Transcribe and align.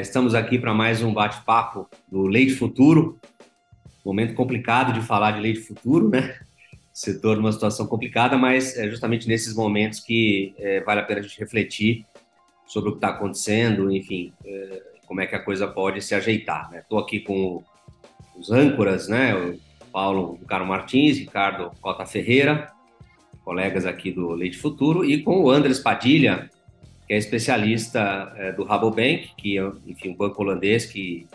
É, 0.00 0.02
estamos 0.02 0.34
aqui 0.34 0.58
para 0.58 0.72
mais 0.72 1.02
um 1.02 1.12
bate-papo 1.12 1.86
do 2.10 2.22
Leite 2.22 2.54
Futuro. 2.54 3.20
Momento 4.02 4.32
complicado 4.32 4.94
de 4.94 5.02
falar 5.02 5.32
de 5.32 5.40
leite 5.40 5.60
futuro, 5.60 6.08
né? 6.08 6.40
Setor 6.90 7.36
numa 7.36 7.52
situação 7.52 7.86
complicada, 7.86 8.38
mas 8.38 8.78
é 8.78 8.88
justamente 8.88 9.28
nesses 9.28 9.54
momentos 9.54 10.00
que 10.00 10.54
é, 10.56 10.80
vale 10.80 11.00
a 11.00 11.02
pena 11.02 11.20
a 11.20 11.22
gente 11.22 11.38
refletir 11.38 12.06
sobre 12.66 12.88
o 12.88 12.92
que 12.92 12.96
está 12.96 13.10
acontecendo, 13.10 13.94
enfim, 13.94 14.32
é, 14.42 14.82
como 15.06 15.20
é 15.20 15.26
que 15.26 15.34
a 15.34 15.38
coisa 15.38 15.68
pode 15.68 16.00
se 16.00 16.14
ajeitar. 16.14 16.70
Estou 16.74 17.00
né? 17.00 17.04
aqui 17.04 17.20
com 17.20 17.62
os 18.38 18.50
âncoras, 18.50 19.06
né? 19.06 19.34
O 19.34 19.60
Paulo 19.92 20.38
Caro 20.48 20.64
Martins, 20.64 21.18
Ricardo 21.18 21.72
Cota 21.78 22.06
Ferreira, 22.06 22.72
colegas 23.44 23.84
aqui 23.84 24.10
do 24.10 24.30
Leite 24.30 24.56
Futuro, 24.56 25.04
e 25.04 25.22
com 25.22 25.42
o 25.42 25.50
Andres 25.50 25.78
Padilha, 25.78 26.48
que 27.10 27.14
é 27.14 27.18
especialista 27.18 28.32
é, 28.36 28.52
do 28.52 28.62
Rabobank, 28.62 29.32
que 29.36 29.58
é 29.58 29.68
enfim, 29.84 30.10
um 30.10 30.14
banco 30.14 30.40
holandês 30.40 30.86
que 30.86 31.26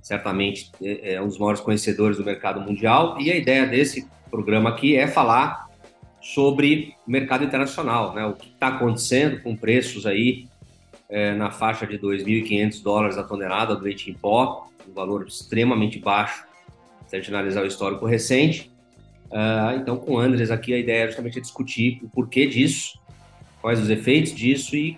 certamente 0.00 0.70
é, 0.80 1.14
é 1.14 1.20
um 1.20 1.26
dos 1.26 1.36
maiores 1.36 1.60
conhecedores 1.60 2.16
do 2.16 2.24
mercado 2.24 2.60
mundial. 2.60 3.20
E 3.20 3.32
a 3.32 3.34
ideia 3.34 3.66
desse 3.66 4.06
programa 4.30 4.70
aqui 4.70 4.94
é 4.94 5.08
falar 5.08 5.68
sobre 6.20 6.94
o 7.04 7.10
mercado 7.10 7.42
internacional, 7.42 8.14
né? 8.14 8.24
o 8.24 8.34
que 8.34 8.46
está 8.50 8.68
acontecendo 8.68 9.42
com 9.42 9.56
preços 9.56 10.06
aí 10.06 10.46
é, 11.08 11.34
na 11.34 11.50
faixa 11.50 11.88
de 11.88 11.98
2.500 11.98 12.80
dólares 12.80 13.18
a 13.18 13.24
tonelada 13.24 13.74
do 13.74 13.82
leite 13.82 14.08
em 14.08 14.14
pó, 14.14 14.68
um 14.88 14.92
valor 14.92 15.26
extremamente 15.26 15.98
baixo, 15.98 16.44
se 17.08 17.16
a 17.16 17.18
gente 17.18 17.34
analisar 17.34 17.64
o 17.64 17.66
histórico 17.66 18.06
recente. 18.06 18.70
Uh, 19.24 19.74
então, 19.76 19.96
com 19.96 20.12
o 20.12 20.18
Andres 20.20 20.52
aqui, 20.52 20.72
a 20.72 20.78
ideia 20.78 21.02
é 21.02 21.06
justamente 21.08 21.40
discutir 21.40 21.98
o 22.00 22.08
porquê 22.08 22.46
disso, 22.46 22.96
quais 23.60 23.80
os 23.80 23.90
efeitos 23.90 24.32
disso 24.32 24.76
e 24.76 24.96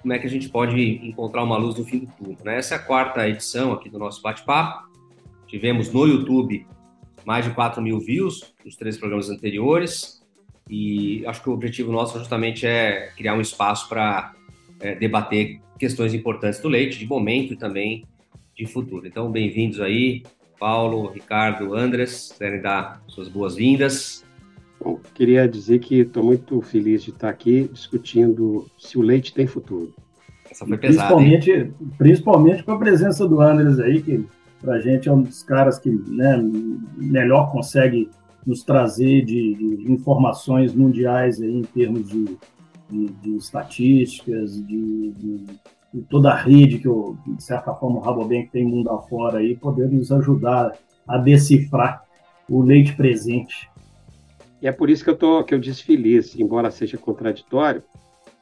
como 0.00 0.12
é 0.12 0.18
que 0.18 0.26
a 0.26 0.30
gente 0.30 0.48
pode 0.48 0.80
encontrar 1.06 1.42
uma 1.42 1.56
luz 1.56 1.76
no 1.76 1.84
fim 1.84 2.00
do 2.00 2.06
túnel. 2.12 2.38
Né? 2.44 2.58
Essa 2.58 2.74
é 2.74 2.76
a 2.76 2.80
quarta 2.80 3.28
edição 3.28 3.72
aqui 3.72 3.88
do 3.88 3.98
nosso 3.98 4.22
bate-papo. 4.22 4.88
Tivemos 5.46 5.92
no 5.92 6.06
YouTube 6.06 6.66
mais 7.24 7.44
de 7.44 7.50
4 7.50 7.82
mil 7.82 7.98
views 7.98 8.54
nos 8.64 8.76
três 8.76 8.96
programas 8.96 9.28
anteriores 9.28 10.22
e 10.68 11.24
acho 11.26 11.42
que 11.42 11.48
o 11.48 11.52
objetivo 11.52 11.90
nosso 11.90 12.18
justamente 12.18 12.66
é 12.66 13.10
criar 13.16 13.34
um 13.34 13.40
espaço 13.40 13.88
para 13.88 14.34
é, 14.80 14.94
debater 14.94 15.60
questões 15.78 16.14
importantes 16.14 16.60
do 16.60 16.68
leite, 16.68 16.98
de 16.98 17.06
momento 17.06 17.54
e 17.54 17.56
também 17.56 18.04
de 18.54 18.66
futuro. 18.66 19.06
Então, 19.06 19.30
bem-vindos 19.30 19.80
aí, 19.80 20.22
Paulo, 20.58 21.10
Ricardo, 21.10 21.74
Andres, 21.74 22.34
querem 22.36 22.60
dar 22.60 23.02
suas 23.06 23.28
boas-vindas. 23.28 24.24
Bom, 24.80 25.00
queria 25.14 25.48
dizer 25.48 25.80
que 25.80 26.00
estou 26.00 26.22
muito 26.22 26.60
feliz 26.62 27.02
de 27.02 27.10
estar 27.10 27.28
aqui 27.28 27.68
discutindo 27.72 28.66
se 28.78 28.96
o 28.96 29.02
leite 29.02 29.34
tem 29.34 29.46
futuro. 29.46 29.92
Essa 30.50 30.64
foi 30.64 30.78
pesada, 30.78 31.08
principalmente, 31.08 31.50
hein? 31.50 31.74
principalmente 31.98 32.62
com 32.62 32.72
a 32.72 32.78
presença 32.78 33.26
do 33.26 33.40
Andres 33.40 33.78
aí, 33.80 34.00
que 34.00 34.24
para 34.60 34.74
a 34.74 34.80
gente 34.80 35.08
é 35.08 35.12
um 35.12 35.22
dos 35.22 35.42
caras 35.42 35.78
que 35.78 35.90
né, 35.90 36.40
melhor 36.96 37.50
consegue 37.50 38.08
nos 38.46 38.62
trazer 38.62 39.24
de, 39.24 39.54
de 39.54 39.92
informações 39.92 40.74
mundiais 40.74 41.40
aí, 41.40 41.54
em 41.54 41.62
termos 41.62 42.08
de, 42.08 42.38
de, 42.88 43.06
de 43.06 43.36
estatísticas, 43.36 44.54
de, 44.64 45.10
de, 45.12 45.46
toda 46.08 46.30
a 46.30 46.36
rede 46.36 46.78
que, 46.78 46.86
eu, 46.86 47.16
de 47.26 47.42
certa 47.42 47.74
forma, 47.74 47.98
o 47.98 48.00
Rabobank 48.00 48.48
tem 48.50 48.64
mundo 48.64 48.90
afora 48.90 49.38
aí, 49.38 49.56
poder 49.56 49.90
nos 49.90 50.10
ajudar 50.12 50.72
a 51.06 51.18
decifrar 51.18 52.02
o 52.48 52.62
leite 52.62 52.94
presente 52.94 53.68
e 54.60 54.66
é 54.66 54.72
por 54.72 54.90
isso 54.90 55.04
que 55.04 55.10
eu, 55.10 55.16
tô, 55.16 55.44
que 55.44 55.54
eu 55.54 55.58
disse 55.58 55.84
feliz, 55.84 56.34
embora 56.38 56.70
seja 56.70 56.98
contraditório, 56.98 57.82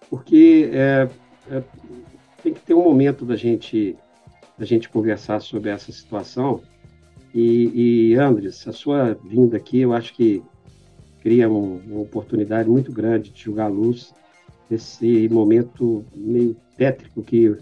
porque 0.09 0.71
é, 0.72 1.09
é, 1.50 1.62
tem 2.43 2.54
que 2.54 2.60
ter 2.60 2.75
um 2.75 2.82
momento 2.82 3.25
da 3.25 3.37
gente, 3.37 3.97
da 4.56 4.65
gente 4.65 4.88
conversar 4.88 5.41
sobre 5.41 5.71
essa 5.71 5.93
situação. 5.93 6.62
E, 7.34 8.12
e 8.12 8.15
Andres, 8.15 8.66
a 8.66 8.72
sua 8.72 9.15
vinda 9.25 9.59
aqui, 9.59 9.81
eu 9.81 9.93
acho 9.93 10.15
que 10.15 10.43
cria 11.21 11.50
um, 11.50 11.81
uma 11.87 12.00
oportunidade 12.00 12.69
muito 12.69 12.91
grande 12.91 13.31
de 13.31 13.43
jogar 13.43 13.66
luz 13.66 14.15
nesse 14.71 15.28
momento 15.28 16.05
meio 16.15 16.56
tétrico 16.76 17.22
que, 17.22 17.56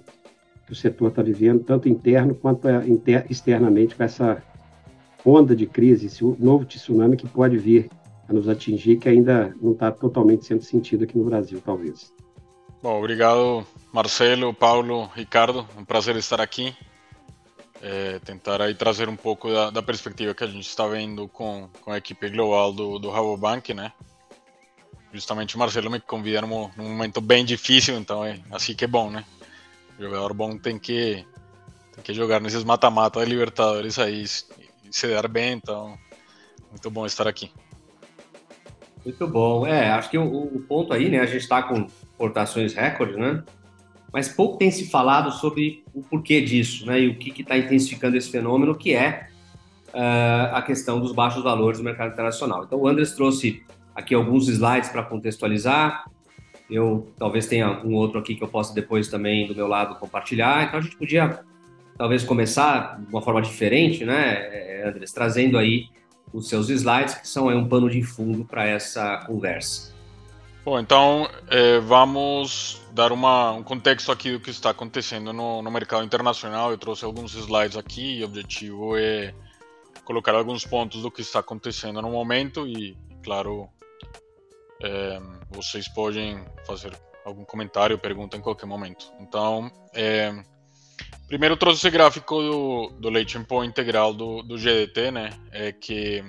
que 0.67 0.73
o 0.73 0.77
setor 0.77 1.09
está 1.09 1.23
vivendo, 1.23 1.65
tanto 1.65 1.89
interno 1.89 2.35
quanto 2.35 2.69
inter, 2.87 3.27
externamente, 3.29 3.97
com 3.97 4.05
essa 4.05 4.43
onda 5.25 5.57
de 5.57 5.67
crise, 5.67 6.07
esse 6.07 6.23
novo 6.23 6.65
tsunami 6.65 7.17
que 7.17 7.27
pode 7.27 7.57
vir 7.57 7.89
a 8.29 8.33
nos 8.33 8.49
atingir 8.49 8.99
que 8.99 9.09
ainda 9.09 9.55
não 9.61 9.73
está 9.73 9.91
totalmente 9.91 10.45
sendo 10.45 10.63
sentido 10.63 11.05
aqui 11.05 11.17
no 11.17 11.25
Brasil, 11.25 11.61
talvez. 11.65 12.13
Bom, 12.83 12.99
obrigado 12.99 13.67
Marcelo, 13.93 14.53
Paulo, 14.53 15.11
Ricardo, 15.15 15.67
um 15.77 15.85
prazer 15.85 16.17
estar 16.17 16.41
aqui. 16.41 16.75
É, 17.81 18.19
tentar 18.21 18.63
aí 18.63 18.75
trazer 18.75 19.09
um 19.11 19.17
pouco 19.17 19.53
da, 19.53 19.69
da, 19.69 19.83
perspectiva 19.83 20.35
que 20.35 20.43
a 20.43 20.47
gente 20.47 20.67
está 20.67 20.87
vendo 20.87 21.29
com, 21.29 21.69
com 21.83 21.93
a 21.93 21.99
equipe 21.99 22.31
global 22.31 22.73
do, 22.73 22.99
do 22.99 23.11
Rabobank, 23.11 23.75
né? 23.75 23.93
Justamente 25.13 25.55
o 25.55 25.59
Marcelo 25.59 25.91
me 25.91 26.01
convida 26.01 26.41
num, 26.41 26.71
momento 26.77 27.21
bem 27.21 27.45
difícil, 27.45 27.97
então 27.97 28.25
é 28.25 28.41
assim 28.51 28.75
que 28.75 28.85
é 28.85 28.89
bom, 28.89 29.11
né? 29.11 29.25
O 29.99 30.03
jogador 30.03 30.33
bom 30.33 30.57
tem 30.57 30.79
que, 30.79 31.27
tem 31.95 32.03
que 32.03 32.15
jogar 32.15 32.41
nesses 32.41 32.65
mata-mata 32.65 33.23
Libertadores 33.23 33.99
aí 33.99 34.25
e 34.25 34.93
se 34.93 35.07
dar 35.09 35.29
bem, 35.29 35.53
então 35.53 35.97
muito 36.71 36.91
bom 36.91 37.07
estar 37.07 37.29
aqui. 37.29 37.53
Muito 39.05 39.27
bom. 39.29 39.67
É, 39.67 39.91
acho 39.91 40.11
que 40.11 40.17
o, 40.17 40.25
o 40.25 40.61
ponto 40.67 40.93
aí, 40.93 41.11
né? 41.11 41.21
A 41.21 41.27
gente 41.27 41.43
está 41.43 41.63
com 41.63 41.87
portações 42.17 42.75
recorde, 42.75 43.17
né? 43.19 43.43
Mas 44.13 44.29
pouco 44.29 44.59
tem 44.59 44.71
se 44.71 44.91
falado 44.91 45.31
sobre 45.33 45.85
o 45.93 46.03
porquê 46.03 46.41
disso, 46.41 46.87
né? 46.87 47.01
E 47.01 47.09
o 47.09 47.19
que 47.19 47.43
está 47.43 47.59
intensificando 47.59 48.17
esse 48.17 48.31
fenômeno, 48.31 48.75
que 48.75 48.95
é 48.95 49.29
uh, 49.89 50.55
a 50.55 50.63
questão 50.63 51.01
dos 51.01 51.13
baixos 51.13 51.43
valores 51.43 51.79
do 51.79 51.85
mercado 51.85 52.13
internacional. 52.13 52.65
Então, 52.65 52.79
o 52.79 52.89
Andres 52.89 53.13
trouxe 53.13 53.63
aqui 53.95 54.15
alguns 54.15 54.49
slides 54.49 54.89
para 54.89 55.03
contextualizar. 55.03 56.05
Eu 56.71 57.13
talvez 57.19 57.47
tenha 57.47 57.85
um 57.85 57.95
outro 57.95 58.19
aqui 58.19 58.35
que 58.35 58.43
eu 58.43 58.49
possa 58.49 58.75
depois 58.75 59.09
também 59.09 59.47
do 59.47 59.55
meu 59.55 59.67
lado 59.67 59.99
compartilhar. 59.99 60.65
Então, 60.65 60.79
a 60.79 60.83
gente 60.83 60.97
podia 60.97 61.41
talvez 61.99 62.25
começar 62.25 63.01
de 63.01 63.13
uma 63.13 63.21
forma 63.21 63.43
diferente, 63.43 64.05
né, 64.05 64.83
Andres, 64.85 65.13
trazendo 65.13 65.57
aí 65.57 65.87
os 66.35 66.49
seus 66.49 66.69
slides, 66.69 67.15
que 67.15 67.29
são 67.29 67.47
um 67.47 67.69
pano 67.69 67.89
de 67.89 68.03
fundo 68.03 68.45
para 68.45 68.67
essa 68.67 69.19
conversa. 69.25 69.95
Bom, 70.65 70.81
então 70.81 71.29
eh, 71.49 71.79
vamos 71.79 72.83
dar 72.93 73.13
uma, 73.13 73.53
um 73.53 73.63
contexto 73.63 74.11
aqui 74.11 74.33
do 74.33 74.41
que 74.41 74.51
está 74.51 74.71
acontecendo 74.71 75.33
no, 75.33 75.63
no 75.63 75.71
mercado 75.71 76.05
internacional. 76.05 76.71
Eu 76.71 76.79
trouxe 76.79 77.05
alguns 77.05 77.35
slides 77.35 77.77
aqui 77.77 78.19
e 78.19 78.23
o 78.23 78.27
objetivo 78.27 78.97
é 78.97 79.33
colocar 80.05 80.35
alguns 80.35 80.65
pontos 80.67 81.03
do 81.03 81.11
que 81.11 81.21
está 81.21 81.39
acontecendo 81.39 82.03
no 82.03 82.11
momento 82.11 82.67
e, 82.67 82.97
claro, 83.23 83.69
é, 84.83 85.21
vocês 85.51 85.87
podem 85.89 86.45
fazer 86.67 86.93
algum 87.25 87.45
comentário 87.45 87.99
pergunta 87.99 88.37
em 88.37 88.41
qualquer 88.41 88.67
momento. 88.67 89.13
Então, 89.21 89.71
é, 89.95 90.33
Primeiro 91.27 91.57
trouxe 91.57 91.79
esse 91.79 91.91
gráfico 91.91 92.41
do, 92.41 92.89
do 93.01 93.09
leite 93.09 93.39
em 93.39 93.45
pó 93.45 93.65
integral 93.65 94.13
do, 94.13 94.43
do 94.43 94.59
GDT, 94.59 95.11
né? 95.11 95.31
É 95.51 95.73
que 95.73 96.23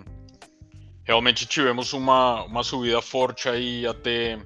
realmente 1.04 1.46
tivemos 1.46 1.94
uma, 1.94 2.44
uma 2.44 2.64
subida 2.64 3.02
forte 3.02 3.50
aí 3.50 3.86
até 3.86 4.40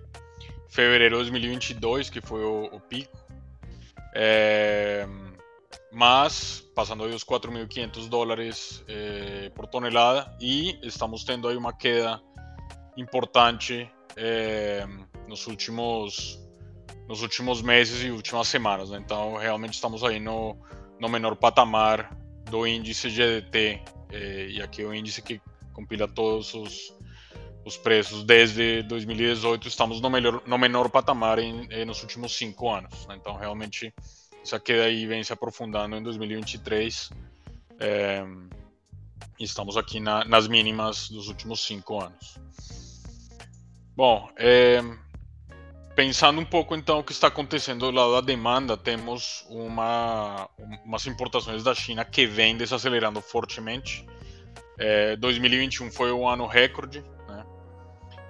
fevereiro 0.67 1.15
de 1.17 1.29
2022, 1.29 2.09
que 2.09 2.19
foi 2.19 2.43
o, 2.43 2.65
o 2.65 2.79
pico. 2.79 3.17
É, 4.13 5.07
mas 5.91 6.63
passando 6.75 7.03
aí 7.03 7.13
os 7.13 7.23
4.500 7.23 8.09
dólares 8.09 8.83
é, 8.87 9.49
por 9.49 9.67
tonelada 9.67 10.35
e 10.39 10.79
estamos 10.81 11.23
tendo 11.23 11.47
aí 11.47 11.55
uma 11.55 11.73
queda 11.73 12.21
importante 12.97 13.89
é, 14.15 14.85
nos 15.27 15.45
últimos 15.47 16.39
nos 17.09 17.23
últimos 17.23 17.63
meses 17.63 18.03
e 18.03 18.11
últimas 18.11 18.47
semanas. 18.47 18.91
Né? 18.91 18.99
Então, 19.03 19.35
realmente 19.35 19.73
estamos 19.73 20.03
aí 20.03 20.19
no, 20.19 20.55
no 20.99 21.09
menor 21.09 21.35
patamar 21.35 22.15
do 22.51 22.67
índice 22.67 23.09
GDT, 23.09 23.81
eh, 24.11 24.47
e 24.51 24.61
aqui 24.61 24.83
é 24.83 24.85
o 24.85 24.93
índice 24.93 25.19
que 25.19 25.41
compila 25.73 26.07
todos 26.07 26.53
os, 26.53 26.95
os 27.65 27.77
preços 27.77 28.23
desde 28.23 28.83
2018, 28.83 29.67
estamos 29.67 29.99
no, 29.99 30.09
melhor, 30.09 30.43
no 30.45 30.57
menor 30.59 30.87
patamar 30.89 31.39
em, 31.39 31.67
em, 31.71 31.83
nos 31.83 32.03
últimos 32.03 32.37
cinco 32.37 32.69
anos. 32.69 33.07
Né? 33.07 33.17
Então, 33.19 33.35
realmente, 33.35 33.91
essa 34.43 34.59
queda 34.59 34.83
aí 34.83 35.07
vem 35.07 35.23
se 35.23 35.33
aprofundando 35.33 35.95
em 35.95 36.03
2023. 36.03 37.09
É, 37.79 38.23
e 39.39 39.43
estamos 39.43 39.77
aqui 39.77 39.99
na, 39.99 40.23
nas 40.25 40.47
mínimas 40.47 41.09
dos 41.09 41.27
últimos 41.27 41.65
cinco 41.65 41.99
anos. 41.99 42.37
Bom, 43.95 44.29
é, 44.37 44.81
pensando 45.99 46.39
um 46.39 46.45
pouco 46.45 46.77
então 46.77 46.99
o 46.99 47.03
que 47.03 47.11
está 47.11 47.27
acontecendo 47.27 47.79
do 47.79 47.91
lado 47.91 48.13
da 48.13 48.21
demanda, 48.21 48.77
temos 48.77 49.45
uma, 49.49 50.49
umas 50.85 51.05
importações 51.05 51.61
da 51.61 51.75
China 51.75 52.05
que 52.05 52.25
vem 52.25 52.55
desacelerando 52.55 53.19
fortemente. 53.19 54.07
É, 54.77 55.17
2021 55.17 55.91
foi 55.91 56.13
um 56.13 56.25
ano 56.25 56.47
recorde, 56.47 57.03
né? 57.27 57.45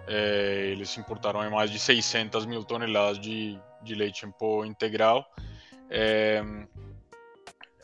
É, 0.08 0.70
eles 0.72 0.98
importaram 0.98 1.48
mais 1.52 1.70
de 1.70 1.78
600 1.78 2.48
mil 2.48 2.64
toneladas 2.64 3.20
de, 3.20 3.56
de 3.84 3.94
leite 3.94 4.26
em 4.26 4.32
pó 4.32 4.66
integral. 4.66 5.24
É, 5.92 6.42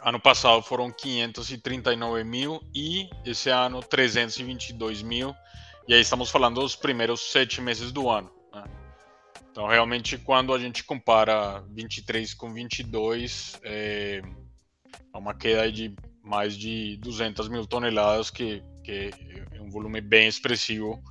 ano 0.01 0.19
passado 0.19 0.63
foram 0.63 0.91
539 0.91 2.23
mil 2.23 2.59
e 2.73 3.07
esse 3.23 3.51
ano 3.51 3.83
322 3.83 5.03
mil. 5.03 5.35
E 5.87 5.93
aí 5.93 6.01
estamos 6.01 6.31
falando 6.31 6.59
dos 6.59 6.75
primeiros 6.75 7.21
sete 7.31 7.61
meses 7.61 7.91
do 7.91 8.09
ano. 8.09 8.34
Então, 9.55 9.67
realmente, 9.67 10.17
quando 10.17 10.53
a 10.53 10.59
gente 10.59 10.83
compara 10.83 11.63
23 11.69 12.33
com 12.33 12.53
22, 12.53 13.57
é, 13.63 14.21
é 15.13 15.17
uma 15.17 15.33
queda 15.33 15.71
de 15.71 15.95
mais 16.21 16.57
de 16.57 16.97
200 16.97 17.47
mil 17.47 17.65
toneladas, 17.65 18.29
que, 18.29 18.61
que 18.83 19.11
é 19.53 19.61
um 19.61 19.69
volume 19.69 20.01
bem 20.01 20.27
expressivo 20.27 21.01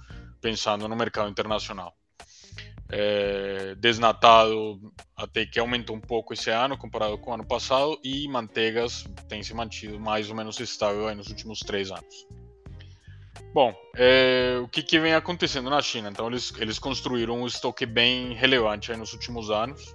pensando 0.42 0.86
no 0.86 0.94
mercado 0.94 1.30
internacional. 1.30 1.96
É, 2.90 3.74
desnatado 3.76 4.92
até 5.16 5.46
que 5.46 5.58
aumentou 5.58 5.96
um 5.96 6.00
pouco 6.00 6.34
esse 6.34 6.50
ano 6.50 6.76
comparado 6.76 7.16
com 7.16 7.30
o 7.30 7.34
ano 7.34 7.46
passado 7.46 7.98
e 8.04 8.28
manteigas 8.28 9.06
tem 9.26 9.42
se 9.42 9.54
mantido 9.54 9.98
mais 9.98 10.28
ou 10.28 10.36
menos 10.36 10.60
estável 10.60 11.14
nos 11.14 11.28
últimos 11.28 11.60
três 11.60 11.90
anos. 11.90 12.26
Bom, 13.54 13.72
é, 13.94 14.58
o 14.60 14.66
que, 14.66 14.82
que, 14.82 14.98
vem 14.98 15.14
acontecendo 15.14 15.70
na 15.70 15.80
China? 15.80 16.10
Então 16.10 16.26
eles, 16.26 16.52
eles 16.58 16.76
construíram 16.76 17.40
um 17.40 17.46
estoque 17.46 17.86
bem 17.86 18.34
relevante 18.34 18.92
nos 18.96 19.12
últimos 19.12 19.48
anos. 19.48 19.94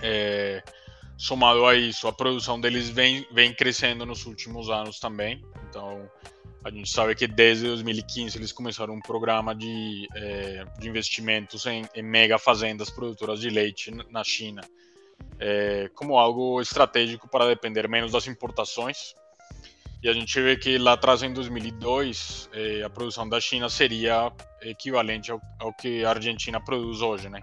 É, 0.00 0.62
somado 1.18 1.66
a 1.66 1.74
isso, 1.74 2.08
a 2.08 2.12
produção 2.12 2.58
deles 2.58 2.88
vem, 2.88 3.26
vem 3.30 3.52
crescendo 3.52 4.06
nos 4.06 4.24
últimos 4.24 4.70
anos 4.70 4.98
também. 4.98 5.44
Então, 5.68 6.10
a 6.64 6.70
gente 6.70 6.88
sabe 6.88 7.14
que 7.14 7.26
desde 7.26 7.66
2015 7.66 8.38
eles 8.38 8.50
começaram 8.50 8.94
um 8.94 9.00
programa 9.00 9.54
de, 9.54 10.08
é, 10.16 10.64
de 10.78 10.88
investimentos 10.88 11.66
em, 11.66 11.86
em, 11.94 12.02
mega 12.02 12.38
fazendas 12.38 12.88
produtoras 12.88 13.40
de 13.40 13.50
leite 13.50 13.90
na 14.10 14.24
China, 14.24 14.62
é, 15.38 15.90
como 15.94 16.16
algo 16.16 16.62
estratégico 16.62 17.28
para 17.28 17.46
depender 17.46 17.86
menos 17.90 18.12
das 18.12 18.26
importações. 18.26 19.14
E 20.00 20.08
a 20.08 20.12
gente 20.12 20.40
vê 20.40 20.56
que 20.56 20.78
lá 20.78 20.92
atrás, 20.92 21.22
em 21.22 21.32
2002, 21.32 22.48
é, 22.52 22.82
a 22.84 22.90
produção 22.90 23.28
da 23.28 23.40
China 23.40 23.68
seria 23.68 24.32
equivalente 24.62 25.30
ao, 25.30 25.40
ao 25.58 25.72
que 25.72 26.04
a 26.04 26.10
Argentina 26.10 26.60
produz 26.60 27.00
hoje, 27.00 27.28
né? 27.28 27.40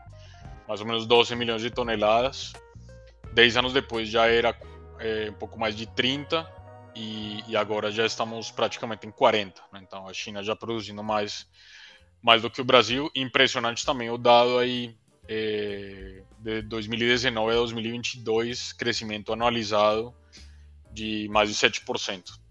Mais 0.68 0.80
ou 0.80 0.88
menos 0.88 1.06
12 1.06 1.36
milhões 1.36 1.62
de 1.62 1.70
toneladas. 1.70 2.54
Dez 3.34 3.58
anos 3.58 3.74
depois 3.74 4.08
já 4.08 4.28
era 4.28 4.58
é, 5.00 5.30
um 5.30 5.34
pouco 5.34 5.60
mais 5.60 5.76
de 5.76 5.86
30 5.86 6.50
e, 6.96 7.44
e, 7.46 7.58
agora 7.58 7.92
já 7.92 8.06
estamos 8.06 8.50
praticamente 8.52 9.06
em 9.06 9.12
40. 9.12 9.62
Né? 9.74 9.82
Então 9.84 10.08
a 10.08 10.14
China 10.14 10.42
já 10.42 10.56
produzindo 10.56 11.04
mais, 11.04 11.46
mais 12.22 12.42
do 12.42 12.50
que 12.50 12.62
o 12.62 12.66
Brasil. 12.66 13.12
Impressionante 13.14 13.86
também 13.86 14.10
o 14.10 14.18
dado 14.18 14.58
aí 14.58 14.96
é, 15.28 16.24
de 16.40 16.62
2019 16.62 17.52
a 17.52 17.56
2022, 17.56 18.72
crescimento 18.72 19.34
anualizado 19.34 20.16
de 20.90 21.28
mais 21.30 21.50
de 21.50 21.56
7%. 21.56 22.45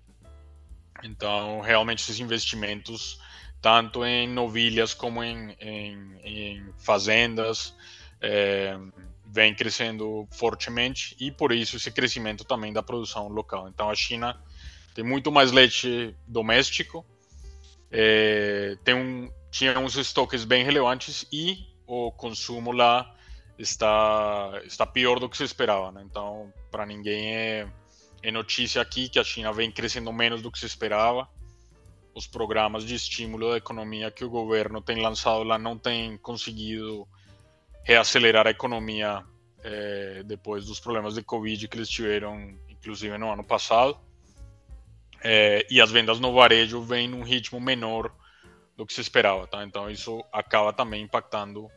Então 1.04 1.60
realmente 1.60 2.00
esses 2.00 2.18
investimentos, 2.18 3.20
tanto 3.60 4.04
em 4.04 4.26
novilhas 4.26 4.94
como 4.94 5.22
em, 5.22 5.54
em, 5.60 6.18
em 6.24 6.74
fazendas, 6.78 7.74
é, 8.20 8.76
vem 9.26 9.54
crescendo 9.54 10.26
fortemente 10.32 11.14
e 11.20 11.30
por 11.30 11.52
isso 11.52 11.76
esse 11.76 11.90
crescimento 11.90 12.44
também 12.44 12.72
da 12.72 12.82
produção 12.82 13.28
local. 13.28 13.68
Então 13.68 13.90
a 13.90 13.94
China 13.94 14.40
tem 14.94 15.04
muito 15.04 15.30
mais 15.30 15.52
leite 15.52 16.16
doméstico, 16.26 17.04
é, 17.90 18.78
tem 18.82 18.94
um, 18.94 19.30
tinha 19.50 19.78
uns 19.78 19.96
estoques 19.96 20.44
bem 20.44 20.64
relevantes 20.64 21.26
e 21.30 21.66
o 21.86 22.10
consumo 22.12 22.72
lá 22.72 23.14
está 23.58 24.62
está 24.64 24.86
pior 24.86 25.20
do 25.20 25.28
que 25.28 25.36
se 25.36 25.44
esperava. 25.44 25.92
Né? 25.92 26.02
Então 26.08 26.50
para 26.70 26.86
ninguém 26.86 27.34
é, 27.34 27.68
é 28.24 28.30
notícia 28.30 28.80
aqui 28.80 29.06
que 29.10 29.18
a 29.18 29.24
China 29.24 29.52
vem 29.52 29.70
crescendo 29.70 30.10
menos 30.10 30.40
do 30.40 30.50
que 30.50 30.58
se 30.58 30.64
esperava. 30.64 31.28
Os 32.14 32.26
programas 32.26 32.82
de 32.82 32.94
estímulo 32.94 33.50
da 33.50 33.58
economia 33.58 34.10
que 34.10 34.24
o 34.24 34.30
governo 34.30 34.80
tem 34.80 35.02
lançado 35.02 35.42
lá 35.42 35.58
não 35.58 35.76
têm 35.76 36.16
conseguido 36.16 37.06
reacelerar 37.84 38.46
a 38.46 38.50
economia 38.50 39.22
é, 39.62 40.22
depois 40.24 40.64
dos 40.64 40.80
problemas 40.80 41.16
de 41.16 41.22
Covid 41.22 41.68
que 41.68 41.76
eles 41.76 41.88
tiveram, 41.90 42.56
inclusive 42.70 43.18
no 43.18 43.30
ano 43.30 43.44
passado. 43.44 43.98
É, 45.22 45.66
e 45.70 45.78
as 45.78 45.90
vendas 45.90 46.18
no 46.18 46.32
varejo 46.32 46.80
vêm 46.80 47.06
num 47.06 47.22
ritmo 47.22 47.60
menor 47.60 48.10
do 48.74 48.86
que 48.86 48.94
se 48.94 49.02
esperava, 49.02 49.46
tá? 49.46 49.62
Então 49.64 49.90
isso 49.90 50.24
acaba 50.32 50.72
também 50.72 51.02
impactando 51.02 51.70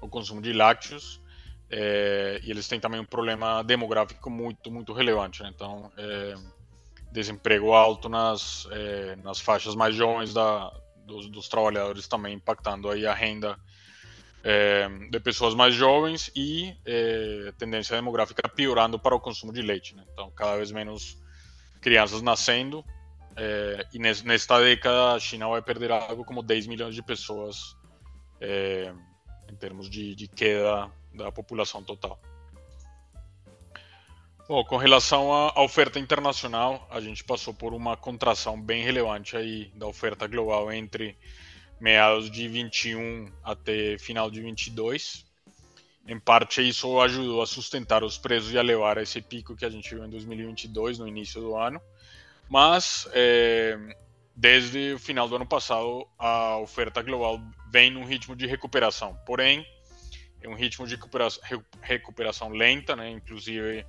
o 0.00 0.08
consumo 0.08 0.40
de 0.40 0.54
lácteos. 0.54 1.20
É, 1.70 2.40
e 2.42 2.50
eles 2.50 2.66
têm 2.66 2.80
também 2.80 3.00
um 3.00 3.04
problema 3.04 3.62
demográfico 3.62 4.28
muito, 4.28 4.70
muito 4.70 4.92
relevante. 4.92 5.42
Né? 5.42 5.52
Então, 5.54 5.90
é, 5.96 6.34
desemprego 7.12 7.72
alto 7.72 8.08
nas, 8.08 8.66
é, 8.72 9.16
nas 9.16 9.40
faixas 9.40 9.76
mais 9.76 9.94
jovens 9.94 10.34
da, 10.34 10.72
dos, 11.06 11.28
dos, 11.28 11.48
trabalhadores 11.48 12.08
também 12.08 12.34
impactando 12.34 12.90
aí 12.90 13.06
a 13.06 13.14
renda 13.14 13.56
é, 14.42 14.88
de 15.10 15.20
pessoas 15.20 15.54
mais 15.54 15.74
jovens 15.74 16.30
e 16.34 16.76
é, 16.84 17.52
tendência 17.56 17.94
demográfica 17.94 18.48
piorando 18.48 18.98
para 18.98 19.14
o 19.14 19.20
consumo 19.20 19.52
de 19.52 19.62
leite. 19.62 19.94
Né? 19.94 20.04
Então, 20.12 20.28
cada 20.32 20.56
vez 20.56 20.72
menos 20.72 21.18
crianças 21.80 22.20
nascendo. 22.20 22.84
É, 23.36 23.86
e 23.94 23.98
nesta 23.98 24.60
década, 24.60 25.12
a 25.12 25.18
China 25.20 25.48
vai 25.48 25.62
perder 25.62 25.92
algo 25.92 26.24
como 26.24 26.42
10 26.42 26.66
milhões 26.66 26.96
de 26.96 27.02
pessoas 27.02 27.76
em 29.50 29.54
termos 29.56 29.90
de, 29.90 30.14
de, 30.14 30.26
queda 30.26 30.90
da 31.14 31.30
população 31.30 31.82
total. 31.82 32.20
Bom, 34.48 34.64
com 34.64 34.76
relação 34.76 35.32
à 35.32 35.62
oferta 35.62 36.00
internacional, 36.00 36.84
a 36.90 37.00
gente 37.00 37.22
passou 37.22 37.54
por 37.54 37.72
uma 37.72 37.96
contração 37.96 38.60
bem 38.60 38.82
relevante 38.82 39.36
aí 39.36 39.70
da 39.76 39.86
oferta 39.86 40.26
global 40.26 40.72
entre 40.72 41.16
meados 41.80 42.28
de 42.28 42.48
21 42.48 43.30
até 43.44 43.96
final 43.98 44.28
de 44.28 44.40
22. 44.40 45.24
Em 46.06 46.18
parte, 46.18 46.66
isso 46.68 47.00
ajudou 47.00 47.40
a 47.42 47.46
sustentar 47.46 48.02
os 48.02 48.18
preços 48.18 48.52
e 48.52 48.58
a 48.58 48.62
levar 48.62 48.98
a 48.98 49.02
esse 49.02 49.22
pico 49.22 49.54
que 49.54 49.64
a 49.64 49.70
gente 49.70 49.88
viu 49.94 50.04
em 50.04 50.10
2022, 50.10 50.98
no 50.98 51.06
início 51.06 51.40
do 51.40 51.54
ano. 51.54 51.80
Mas, 52.48 53.08
é, 53.12 53.78
desde 54.34 54.94
o 54.94 54.98
final 54.98 55.28
do 55.28 55.36
ano 55.36 55.46
passado, 55.46 56.08
a 56.18 56.58
oferta 56.58 57.00
global 57.02 57.40
vem 57.70 57.90
num 57.90 58.04
ritmo 58.04 58.34
de 58.34 58.46
recuperação. 58.46 59.16
Porém, 59.24 59.64
um 60.48 60.54
ritmo 60.54 60.86
de 60.86 60.94
recuperação, 60.94 61.42
recuperação 61.80 62.48
lenta, 62.48 62.96
né? 62.96 63.10
inclusive 63.10 63.84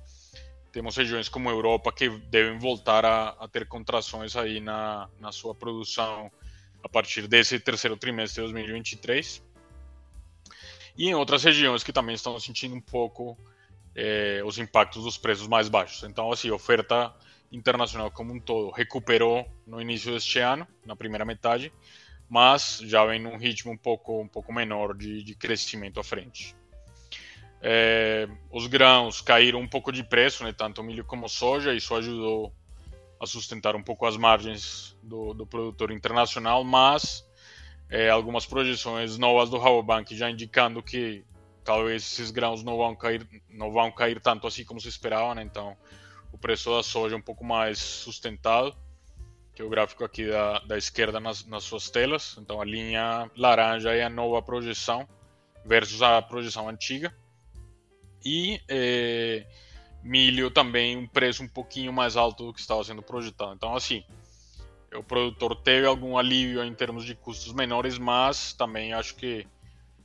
temos 0.72 0.96
regiões 0.96 1.28
como 1.28 1.48
a 1.48 1.52
Europa 1.52 1.92
que 1.92 2.08
devem 2.08 2.58
voltar 2.58 3.04
a, 3.04 3.30
a 3.30 3.48
ter 3.48 3.66
contrações 3.66 4.36
aí 4.36 4.58
na, 4.60 5.08
na 5.20 5.30
sua 5.30 5.54
produção 5.54 6.30
a 6.82 6.88
partir 6.88 7.28
desse 7.28 7.60
terceiro 7.60 7.96
trimestre 7.96 8.42
de 8.42 8.52
2023. 8.52 9.42
E 10.96 11.08
em 11.08 11.14
outras 11.14 11.44
regiões 11.44 11.82
que 11.82 11.92
também 11.92 12.14
estão 12.14 12.38
sentindo 12.40 12.74
um 12.74 12.80
pouco 12.80 13.38
é, 13.94 14.42
os 14.44 14.58
impactos 14.58 15.04
dos 15.04 15.18
preços 15.18 15.46
mais 15.46 15.68
baixos. 15.68 16.02
Então, 16.04 16.30
assim, 16.32 16.48
a 16.48 16.54
oferta 16.54 17.14
internacional 17.50 18.10
como 18.10 18.32
um 18.32 18.40
todo 18.40 18.70
recuperou 18.70 19.46
no 19.66 19.80
início 19.80 20.12
deste 20.12 20.38
ano, 20.38 20.66
na 20.86 20.96
primeira 20.96 21.24
metade, 21.24 21.72
mas 22.32 22.78
já 22.84 23.04
vem 23.04 23.20
num 23.20 23.36
ritmo 23.36 23.72
um 23.72 23.76
pouco, 23.76 24.22
um 24.22 24.26
pouco 24.26 24.54
menor 24.54 24.96
de, 24.96 25.22
de 25.22 25.34
crescimento 25.34 26.00
à 26.00 26.02
frente. 26.02 26.56
É, 27.60 28.26
os 28.50 28.66
grãos 28.66 29.20
caíram 29.20 29.60
um 29.60 29.68
pouco 29.68 29.92
de 29.92 30.02
preço, 30.02 30.42
né, 30.42 30.50
tanto 30.50 30.82
milho 30.82 31.04
como 31.04 31.28
soja, 31.28 31.74
isso 31.74 31.94
ajudou 31.94 32.50
a 33.20 33.26
sustentar 33.26 33.76
um 33.76 33.82
pouco 33.82 34.06
as 34.06 34.16
margens 34.16 34.96
do, 35.02 35.34
do 35.34 35.46
produtor 35.46 35.90
internacional, 35.90 36.64
mas 36.64 37.22
é, 37.90 38.08
algumas 38.08 38.46
projeções 38.46 39.18
novas 39.18 39.50
do 39.50 39.58
Rabobank 39.58 40.16
já 40.16 40.30
indicando 40.30 40.82
que 40.82 41.22
talvez 41.62 42.02
esses 42.02 42.30
grãos 42.30 42.64
não 42.64 42.78
vão 42.78 42.96
cair, 42.96 43.28
não 43.50 43.70
vão 43.70 43.92
cair 43.92 44.22
tanto 44.22 44.46
assim 44.46 44.64
como 44.64 44.80
se 44.80 44.88
esperava, 44.88 45.34
né? 45.34 45.42
Então, 45.42 45.76
o 46.32 46.38
preço 46.38 46.74
da 46.74 46.82
soja 46.82 47.14
é 47.14 47.18
um 47.18 47.22
pouco 47.22 47.44
mais 47.44 47.78
sustentado, 47.78 48.74
que 49.54 49.62
é 49.62 49.64
o 49.64 49.68
gráfico 49.68 50.04
aqui 50.04 50.26
da, 50.26 50.58
da 50.60 50.78
esquerda 50.78 51.20
nas, 51.20 51.44
nas 51.46 51.64
suas 51.64 51.90
telas. 51.90 52.36
Então, 52.38 52.60
a 52.60 52.64
linha 52.64 53.30
laranja 53.36 53.94
é 53.94 54.02
a 54.02 54.10
nova 54.10 54.40
projeção 54.42 55.06
versus 55.64 56.02
a 56.02 56.20
projeção 56.22 56.68
antiga. 56.68 57.14
E 58.24 58.60
é, 58.68 59.46
milho 60.02 60.50
também 60.50 60.96
um 60.96 61.06
preço 61.06 61.42
um 61.42 61.48
pouquinho 61.48 61.92
mais 61.92 62.16
alto 62.16 62.46
do 62.46 62.52
que 62.52 62.60
estava 62.60 62.82
sendo 62.84 63.02
projetado. 63.02 63.54
Então, 63.54 63.74
assim, 63.74 64.02
o 64.94 65.02
produtor 65.02 65.56
teve 65.56 65.86
algum 65.86 66.16
alívio 66.16 66.62
em 66.64 66.74
termos 66.74 67.04
de 67.04 67.14
custos 67.14 67.52
menores, 67.52 67.98
mas 67.98 68.52
também 68.52 68.92
acho 68.92 69.14
que 69.16 69.46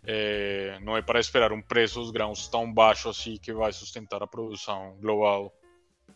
é, 0.03 0.79
não 0.81 0.95
é 0.95 1.01
para 1.01 1.19
esperar 1.19 1.51
um 1.51 1.61
preço 1.61 1.99
dos 1.99 2.11
grãos 2.11 2.47
tão 2.47 2.71
baixo 2.71 3.09
assim 3.09 3.37
que 3.37 3.51
vai 3.53 3.73
sustentar 3.73 4.23
a 4.23 4.27
produção 4.27 4.95
global 5.01 5.53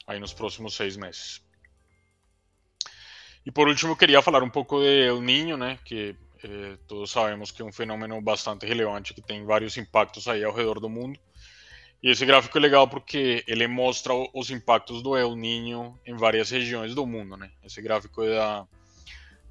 aí 0.08 0.20
nos 0.20 0.34
próximos 0.34 0.76
seis 0.76 0.96
meses. 0.96 1.42
E 3.46 3.52
por 3.52 3.68
último, 3.68 3.96
queria 3.96 4.22
falar 4.22 4.44
um 4.44 4.50
pouco 4.50 4.80
de 4.80 5.08
El 5.08 5.22
Niño, 5.22 5.58
né, 5.58 5.80
que 5.84 6.16
é, 6.44 6.78
todos 6.88 7.12
sabemos 7.12 7.52
que 7.52 7.62
é 7.62 7.66
um 7.66 7.72
fenômeno 7.72 8.22
bastante 8.22 8.66
relevante 8.66 9.14
que 9.14 9.22
tem 9.22 9.46
vários 9.46 9.78
impactos 9.78 10.28
aí 10.28 10.44
ao 10.44 10.54
redor 10.54 10.80
do 10.80 10.90
mundo. 10.90 11.20
E 12.04 12.10
esse 12.10 12.26
gráfico 12.26 12.58
é 12.58 12.62
legal 12.62 12.88
porque 12.88 13.44
ele 13.48 13.68
mostra 13.68 14.12
os 14.34 14.50
impactos 14.50 15.04
do 15.04 15.16
El 15.16 15.36
Niño 15.36 16.00
em 16.06 16.16
várias 16.16 16.50
regiões 16.50 16.96
do 16.96 17.06
mundo, 17.06 17.38
né? 17.38 17.52
Esse 17.64 17.80
gráfico 17.80 18.24
é 18.24 18.36
da, 18.36 18.68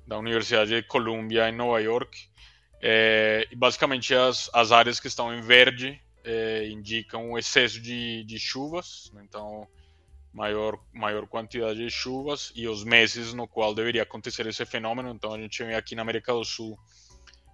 da 0.05 0.19
Universidade 0.19 0.75
de 0.75 0.83
Columbia 0.83 1.49
em 1.49 1.55
Nova 1.55 1.81
York. 1.81 2.29
É, 2.83 3.47
e 3.53 3.55
basicamente 3.55 4.15
as, 4.15 4.51
as 4.53 4.73
áreas 4.73 4.99
que 4.99 5.07
estão 5.07 5.33
em 5.33 5.41
verde 5.41 6.01
é, 6.25 6.69
indicam 6.69 7.31
o 7.31 7.39
excesso 7.39 7.81
de, 7.81 8.25
de 8.25 8.39
chuvas, 8.39 9.13
né? 9.15 9.23
então 9.29 9.69
maior, 10.33 10.79
maior 10.93 11.27
quantidade 11.27 11.79
de 11.79 11.91
chuvas 11.91 12.53
e 12.55 12.69
os 12.69 12.85
meses 12.85 13.35
no 13.35 13.49
qual 13.49 13.75
deveria 13.75 14.03
acontecer 14.03 14.47
esse 14.47 14.65
fenômeno. 14.65 15.11
Então 15.11 15.35
a 15.35 15.39
gente 15.39 15.63
vê 15.65 15.75
aqui 15.75 15.95
na 15.95 16.03
América 16.03 16.33
do 16.33 16.45
Sul 16.45 16.79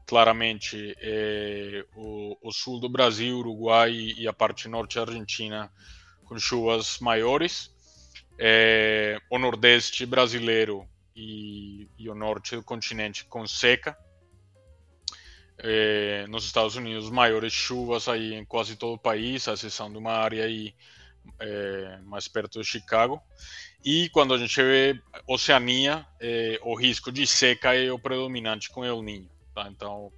claramente 0.06 0.94
é, 1.00 1.84
o, 1.96 2.36
o, 2.40 2.52
sul 2.52 2.78
do 2.78 2.88
Brasil, 2.88 3.38
Uruguai 3.38 3.92
e 3.92 4.28
a 4.28 4.32
parte 4.32 4.68
norte 4.68 4.96
da 4.96 5.02
Argentina 5.02 5.70
com 6.24 6.38
chuvas 6.38 6.98
maiores, 7.00 7.74
é, 8.38 9.18
o 9.30 9.38
nordeste 9.38 10.06
brasileiro 10.06 10.86
e, 11.14 11.88
e, 11.98 12.08
o 12.08 12.14
norte 12.14 12.54
do 12.54 12.62
continente 12.62 13.24
com 13.24 13.46
seca. 13.46 13.96
É, 15.58 16.26
nos 16.28 16.44
Estados 16.44 16.76
Unidos, 16.76 17.08
maiores 17.08 17.52
chuvas 17.52 18.08
aí 18.08 18.34
em 18.34 18.44
quase 18.44 18.76
todo 18.76 18.94
o 18.94 18.98
país, 18.98 19.48
a 19.48 19.54
exceção 19.54 19.90
de 19.90 19.96
uma 19.96 20.12
área 20.12 20.44
aí 20.44 20.74
é, 21.40 21.98
mais 22.04 22.28
perto 22.28 22.60
de 22.60 22.66
Chicago. 22.66 23.20
E 23.84 24.08
quando 24.10 24.34
a 24.34 24.38
gente 24.38 24.60
vê 24.62 25.00
Oceania, 25.26 26.06
é, 26.20 26.58
o 26.62 26.74
risco 26.74 27.12
de 27.12 27.26
seca 27.26 27.74
é 27.74 27.92
o 27.92 27.98
predominante 27.98 28.70
com 28.70 28.84
El 28.84 29.02
Niño. 29.02 29.30
Tá? 29.54 29.68
Então, 29.68 30.12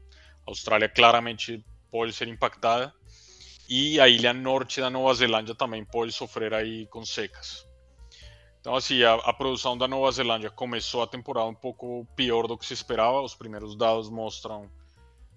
a 0.46 0.50
Austrália 0.50 0.88
claramente 0.88 1.64
pode 1.90 2.12
ser 2.12 2.28
impactada 2.28 2.92
e 3.68 4.00
a 4.00 4.08
ilha 4.08 4.32
norte 4.32 4.80
da 4.80 4.88
Nova 4.88 5.12
Zelândia 5.12 5.54
também 5.54 5.84
pode 5.84 6.12
sofrer 6.12 6.54
aí 6.54 6.86
com 6.86 7.04
secas. 7.04 7.66
Então, 8.60 8.74
assim, 8.74 9.02
a, 9.02 9.14
a, 9.14 9.32
produção 9.32 9.76
da 9.76 9.86
Nova 9.86 10.10
Zelândia 10.10 10.50
começou 10.50 11.02
a 11.02 11.06
temporada 11.06 11.46
um 11.46 11.54
pouco 11.54 12.06
pior 12.16 12.46
do 12.46 12.56
que 12.56 12.66
se 12.66 12.74
esperava. 12.74 13.20
Os 13.20 13.34
primeiros 13.34 13.76
dados 13.76 14.10
mostram 14.10 14.70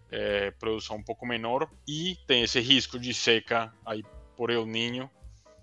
é, 0.10 0.52
produção 0.52 0.98
um 0.98 1.04
pouco 1.04 1.26
menor 1.26 1.70
e 1.88 2.18
tem 2.28 2.44
esse 2.44 2.60
risco 2.60 2.98
de 2.98 3.14
seca 3.14 3.74
aí 3.86 4.04
por 4.36 4.50
El 4.50 4.66
Ninho 4.66 5.10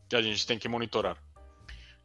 que 0.08 0.16
a 0.16 0.22
gente 0.22 0.46
tem 0.46 0.58
que 0.58 0.68
monitorar. 0.68 1.16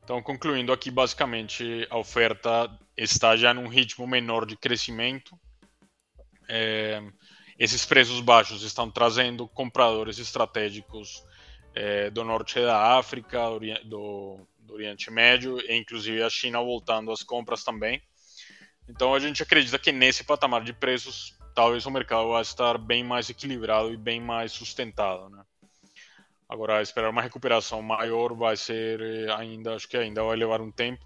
Então, 0.03 0.21
concluindo 0.21 0.73
aqui, 0.73 0.91
basicamente, 0.91 1.87
a 1.89 1.97
oferta 1.97 2.69
está 2.97 3.37
já 3.37 3.53
num 3.53 3.67
ritmo 3.67 4.05
menor 4.05 4.45
de 4.45 4.57
crescimento 4.57 5.39
é, 6.49 7.01
esses 7.57 7.85
preços 7.85 8.19
baixos 8.19 8.63
estão 8.63 8.89
trazendo 8.89 9.47
compradores 9.47 10.19
estratégicos 10.19 11.23
é, 11.75 12.09
do 12.09 12.23
norte 12.23 12.59
da 12.59 12.97
África, 12.97 13.39
do, 13.83 14.47
do, 14.59 14.73
Oriente 14.73 15.11
Médio 15.11 15.59
e 15.59 15.75
inclusive 15.75 16.23
a 16.23 16.29
China 16.29 16.59
voltando 16.59 17.11
às 17.11 17.23
compras 17.23 17.63
também. 17.63 18.01
Então 18.87 19.13
a 19.13 19.19
gente 19.19 19.41
acredita 19.41 19.79
que 19.79 19.91
nesse 19.91 20.23
patamar 20.23 20.63
de 20.63 20.73
preços 20.73 21.37
talvez 21.55 21.85
o 21.85 21.91
mercado 21.91 22.29
vai 22.29 22.41
estar 22.41 22.77
bem 22.77 23.03
mais 23.03 23.29
equilibrado 23.29 23.93
e 23.93 23.97
bem 23.97 24.19
mais 24.19 24.51
sustentado, 24.51 25.29
né? 25.29 25.43
Agora 26.53 26.81
esperar 26.83 27.09
uma 27.09 27.21
recuperação 27.21 27.81
maior 27.81 28.35
vai 28.35 28.55
ser 28.55 29.01
eh, 29.01 29.33
ainda, 29.33 29.73
acho 29.73 29.89
que 29.89 29.97
ainda 29.97 30.23
vai 30.23 30.37
levar 30.37 30.61
um 30.61 30.71
tempo 30.71 31.03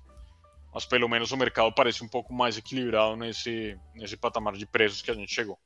mas 0.77 0.85
pelo 0.85 1.09
menos 1.09 1.31
o 1.31 1.37
mercado 1.37 1.73
parece 1.73 2.03
um 2.03 2.07
pouco 2.07 2.31
mais 2.31 2.55
equilibrado 2.55 3.15
nesse, 3.15 3.75
nesse 3.95 4.15
patamar 4.15 4.53
de 4.53 4.65
preços 4.67 5.01
que 5.01 5.09
a 5.09 5.13
gente 5.15 5.33
chegou. 5.33 5.57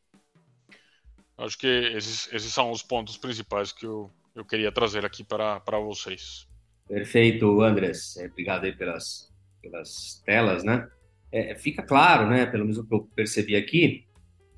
Acho 1.37 1.57
que 1.57 1.67
esses, 1.67 2.31
esses 2.31 2.53
são 2.53 2.71
os 2.71 2.81
pontos 2.81 3.17
principais 3.17 3.73
que 3.73 3.85
eu, 3.85 4.09
eu 4.33 4.45
queria 4.45 4.71
trazer 4.71 5.05
aqui 5.05 5.21
para, 5.21 5.59
para 5.59 5.77
vocês. 5.79 6.47
Perfeito, 6.87 7.61
Andrés. 7.61 8.15
É, 8.15 8.27
obrigado 8.27 8.63
aí 8.63 8.71
pelas, 8.71 9.29
pelas 9.61 10.23
telas, 10.25 10.63
né? 10.63 10.89
É, 11.29 11.55
fica 11.55 11.83
claro, 11.83 12.29
né, 12.29 12.45
pelo 12.45 12.63
menos 12.63 12.77
o 12.77 12.87
que 12.87 12.95
eu 12.95 13.09
percebi 13.13 13.57
aqui, 13.57 14.05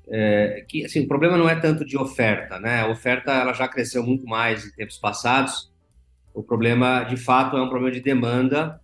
é, 0.08 0.64
que 0.68 0.84
assim, 0.84 1.00
o 1.00 1.08
problema 1.08 1.36
não 1.36 1.48
é 1.48 1.56
tanto 1.56 1.84
de 1.84 1.96
oferta, 1.96 2.58
né? 2.58 2.80
A 2.80 2.88
oferta 2.88 3.32
ela 3.32 3.52
já 3.52 3.66
cresceu 3.66 4.02
muito 4.02 4.26
mais 4.26 4.66
em 4.66 4.70
tempos 4.72 4.98
passados. 4.98 5.72
O 6.32 6.42
problema, 6.42 7.04
de 7.04 7.16
fato, 7.16 7.56
é 7.56 7.62
um 7.62 7.68
problema 7.68 7.92
de 7.92 8.00
demanda 8.00 8.80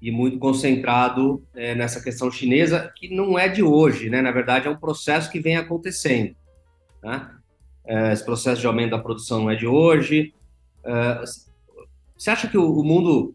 e 0.00 0.10
muito 0.10 0.38
concentrado 0.38 1.44
é, 1.54 1.74
nessa 1.74 2.02
questão 2.02 2.30
chinesa, 2.30 2.92
que 2.94 3.14
não 3.14 3.38
é 3.38 3.48
de 3.48 3.62
hoje, 3.62 4.08
né? 4.08 4.22
Na 4.22 4.30
verdade, 4.30 4.68
é 4.68 4.70
um 4.70 4.76
processo 4.76 5.30
que 5.30 5.40
vem 5.40 5.56
acontecendo. 5.56 6.34
Né? 7.02 7.30
É, 7.84 8.12
esse 8.12 8.24
processo 8.24 8.60
de 8.60 8.66
aumento 8.66 8.92
da 8.92 8.98
produção 8.98 9.40
não 9.40 9.50
é 9.50 9.56
de 9.56 9.66
hoje. 9.66 10.32
É, 10.84 11.24
você 12.16 12.30
acha 12.30 12.48
que 12.48 12.56
o, 12.56 12.78
o, 12.78 12.84
mundo 12.84 13.34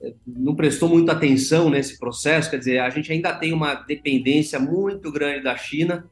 é, 0.00 0.14
não 0.26 0.54
prestou 0.54 0.88
muita 0.88 1.12
atenção 1.12 1.68
nesse 1.68 1.98
processo? 1.98 2.50
Quer 2.50 2.58
dizer, 2.58 2.78
a 2.78 2.90
gente 2.90 3.12
ainda 3.12 3.34
tem 3.34 3.52
uma 3.52 3.74
dependência 3.74 4.58
muito 4.58 5.12
grande 5.12 5.44
da 5.44 5.56
China 5.56 6.08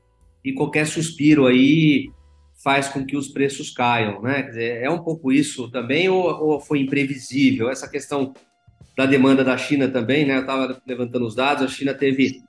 e 0.46 0.52
qualquer 0.52 0.86
suspiro 0.86 1.44
aí 1.44 2.08
faz 2.62 2.88
com 2.88 3.04
que 3.04 3.16
os 3.16 3.26
preços 3.26 3.68
caiam, 3.68 4.22
né? 4.22 4.44
Quer 4.44 4.48
dizer, 4.48 4.82
é 4.82 4.88
um 4.88 5.02
pouco 5.02 5.32
isso 5.32 5.68
também 5.68 6.08
ou, 6.08 6.22
ou 6.22 6.60
foi 6.60 6.78
imprevisível? 6.78 7.68
Essa 7.68 7.88
questão 7.88 8.32
da 8.96 9.06
demanda 9.06 9.42
da 9.42 9.58
China 9.58 9.88
também, 9.88 10.24
né? 10.24 10.36
Eu 10.36 10.42
estava 10.42 10.80
levantando 10.86 11.26
os 11.26 11.34
dados, 11.34 11.64
a 11.64 11.68
China 11.68 11.92
teve, 11.92 12.42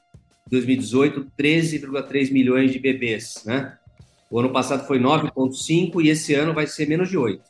em 0.45 0.49
2018, 0.51 1.31
13,3 1.37 2.31
milhões 2.31 2.71
de 2.71 2.77
bebês, 2.77 3.41
né? 3.43 3.75
O 4.29 4.39
ano 4.39 4.51
passado 4.51 4.85
foi 4.85 4.99
9,5 4.99 5.99
e 6.03 6.09
esse 6.09 6.35
ano 6.35 6.53
vai 6.53 6.67
ser 6.67 6.87
menos 6.87 7.09
de 7.09 7.17
8. 7.17 7.41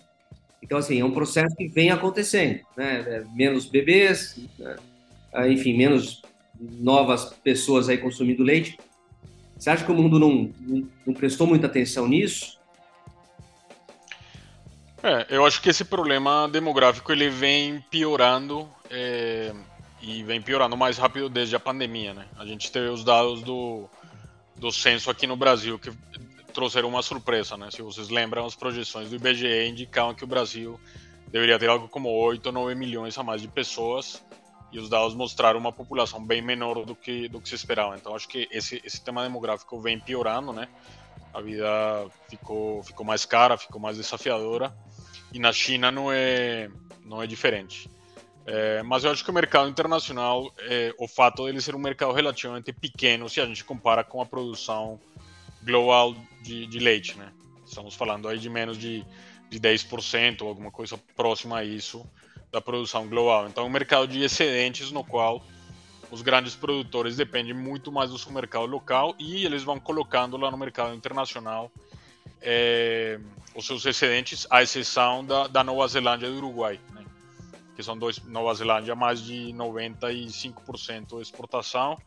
Então, 0.63 0.77
assim, 0.77 1.01
é 1.01 1.04
um 1.04 1.12
processo 1.12 1.54
que 1.58 1.68
vem 1.68 1.92
acontecendo, 1.92 2.62
né? 2.77 3.04
É, 3.06 3.24
menos 3.36 3.66
bebês, 3.66 4.39
né? 4.58 4.77
Enfim, 5.50 5.75
menos 5.75 6.22
novas 6.58 7.25
pessoas 7.44 7.89
aí 7.89 7.98
consumindo 7.98 8.44
leite. 8.44 8.77
Você 9.58 9.70
acha 9.72 9.84
que 9.84 9.92
o 9.92 9.96
mundo 9.96 10.20
não, 10.20 10.54
não, 11.06 11.14
prestou 11.14 11.48
muita 11.48 11.66
atenção 11.66 12.08
nisso? 12.08 12.58
É, 15.02 15.26
eu 15.30 15.46
acho 15.46 15.62
que 15.62 15.70
esse 15.70 15.84
problema 15.84 16.48
demográfico 16.48 17.12
ele 17.12 17.30
vem 17.30 17.84
piorando 17.90 18.70
é, 18.90 19.54
e 20.02 20.24
vem 20.24 20.42
piorando 20.42 20.78
mais 20.78 20.98
rápido 20.98 21.30
desde 21.30 21.56
a 21.56 21.60
pandemia, 21.60 22.14
né? 22.14 22.26
A 22.38 22.46
gente 22.46 22.72
teve 22.72 22.88
os 22.90 23.04
dados 23.04 23.42
do, 23.42 23.90
do 24.56 24.72
censo 24.72 25.10
aqui 25.10 25.26
no 25.26 25.36
Brasil 25.36 25.80
que 25.80 25.92
trouxeram 26.54 26.90
uma 26.90 27.02
surpresa, 27.02 27.58
né? 27.58 27.70
Se 27.72 27.82
vocês 27.82 28.10
lembram, 28.10 28.46
as 28.46 28.56
projeções 28.56 29.10
do 29.10 29.16
IBGE 29.16 29.68
indicavam 29.68 30.14
que 30.14 30.24
o 30.24 30.28
Brasil 30.28 30.80
deveria 31.32 31.58
ter 31.58 31.70
algo 31.70 31.88
como 31.88 32.10
8 32.10 32.46
ou 32.46 32.52
9 32.52 32.76
milhões 32.76 33.18
a 33.18 33.24
mais 33.24 33.42
de 33.42 33.48
pessoas 33.48 34.22
e 34.72 34.80
os 34.80 34.90
dados 34.90 35.14
mostraram 35.14 35.60
uma 35.60 35.72
população 35.72 36.24
bem 36.24 36.42
menor 36.42 36.86
do 36.86 36.96
que 36.96 37.28
do 37.28 37.40
que 37.40 37.50
se 37.50 37.56
esperava. 37.56 37.96
Então 37.96 38.16
acho 38.16 38.28
que 38.28 38.48
esse 38.52 38.82
esse 38.84 39.02
tema 39.02 39.24
demográfico 39.24 39.80
vem 39.80 40.00
piorando, 40.00 40.52
né? 40.52 40.68
A 41.34 41.42
vida 41.42 41.68
ficou 42.30 42.84
ficou 42.84 43.06
mais 43.06 43.26
cara, 43.26 43.58
ficou 43.58 43.80
mais 43.80 43.98
desafiadora 43.98 44.76
e 45.32 45.40
na 45.40 45.52
China 45.52 45.92
não 45.92 46.12
é, 46.12 46.70
não 47.04 47.22
é 47.22 47.28
diferente. 47.28 47.90
É, 48.46 48.82
mas 48.82 49.04
eu 49.04 49.12
acho 49.12 49.26
que 49.26 49.30
o 49.30 49.34
mercado 49.34 49.70
internacional, 49.70 50.54
é, 50.60 50.94
o 50.98 51.06
fato 51.08 51.46
dele 51.46 51.60
ser 51.60 51.76
um 51.76 51.80
mercado 51.80 52.14
relativamente 52.14 52.72
pequeno 52.72 53.28
se 53.28 53.42
a 53.42 53.46
gente 53.46 53.64
compara 53.64 54.06
com 54.06 54.22
a 54.22 54.26
produção 54.26 55.00
global 55.62 56.16
de, 56.42 56.66
de 56.66 56.80
leite, 56.80 57.18
né? 57.18 57.32
Estamos 57.66 57.94
falando 57.94 58.30
aí 58.30 58.40
de 58.40 58.50
menos 58.50 58.78
de, 58.78 59.06
de 59.50 59.60
10% 59.60 60.42
ou 60.42 60.48
alguma 60.48 60.72
coisa 60.72 60.98
próxima 61.14 61.58
a 61.58 61.66
isso 61.66 62.10
da 62.51 62.62
produção 62.62 63.08
global. 63.08 63.48
Então, 63.48 63.66
um 63.66 63.70
mercado 63.70 64.08
de 64.08 64.24
excedentes 64.24 64.92
no 64.92 65.04
qual 65.04 65.44
os 66.10 66.22
grandes 66.22 66.56
produtores 66.56 67.18
dependem 67.18 67.54
muito 67.54 67.92
mais 67.92 68.10
do 68.12 68.18
seu 68.18 68.32
mercado 68.32 68.66
local 68.66 69.13
e 69.20 69.46
eles 69.46 69.63
vão 69.63 69.80
colocando 69.80 70.38
lá 70.38 70.50
no 70.50 70.58
mercado 70.58 70.94
internacional 70.96 71.72
é, 72.42 73.20
os 73.56 73.66
seus 73.66 73.86
excedentes, 73.86 74.48
à 74.50 74.62
exceção 74.62 75.25
da, 75.25 75.48
da 75.48 75.63
Nova 75.63 75.88
Zelândia 75.88 76.27
e 76.27 76.30
do 76.30 76.38
Uruguai, 76.38 76.80
né? 76.94 77.04
que 77.75 77.84
são 77.84 77.98
dois. 77.98 78.24
Nova 78.24 78.54
Zelândia 78.54 78.96
mais 78.96 79.22
de 79.22 79.54
95% 79.54 81.22
exportação, 81.22 81.98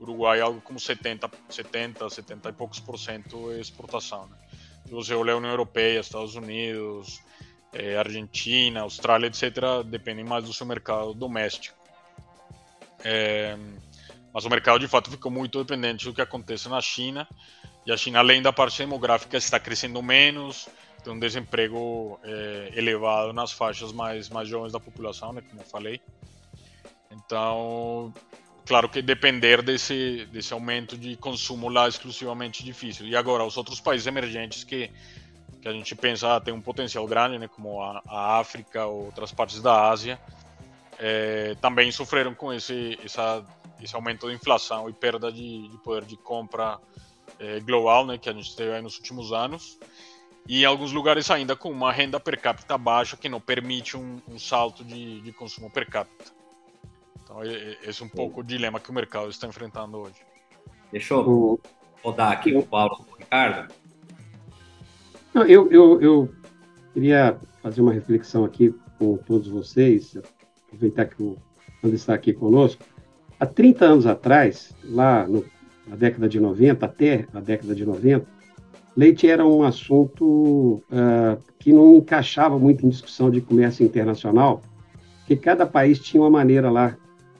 Uruguai 0.00 0.40
algo 0.40 0.60
como 0.60 0.78
70, 0.78 1.30
70, 1.48 2.08
70 2.08 2.48
e 2.48 2.52
poucos 2.52 2.80
por 2.80 2.98
cento 2.98 3.52
exportação. 3.52 4.26
Né? 4.26 4.36
Se 4.86 4.90
você 4.92 5.14
olhar 5.14 5.34
a 5.34 5.36
União 5.36 5.50
Europeia, 5.50 6.00
Estados 6.00 6.34
Unidos, 6.34 7.20
é, 7.72 7.96
Argentina, 7.96 8.82
Austrália, 8.82 9.26
etc., 9.26 9.84
dependem 9.84 10.24
mais 10.24 10.44
do 10.44 10.52
seu 10.52 10.66
mercado 10.66 11.14
doméstico. 11.14 11.76
É, 13.04 13.56
mas 14.32 14.44
o 14.44 14.50
mercado 14.50 14.78
de 14.78 14.88
fato 14.88 15.10
ficou 15.10 15.30
muito 15.30 15.62
dependente 15.62 16.04
do 16.04 16.12
que 16.12 16.20
acontece 16.20 16.68
na 16.68 16.80
China 16.80 17.28
e 17.88 17.92
a 17.92 17.96
China, 17.96 18.18
além 18.18 18.42
da 18.42 18.52
parte 18.52 18.76
demográfica, 18.76 19.38
está 19.38 19.58
crescendo 19.58 20.02
menos, 20.02 20.68
tem 21.02 21.10
um 21.10 21.18
desemprego 21.18 22.20
é, 22.22 22.72
elevado 22.74 23.32
nas 23.32 23.50
faixas 23.50 23.92
mais, 23.92 24.28
mais 24.28 24.46
jovens 24.46 24.72
da 24.72 24.78
população, 24.78 25.32
né, 25.32 25.40
como 25.48 25.62
eu 25.62 25.64
falei. 25.64 25.98
Então, 27.10 28.12
claro 28.66 28.90
que 28.90 29.00
depender 29.00 29.62
desse, 29.62 30.26
desse 30.30 30.52
aumento 30.52 30.98
de 30.98 31.16
consumo 31.16 31.70
lá 31.70 31.86
é 31.86 31.88
exclusivamente 31.88 32.62
difícil. 32.62 33.06
E 33.06 33.16
agora, 33.16 33.42
os 33.42 33.56
outros 33.56 33.80
países 33.80 34.06
emergentes 34.06 34.64
que 34.64 34.90
que 35.60 35.68
a 35.68 35.72
gente 35.72 35.94
pensa 35.94 36.36
ah, 36.36 36.40
tem 36.40 36.54
um 36.54 36.60
potencial 36.60 37.06
grande, 37.06 37.38
né, 37.38 37.48
como 37.48 37.80
a, 37.82 38.02
a 38.06 38.38
África 38.38 38.86
ou 38.86 39.06
outras 39.06 39.32
partes 39.32 39.60
da 39.60 39.88
Ásia, 39.88 40.18
é, 40.98 41.56
também 41.60 41.90
sofreram 41.92 42.34
com 42.34 42.52
esse, 42.52 42.98
essa, 43.04 43.44
esse 43.80 43.94
aumento 43.94 44.26
da 44.26 44.32
inflação 44.32 44.88
e 44.88 44.92
perda 44.92 45.30
de, 45.30 45.68
de 45.68 45.78
poder 45.78 46.04
de 46.04 46.16
compra 46.16 46.78
é, 47.38 47.60
global, 47.60 48.06
né, 48.06 48.18
que 48.18 48.28
a 48.28 48.32
gente 48.32 48.54
teve 48.54 48.80
nos 48.80 48.96
últimos 48.96 49.32
anos. 49.32 49.78
E 50.46 50.62
em 50.62 50.64
alguns 50.64 50.92
lugares 50.92 51.30
ainda 51.30 51.54
com 51.54 51.70
uma 51.70 51.92
renda 51.92 52.18
per 52.18 52.40
capita 52.40 52.78
baixa 52.78 53.16
que 53.16 53.28
não 53.28 53.40
permite 53.40 53.96
um, 53.96 54.20
um 54.26 54.38
salto 54.38 54.82
de, 54.82 55.20
de 55.20 55.32
consumo 55.32 55.70
per 55.70 55.88
capita. 55.88 56.32
Então, 57.22 57.42
esse 57.82 58.02
é 58.02 58.06
um 58.06 58.08
pouco 58.08 58.40
o 58.40 58.44
dilema 58.44 58.80
que 58.80 58.90
o 58.90 58.94
mercado 58.94 59.28
está 59.28 59.46
enfrentando 59.46 59.98
hoje. 59.98 60.16
Deixa 60.90 61.12
eu 61.12 61.60
rodar 62.02 62.32
aqui 62.32 62.52
com 62.52 62.60
o 62.60 62.66
Paulo 62.66 63.04
o 63.12 63.16
Ricardo. 63.18 63.74
Eu, 65.34 65.70
eu, 65.70 66.00
eu 66.00 66.28
queria 66.92 67.36
fazer 67.62 67.80
uma 67.80 67.92
reflexão 67.92 68.44
aqui 68.44 68.74
com 68.98 69.16
todos 69.16 69.48
vocês, 69.48 70.16
aproveitar 70.66 71.06
que 71.06 71.22
o 71.22 71.36
André 71.82 71.96
está 71.96 72.14
aqui 72.14 72.32
conosco. 72.32 72.82
Há 73.38 73.46
30 73.46 73.84
anos 73.84 74.06
atrás, 74.06 74.74
lá 74.84 75.26
no, 75.26 75.44
na 75.86 75.96
década 75.96 76.28
de 76.28 76.40
90, 76.40 76.84
até 76.84 77.26
a 77.32 77.40
década 77.40 77.74
de 77.74 77.84
90, 77.84 78.26
leite 78.96 79.28
era 79.28 79.46
um 79.46 79.62
assunto 79.62 80.82
uh, 80.90 81.40
que 81.58 81.72
não 81.72 81.96
encaixava 81.96 82.58
muito 82.58 82.84
em 82.84 82.88
discussão 82.88 83.30
de 83.30 83.40
comércio 83.40 83.84
internacional, 83.84 84.60
porque 85.20 85.36
cada 85.36 85.66
país 85.66 86.00
tinha 86.00 86.22
uma 86.22 86.30
maneira 86.30 86.70
lá 86.70 86.96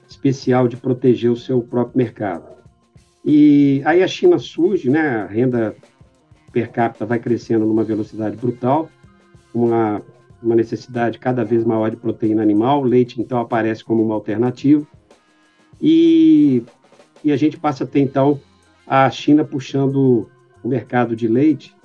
especial 0.07 0.67
de 0.67 0.77
proteger 0.77 1.31
o 1.31 1.35
seu 1.35 1.61
próprio 1.61 1.97
mercado. 1.97 2.45
E 3.25 3.81
aí 3.83 4.01
a 4.01 4.07
China 4.07 4.39
surge, 4.39 4.89
né, 4.89 5.01
a 5.01 5.25
renda 5.25 5.75
per 6.51 6.71
capita 6.71 7.05
vai 7.05 7.19
crescendo 7.19 7.65
numa 7.65 7.83
velocidade 7.83 8.35
brutal, 8.35 8.89
uma, 9.53 10.01
uma 10.41 10.55
necessidade 10.55 11.19
cada 11.19 11.43
vez 11.43 11.63
maior 11.63 11.89
de 11.89 11.97
proteína 11.97 12.41
animal, 12.41 12.81
o 12.81 12.85
leite 12.85 13.21
então 13.21 13.39
aparece 13.39 13.83
como 13.83 14.03
uma 14.03 14.15
alternativa, 14.15 14.85
e, 15.81 16.63
e 17.23 17.31
a 17.31 17.37
gente 17.37 17.57
passa 17.57 17.83
a 17.83 17.87
ter 17.87 17.99
então 17.99 18.39
a 18.85 19.09
China 19.09 19.43
puxando 19.45 20.29
o 20.63 20.67
mercado 20.67 21.15
de 21.15 21.27
leite, 21.27 21.75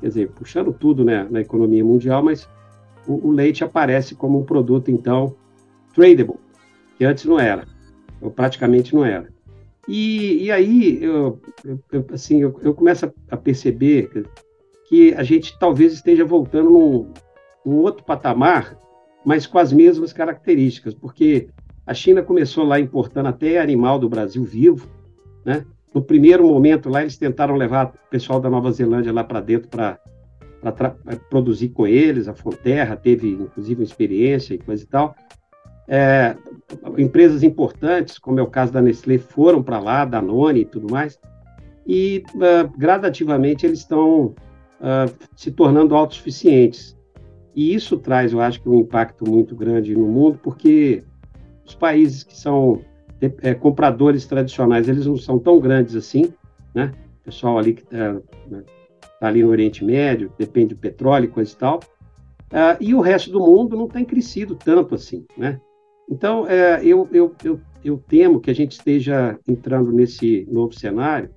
quer 0.00 0.08
dizer, 0.08 0.30
puxando 0.30 0.72
tudo 0.72 1.04
né, 1.04 1.26
na 1.30 1.40
economia 1.40 1.84
mundial, 1.84 2.22
mas 2.22 2.48
o, 3.06 3.28
o 3.28 3.30
leite 3.30 3.64
aparece 3.64 4.14
como 4.14 4.38
um 4.38 4.44
produto 4.44 4.90
então 4.90 5.34
tradable, 5.94 6.36
que 6.96 7.04
antes 7.04 7.24
não 7.24 7.40
era, 7.40 7.66
ou 8.20 8.30
praticamente 8.30 8.94
não 8.94 9.04
era. 9.04 9.28
E, 9.88 10.44
e 10.44 10.52
aí, 10.52 11.02
eu, 11.02 11.40
eu 11.64 12.06
assim, 12.12 12.42
eu, 12.42 12.58
eu, 12.62 12.74
começo 12.74 13.12
a 13.30 13.36
perceber 13.36 14.26
que 14.88 15.14
a 15.14 15.22
gente 15.22 15.58
talvez 15.58 15.92
esteja 15.92 16.24
voltando 16.24 16.70
num, 16.70 17.12
num 17.64 17.76
outro 17.78 18.04
patamar, 18.04 18.76
mas 19.24 19.46
com 19.46 19.58
as 19.58 19.72
mesmas 19.72 20.12
características, 20.12 20.94
porque 20.94 21.48
a 21.86 21.94
China 21.94 22.22
começou 22.22 22.64
lá 22.64 22.78
importando 22.78 23.28
até 23.28 23.58
animal 23.58 23.98
do 23.98 24.08
Brasil 24.08 24.44
vivo, 24.44 24.88
né? 25.44 25.64
No 25.92 26.02
primeiro 26.02 26.46
momento 26.46 26.88
lá 26.88 27.02
eles 27.02 27.18
tentaram 27.18 27.56
levar 27.56 27.86
o 27.86 28.10
pessoal 28.10 28.40
da 28.40 28.48
Nova 28.48 28.70
Zelândia 28.70 29.12
lá 29.12 29.24
para 29.24 29.40
dentro 29.40 29.68
para 29.68 29.98
produzir 31.28 31.70
com 31.70 31.86
eles, 31.86 32.28
a 32.28 32.34
Fonterra 32.34 32.96
teve 32.96 33.30
inclusive 33.30 33.80
uma 33.80 33.84
experiência 33.84 34.54
e 34.54 34.58
coisa 34.58 34.84
e 34.84 34.86
tal. 34.86 35.16
É, 35.92 36.36
empresas 36.96 37.42
importantes, 37.42 38.16
como 38.16 38.38
é 38.38 38.42
o 38.42 38.46
caso 38.46 38.72
da 38.72 38.80
Nestlé, 38.80 39.18
foram 39.18 39.60
para 39.60 39.80
lá, 39.80 40.04
da 40.04 40.22
Noni 40.22 40.60
e 40.60 40.64
tudo 40.64 40.88
mais, 40.88 41.18
e 41.84 42.22
uh, 42.36 42.78
gradativamente 42.78 43.66
eles 43.66 43.80
estão 43.80 44.26
uh, 44.26 45.12
se 45.34 45.50
tornando 45.50 45.96
autossuficientes. 45.96 46.96
E 47.56 47.74
isso 47.74 47.98
traz, 47.98 48.32
eu 48.32 48.40
acho, 48.40 48.60
um 48.66 48.78
impacto 48.78 49.28
muito 49.28 49.56
grande 49.56 49.96
no 49.96 50.06
mundo, 50.06 50.38
porque 50.40 51.02
os 51.66 51.74
países 51.74 52.22
que 52.22 52.36
são 52.36 52.80
é, 53.42 53.52
compradores 53.52 54.24
tradicionais, 54.26 54.88
eles 54.88 55.06
não 55.06 55.16
são 55.16 55.40
tão 55.40 55.58
grandes 55.58 55.96
assim, 55.96 56.32
né? 56.72 56.92
O 57.22 57.24
pessoal 57.24 57.58
ali 57.58 57.74
que 57.74 57.82
está 57.82 58.20
tá 59.18 59.26
ali 59.26 59.42
no 59.42 59.50
Oriente 59.50 59.84
Médio, 59.84 60.32
depende 60.38 60.74
do 60.74 60.80
petróleo 60.80 61.24
e 61.24 61.28
coisa 61.28 61.52
e 61.52 61.56
tal, 61.56 61.78
uh, 61.78 62.76
e 62.80 62.94
o 62.94 63.00
resto 63.00 63.32
do 63.32 63.40
mundo 63.40 63.76
não 63.76 63.88
tem 63.88 64.04
crescido 64.04 64.54
tanto 64.54 64.94
assim, 64.94 65.26
né? 65.36 65.60
Então, 66.10 66.46
é, 66.48 66.84
eu, 66.84 67.08
eu, 67.12 67.34
eu, 67.44 67.60
eu 67.84 67.96
temo 67.96 68.40
que 68.40 68.50
a 68.50 68.54
gente 68.54 68.72
esteja 68.72 69.38
entrando 69.46 69.92
nesse 69.92 70.46
novo 70.50 70.74
cenário, 70.74 71.30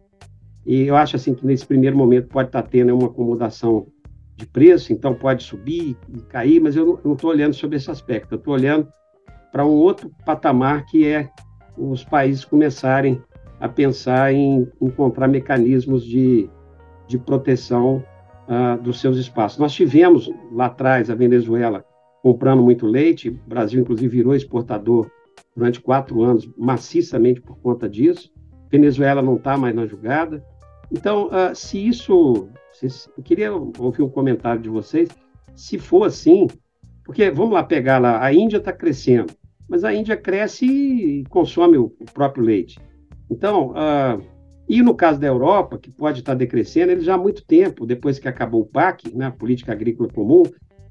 e 0.66 0.84
eu 0.84 0.96
acho 0.96 1.16
assim 1.16 1.36
que 1.36 1.46
nesse 1.46 1.66
primeiro 1.66 1.96
momento 1.96 2.28
pode 2.30 2.50
estar 2.50 2.64
tendo 2.64 2.98
uma 2.98 3.08
acomodação 3.08 3.88
de 4.36 4.48
preço, 4.48 4.92
então 4.92 5.14
pode 5.14 5.44
subir 5.44 5.96
e 6.10 6.22
cair, 6.22 6.60
mas 6.60 6.76
eu 6.76 7.00
não 7.04 7.14
estou 7.14 7.30
olhando 7.30 7.54
sobre 7.54 7.78
esse 7.78 7.92
aspecto, 7.92 8.34
eu 8.34 8.38
estou 8.40 8.54
olhando 8.54 8.88
para 9.52 9.64
um 9.64 9.70
outro 9.70 10.12
patamar 10.26 10.86
que 10.88 11.06
é 11.06 11.30
os 11.78 12.04
países 12.04 12.44
começarem 12.44 13.22
a 13.60 13.70
pensar 13.70 14.34
em 14.34 14.68
encontrar 14.82 15.28
mecanismos 15.28 16.04
de, 16.04 16.50
de 17.08 17.20
proteção 17.20 18.04
uh, 18.48 18.82
dos 18.82 19.00
seus 19.00 19.18
espaços. 19.18 19.60
Nós 19.60 19.74
tivemos 19.74 20.32
lá 20.52 20.66
atrás 20.66 21.10
a 21.10 21.16
Venezuela 21.16 21.86
comprando 22.24 22.64
muito 22.64 22.88
leite. 22.88 23.30
O 23.30 23.40
Brasil, 23.46 23.82
inclusive, 23.82 24.08
virou 24.08 24.34
exportador 24.34 25.12
durante 25.54 25.82
quatro 25.82 26.24
anos, 26.24 26.50
maciçamente 26.58 27.42
por 27.42 27.58
conta 27.58 27.88
disso. 27.88 28.32
Venezuela 28.72 29.22
não 29.22 29.36
está 29.36 29.58
mais 29.58 29.76
na 29.76 29.86
jogada. 29.86 30.44
Então, 30.90 31.28
uh, 31.28 31.54
se 31.54 31.86
isso. 31.86 32.48
Se, 32.72 32.88
eu 33.16 33.24
queria 33.24 33.54
ouvir 33.54 34.02
um 34.02 34.10
comentário 34.10 34.62
de 34.62 34.70
vocês. 34.70 35.10
Se 35.54 35.78
for 35.78 36.06
assim, 36.06 36.48
porque 37.04 37.30
vamos 37.30 37.54
lá 37.54 37.64
pegar 37.64 38.00
lá, 38.00 38.24
a 38.24 38.34
Índia 38.34 38.58
está 38.58 38.74
crescendo, 38.74 39.32
mas 39.68 39.84
a 39.84 39.94
Índia 39.94 40.18
cresce 40.18 40.66
e 40.66 41.24
consome 41.26 41.78
o, 41.78 41.94
o 42.00 42.06
próprio 42.12 42.44
leite. 42.44 42.80
Então, 43.30 43.72
uh, 43.72 44.24
e 44.68 44.82
no 44.82 44.96
caso 44.96 45.20
da 45.20 45.28
Europa, 45.28 45.78
que 45.78 45.92
pode 45.92 46.20
estar 46.20 46.32
tá 46.32 46.38
decrescendo, 46.38 46.92
eles 46.92 47.04
já 47.04 47.14
há 47.14 47.18
muito 47.18 47.46
tempo, 47.46 47.86
depois 47.86 48.18
que 48.18 48.28
acabou 48.28 48.62
o 48.62 48.66
PAC, 48.66 49.16
né, 49.16 49.28
a 49.28 49.32
Política 49.32 49.72
Agrícola 49.72 50.10
Comum, 50.10 50.44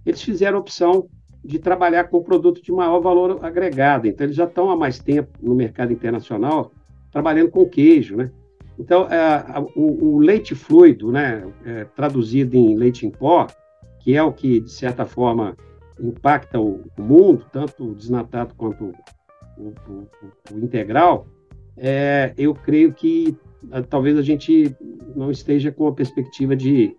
eles 0.07 0.23
fizeram 0.23 0.59
opção 0.59 1.09
de 1.45 1.59
trabalhar 1.59 2.05
com 2.05 2.23
produto 2.23 2.63
de 2.63 2.71
maior 2.71 3.01
valor 3.01 3.45
agregado. 3.45 4.07
Então, 4.07 4.25
eles 4.25 4.37
já 4.37 4.45
estão 4.45 4.71
há 4.71 4.77
mais 4.77 4.99
tempo 4.99 5.31
no 5.41 5.55
mercado 5.55 5.93
internacional 5.93 6.73
trabalhando 7.11 7.51
com 7.51 7.69
queijo, 7.69 8.17
né? 8.17 8.31
Então, 8.79 9.07
é, 9.09 9.45
o, 9.77 10.15
o, 10.15 10.19
leite 10.19 10.55
fluido, 10.55 11.13
né, 11.13 11.47
é, 11.65 11.85
traduzido 11.85 12.57
em 12.57 12.75
leite 12.75 13.07
em 13.07 13.11
pó, 13.11 13.47
que 14.01 14.17
é 14.17 14.23
o 14.23 14.33
que, 14.33 14.61
de 14.61 14.71
certa 14.71 15.05
forma, 15.05 15.55
impacta 16.01 16.59
o, 16.59 16.81
o 16.97 17.03
mundo, 17.03 17.45
tanto 17.53 17.91
o 17.91 17.95
desnatado 17.95 18.55
quanto 18.57 18.95
o, 19.59 19.75
o 20.51 20.59
integral, 20.59 21.27
é, 21.77 22.33
eu 22.37 22.55
creio 22.55 22.93
que 22.93 23.37
talvez 23.89 24.19
a 24.19 24.23
gente 24.23 24.75
não 25.15 25.31
esteja 25.31 25.71
com 25.71 25.87
a 25.87 25.93
perspectiva 25.93 26.57
de 26.57 26.97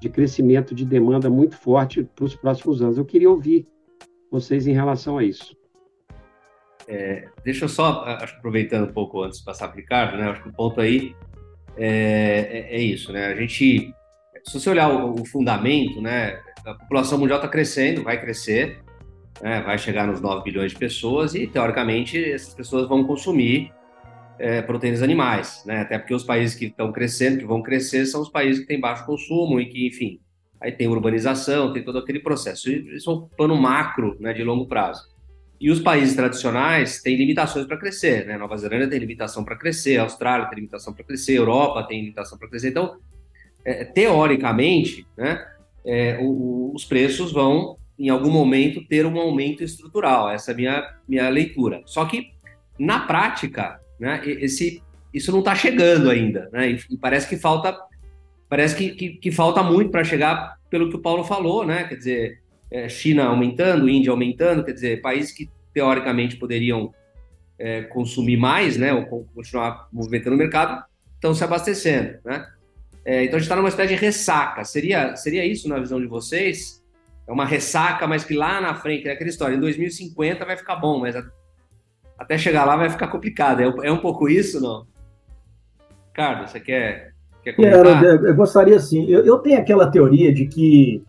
de 0.00 0.08
crescimento 0.08 0.74
de 0.74 0.84
demanda 0.84 1.28
muito 1.28 1.56
forte 1.56 2.02
para 2.02 2.24
os 2.24 2.34
próximos 2.34 2.82
anos. 2.82 2.98
Eu 2.98 3.04
queria 3.04 3.30
ouvir 3.30 3.66
vocês 4.30 4.66
em 4.66 4.72
relação 4.72 5.18
a 5.18 5.24
isso. 5.24 5.56
É, 6.88 7.28
deixa 7.44 7.66
eu 7.66 7.68
só, 7.68 8.02
acho 8.04 8.34
aproveitando 8.36 8.88
um 8.88 8.92
pouco 8.92 9.22
antes 9.22 9.38
de 9.38 9.44
passar 9.44 9.68
para 9.68 9.76
o 9.76 9.80
Ricardo, 9.80 10.16
né? 10.16 10.30
Acho 10.30 10.42
que 10.42 10.48
o 10.48 10.52
ponto 10.52 10.80
aí 10.80 11.14
é, 11.76 12.68
é, 12.70 12.76
é 12.76 12.80
isso, 12.80 13.12
né? 13.12 13.26
A 13.26 13.36
gente, 13.36 13.94
se 14.44 14.58
você 14.58 14.70
olhar 14.70 14.88
o, 14.88 15.20
o 15.20 15.24
fundamento, 15.26 16.00
né? 16.00 16.40
A 16.64 16.74
população 16.74 17.18
mundial 17.18 17.38
está 17.38 17.48
crescendo, 17.48 18.02
vai 18.02 18.20
crescer, 18.20 18.82
né, 19.40 19.62
vai 19.62 19.78
chegar 19.78 20.06
nos 20.06 20.20
9 20.20 20.44
bilhões 20.44 20.72
de 20.72 20.78
pessoas 20.78 21.34
e, 21.34 21.46
teoricamente, 21.46 22.22
essas 22.22 22.52
pessoas 22.54 22.88
vão 22.88 23.04
consumir 23.04 23.72
é, 24.40 24.62
proteínas 24.62 25.02
animais, 25.02 25.62
né? 25.66 25.82
Até 25.82 25.98
porque 25.98 26.14
os 26.14 26.24
países 26.24 26.56
que 26.56 26.64
estão 26.64 26.90
crescendo, 26.90 27.38
que 27.38 27.44
vão 27.44 27.62
crescer, 27.62 28.06
são 28.06 28.22
os 28.22 28.30
países 28.30 28.62
que 28.62 28.66
têm 28.66 28.80
baixo 28.80 29.04
consumo 29.04 29.60
e 29.60 29.66
que, 29.66 29.86
enfim, 29.86 30.18
aí 30.58 30.72
tem 30.72 30.88
urbanização, 30.88 31.72
tem 31.74 31.82
todo 31.82 31.98
aquele 31.98 32.20
processo. 32.20 32.70
Isso 32.70 33.10
é 33.10 33.14
um 33.14 33.28
plano 33.36 33.54
macro, 33.54 34.16
né, 34.18 34.32
de 34.32 34.42
longo 34.42 34.66
prazo. 34.66 35.10
E 35.60 35.70
os 35.70 35.78
países 35.78 36.16
tradicionais 36.16 37.02
têm 37.02 37.16
limitações 37.16 37.66
para 37.66 37.76
crescer, 37.76 38.26
né? 38.26 38.38
Nova 38.38 38.56
Zelândia 38.56 38.88
tem 38.88 38.98
limitação 38.98 39.44
para 39.44 39.56
crescer, 39.56 39.98
Austrália 39.98 40.46
tem 40.46 40.56
limitação 40.56 40.94
para 40.94 41.04
crescer, 41.04 41.36
Europa 41.36 41.82
tem 41.82 42.00
limitação 42.00 42.38
para 42.38 42.48
crescer. 42.48 42.70
Então, 42.70 42.96
é, 43.62 43.84
teoricamente, 43.84 45.06
né, 45.18 45.46
é, 45.84 46.18
o, 46.18 46.72
os 46.74 46.86
preços 46.86 47.30
vão, 47.30 47.76
em 47.98 48.08
algum 48.08 48.30
momento, 48.30 48.82
ter 48.86 49.04
um 49.04 49.20
aumento 49.20 49.62
estrutural. 49.62 50.30
Essa 50.30 50.52
é 50.52 50.54
a 50.54 50.56
minha, 50.56 50.94
minha 51.06 51.28
leitura. 51.28 51.82
Só 51.84 52.06
que, 52.06 52.30
na 52.78 53.00
prática, 53.00 53.78
né? 54.00 54.22
Esse, 54.24 54.82
isso 55.12 55.30
não 55.30 55.40
está 55.40 55.54
chegando 55.54 56.08
ainda, 56.10 56.48
né? 56.52 56.70
E, 56.70 56.80
e, 56.90 56.96
parece 56.96 57.28
que 57.28 57.36
falta, 57.36 57.76
parece 58.48 58.74
que, 58.74 58.90
que, 58.90 59.08
que 59.10 59.30
falta 59.30 59.62
muito 59.62 59.90
para 59.90 60.02
chegar, 60.02 60.56
pelo 60.70 60.88
que 60.88 60.96
o 60.96 61.00
Paulo 61.00 61.22
falou, 61.22 61.66
né? 61.66 61.84
Quer 61.84 61.96
dizer, 61.96 62.42
é, 62.70 62.88
China 62.88 63.26
aumentando, 63.26 63.88
Índia 63.88 64.10
aumentando, 64.10 64.64
quer 64.64 64.72
dizer, 64.72 65.02
países 65.02 65.32
que 65.32 65.50
teoricamente 65.74 66.36
poderiam 66.36 66.92
é, 67.58 67.82
consumir 67.82 68.36
mais, 68.36 68.76
né? 68.76 68.92
Ou 68.94 69.04
continuar 69.34 69.88
movimentando 69.92 70.36
o 70.36 70.38
mercado, 70.38 70.82
estão 71.14 71.34
se 71.34 71.44
abastecendo, 71.44 72.18
né? 72.24 72.46
É, 73.04 73.24
então 73.24 73.36
a 73.36 73.38
gente 73.38 73.46
está 73.46 73.56
numa 73.56 73.68
espécie 73.68 73.94
de 73.94 74.00
ressaca. 74.00 74.64
Seria, 74.64 75.16
seria 75.16 75.44
isso 75.44 75.68
na 75.68 75.78
visão 75.78 76.00
de 76.00 76.06
vocês? 76.06 76.82
É 77.26 77.32
uma 77.32 77.44
ressaca, 77.44 78.06
mas 78.06 78.24
que 78.24 78.34
lá 78.34 78.60
na 78.60 78.74
frente, 78.74 79.08
é 79.08 79.12
aquela 79.12 79.30
história, 79.30 79.54
em 79.54 79.60
2050 79.60 80.44
vai 80.44 80.56
ficar 80.56 80.76
bom, 80.76 80.98
mas 81.00 81.14
até 82.20 82.36
chegar 82.36 82.66
lá 82.66 82.76
vai 82.76 82.90
ficar 82.90 83.08
complicado. 83.08 83.60
É, 83.60 83.88
é 83.88 83.90
um 83.90 83.96
pouco 83.96 84.28
isso, 84.28 84.60
não? 84.60 84.84
Ricardo, 86.08 86.46
você 86.46 86.60
quer, 86.60 87.14
quer 87.42 87.54
comentar? 87.54 88.04
Eu, 88.04 88.26
eu 88.26 88.34
gostaria 88.36 88.78
sim. 88.78 89.06
Eu, 89.08 89.24
eu, 89.24 89.38
tenho 89.38 89.58
aquela 89.58 89.90
teoria 89.90 90.30
de 90.30 90.46
que 90.46 91.02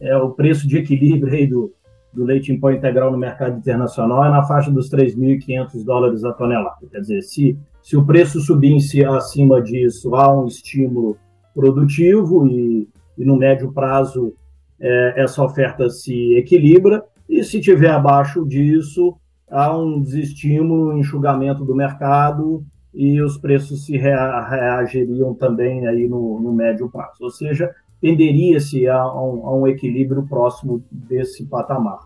é, 0.00 0.16
o 0.16 0.30
preço 0.30 0.66
de 0.66 0.78
equilíbrio 0.78 1.32
aí 1.32 1.46
do, 1.46 1.72
do 2.12 2.24
leite 2.24 2.52
em 2.52 2.58
pó 2.58 2.72
integral 2.72 3.12
no 3.12 3.16
mercado 3.16 3.56
internacional 3.56 4.24
é 4.24 4.28
na 4.28 4.42
faixa 4.42 4.68
dos 4.68 4.90
3.500 4.90 5.84
dólares 5.84 6.24
a 6.24 6.32
tonelada. 6.32 6.84
Quer 6.90 7.00
dizer, 7.00 7.22
se, 7.22 7.56
se 7.80 7.96
o 7.96 8.04
preço 8.04 8.40
subisse 8.40 9.04
acima 9.04 9.62
disso, 9.62 10.16
há 10.16 10.36
um 10.36 10.48
estímulo 10.48 11.16
produtivo 11.54 12.44
e, 12.48 12.88
e 13.16 13.24
no 13.24 13.36
médio 13.36 13.72
prazo 13.72 14.34
é, 14.80 15.22
essa 15.22 15.44
oferta 15.44 15.88
se 15.88 16.34
equilibra, 16.34 17.04
e 17.28 17.42
se 17.44 17.60
tiver 17.60 17.90
abaixo 17.90 18.44
disso, 18.44 19.16
há 19.50 19.76
um 19.76 20.00
desestímulo, 20.00 20.98
enxugamento 20.98 21.64
do 21.64 21.74
mercado 21.74 22.64
e 22.92 23.20
os 23.20 23.36
preços 23.36 23.84
se 23.84 23.96
rea 23.96 24.40
reagiriam 24.48 25.34
também 25.34 25.86
aí 25.86 26.08
no, 26.08 26.40
no, 26.40 26.52
médio 26.52 26.88
prazo. 26.88 27.18
Ou 27.20 27.30
seja, 27.30 27.74
tenderia-se 28.00 28.88
a, 28.88 29.06
um, 29.06 29.46
a, 29.46 29.56
um, 29.56 29.66
equilíbrio 29.66 30.26
próximo 30.26 30.82
desse 30.90 31.44
patamar. 31.44 32.00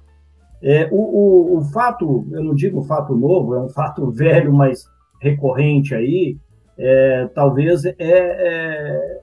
É, 0.62 0.88
o, 0.90 0.96
o, 0.96 1.58
o, 1.58 1.62
fato, 1.62 2.26
eu 2.32 2.42
não 2.42 2.54
digo 2.54 2.82
fato 2.82 3.14
novo, 3.14 3.54
é 3.54 3.60
um 3.60 3.68
fato 3.68 4.10
velho, 4.12 4.52
mas 4.52 4.84
recorrente 5.20 5.94
aí, 5.94 6.36
é, 6.76 7.28
talvez 7.34 7.84
é, 7.84 7.94
é, 7.98 9.20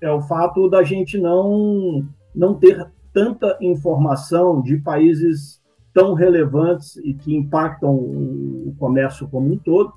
é 0.00 0.10
o 0.10 0.20
fato 0.22 0.68
da 0.68 0.82
gente 0.82 1.18
não, 1.18 2.04
não 2.34 2.54
ter 2.54 2.88
tanta 3.12 3.58
informação 3.60 4.62
de 4.62 4.78
países 4.78 5.57
tão 5.98 6.14
relevantes 6.14 6.96
e 6.98 7.12
que 7.12 7.34
impactam 7.34 7.92
o 7.92 8.72
comércio 8.78 9.26
como 9.26 9.52
um 9.52 9.58
todo, 9.58 9.92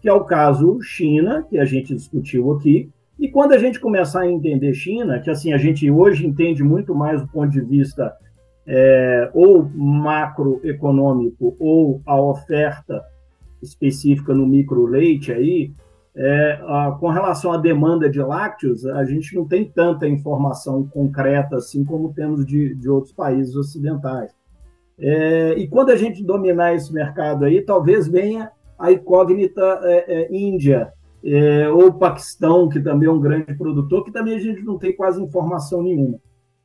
que 0.00 0.08
é 0.08 0.12
o 0.12 0.24
caso 0.24 0.80
China, 0.82 1.46
que 1.48 1.58
a 1.58 1.64
gente 1.64 1.94
discutiu 1.94 2.50
aqui. 2.50 2.90
E 3.20 3.28
quando 3.28 3.52
a 3.52 3.58
gente 3.58 3.78
começar 3.78 4.22
a 4.22 4.28
entender 4.28 4.74
China, 4.74 5.20
que 5.20 5.30
assim 5.30 5.52
a 5.52 5.56
gente 5.56 5.88
hoje 5.88 6.26
entende 6.26 6.64
muito 6.64 6.92
mais 6.92 7.20
do 7.20 7.28
ponto 7.28 7.50
de 7.50 7.60
vista 7.60 8.12
é, 8.66 9.30
ou 9.32 9.70
macroeconômico 9.72 11.54
ou 11.60 12.02
a 12.04 12.20
oferta 12.20 13.00
específica 13.62 14.34
no 14.34 14.44
micro 14.44 14.86
leite 14.86 15.30
aí, 15.30 15.70
é, 16.16 16.58
a, 16.66 16.96
com 16.98 17.10
relação 17.10 17.52
à 17.52 17.58
demanda 17.58 18.10
de 18.10 18.18
lácteos, 18.18 18.84
a 18.86 19.04
gente 19.04 19.36
não 19.36 19.46
tem 19.46 19.64
tanta 19.64 20.08
informação 20.08 20.84
concreta 20.84 21.54
assim 21.54 21.84
como 21.84 22.12
temos 22.12 22.44
de, 22.44 22.74
de 22.74 22.90
outros 22.90 23.12
países 23.12 23.54
ocidentais. 23.54 24.34
É, 24.98 25.54
e 25.56 25.66
quando 25.66 25.90
a 25.90 25.96
gente 25.96 26.22
dominar 26.22 26.74
esse 26.74 26.92
mercado 26.92 27.44
aí, 27.44 27.60
talvez 27.62 28.06
venha 28.06 28.50
a 28.78 28.92
incógnita 28.92 29.80
é, 29.82 30.22
é, 30.22 30.36
Índia, 30.36 30.92
é, 31.24 31.68
ou 31.68 31.92
Paquistão, 31.94 32.68
que 32.68 32.80
também 32.80 33.08
é 33.08 33.12
um 33.12 33.20
grande 33.20 33.54
produtor, 33.54 34.04
que 34.04 34.12
também 34.12 34.36
a 34.36 34.40
gente 34.40 34.62
não 34.62 34.78
tem 34.78 34.94
quase 34.94 35.22
informação 35.22 35.82
nenhuma. 35.82 36.18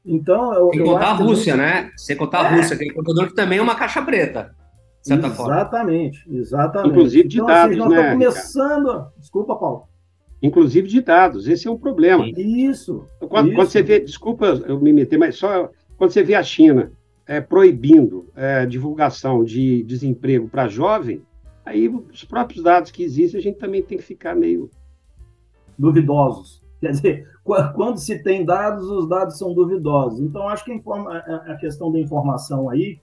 Então, 0.06 0.54
eu, 0.54 0.70
Sem 0.72 0.84
contar 0.84 1.08
a 1.08 1.14
Rússia, 1.14 1.56
né? 1.56 1.92
Sem 1.96 2.16
contar 2.16 2.42
a 2.42 2.52
é. 2.52 2.56
Rússia, 2.56 2.78
que 2.78 2.90
é 2.90 2.94
produtor 2.94 3.28
que 3.28 3.36
também 3.36 3.60
é 3.60 3.62
uma 3.62 3.76
caixa 3.76 4.02
preta. 4.02 4.56
Exatamente, 5.06 6.24
forma. 6.24 6.40
exatamente. 6.40 6.90
Inclusive 6.90 7.28
de 7.28 7.38
então, 7.38 7.48
assim, 7.48 7.56
dados, 7.56 7.80
assim, 7.80 7.96
nós 7.96 8.06
né? 8.06 8.12
começando. 8.12 9.08
Desculpa, 9.18 9.56
Paulo. 9.56 9.84
Inclusive 10.42 10.88
de 10.88 11.02
dados, 11.02 11.48
esse 11.48 11.68
é 11.68 11.72
um 11.72 11.78
problema. 11.78 12.26
Isso. 12.28 13.06
Quando, 13.20 13.48
isso. 13.48 13.56
quando 13.56 13.70
você 13.70 13.82
vê, 13.82 14.00
desculpa 14.00 14.46
eu 14.66 14.80
me 14.80 14.94
meter, 14.94 15.18
mas 15.18 15.36
só 15.36 15.70
quando 15.98 16.12
você 16.12 16.24
vê 16.24 16.36
a 16.36 16.44
China 16.44 16.92
é, 17.30 17.40
proibindo 17.40 18.26
é, 18.36 18.66
divulgação 18.66 19.44
de 19.44 19.84
desemprego 19.84 20.50
para 20.50 20.68
jovem, 20.68 21.22
aí 21.64 21.88
os 21.88 22.24
próprios 22.24 22.64
dados 22.64 22.90
que 22.90 23.04
existem, 23.04 23.40
a 23.40 23.44
gente 23.44 23.60
também 23.60 23.84
tem 23.84 24.00
que 24.00 24.04
ficar 24.04 24.36
meio. 24.36 24.68
Duvidosos. 25.78 26.60
Quer 26.82 26.90
dizer, 26.90 27.28
quando 27.76 28.00
se 28.00 28.18
tem 28.24 28.44
dados, 28.44 28.90
os 28.90 29.08
dados 29.08 29.38
são 29.38 29.54
duvidosos. 29.54 30.20
Então, 30.22 30.50
acho 30.50 30.66
que 30.66 30.82
a 31.46 31.56
questão 31.58 31.92
da 31.92 32.00
informação 32.00 32.68
aí, 32.68 33.00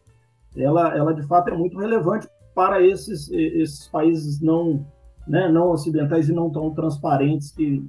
ela, 0.57 0.97
ela 0.97 1.15
de 1.15 1.23
fato 1.23 1.51
é 1.51 1.57
muito 1.57 1.79
relevante 1.79 2.27
para 2.53 2.83
esses, 2.83 3.31
esses 3.31 3.87
países 3.87 4.41
não, 4.41 4.85
né, 5.25 5.49
não 5.49 5.71
ocidentais 5.71 6.29
e 6.29 6.33
não 6.33 6.51
tão 6.51 6.75
transparentes 6.75 7.53
que 7.53 7.89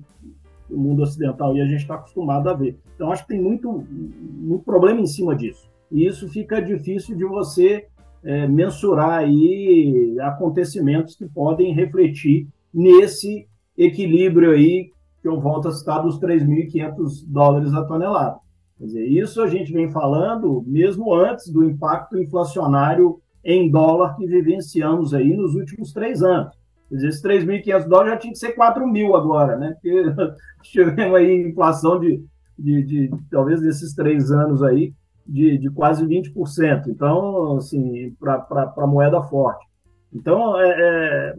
o 0.69 0.77
mundo 0.77 1.01
ocidental 1.01 1.57
e 1.57 1.61
a 1.61 1.65
gente 1.65 1.81
está 1.81 1.95
acostumado 1.95 2.47
a 2.47 2.53
ver. 2.53 2.77
Então, 2.93 3.11
acho 3.11 3.23
que 3.23 3.29
tem 3.29 3.41
muito, 3.41 3.83
muito 3.89 4.63
problema 4.63 4.99
em 4.99 5.07
cima 5.07 5.35
disso. 5.35 5.67
E 5.91 6.05
isso 6.05 6.27
fica 6.29 6.61
difícil 6.61 7.15
de 7.15 7.25
você 7.25 7.87
é, 8.23 8.47
mensurar 8.47 9.19
aí 9.19 10.17
acontecimentos 10.21 11.15
que 11.15 11.27
podem 11.27 11.73
refletir 11.73 12.47
nesse 12.73 13.47
equilíbrio 13.77 14.51
aí 14.51 14.91
que 15.21 15.27
eu 15.27 15.39
volto 15.39 15.67
a 15.67 15.71
citar 15.71 16.01
dos 16.01 16.19
3.500 16.19 17.25
dólares 17.27 17.73
a 17.73 17.83
tonelada. 17.83 18.37
Quer 18.77 18.85
dizer, 18.85 19.05
isso 19.07 19.41
a 19.41 19.47
gente 19.47 19.71
vem 19.71 19.89
falando 19.89 20.63
mesmo 20.67 21.13
antes 21.13 21.49
do 21.51 21.63
impacto 21.63 22.17
inflacionário 22.17 23.19
em 23.43 23.69
dólar 23.69 24.15
que 24.15 24.27
vivenciamos 24.27 25.13
aí 25.13 25.35
nos 25.35 25.55
últimos 25.55 25.91
três 25.93 26.21
anos. 26.21 26.53
Quer 26.89 26.95
dizer, 26.95 27.07
esses 27.09 27.23
3.500 27.23 27.87
dólares 27.87 28.11
já 28.13 28.17
tinha 28.17 28.33
que 28.33 28.39
ser 28.39 28.51
4 28.53 28.87
mil 28.87 29.15
agora, 29.15 29.57
né? 29.57 29.75
Porque 29.81 30.03
tivemos 30.63 31.15
aí 31.15 31.47
inflação 31.47 31.99
de, 31.99 32.23
de, 32.57 32.83
de, 32.83 33.11
talvez 33.31 33.61
desses 33.61 33.93
três 33.93 34.31
anos 34.31 34.61
aí 34.61 34.93
de, 35.27 35.57
de 35.57 35.69
quase 35.69 36.05
20%. 36.05 36.87
Então, 36.87 37.57
assim, 37.57 38.15
para 38.19 38.87
moeda 38.87 39.21
forte. 39.23 39.65
Então, 40.13 40.59
é, 40.59 40.69
é, 40.69 41.35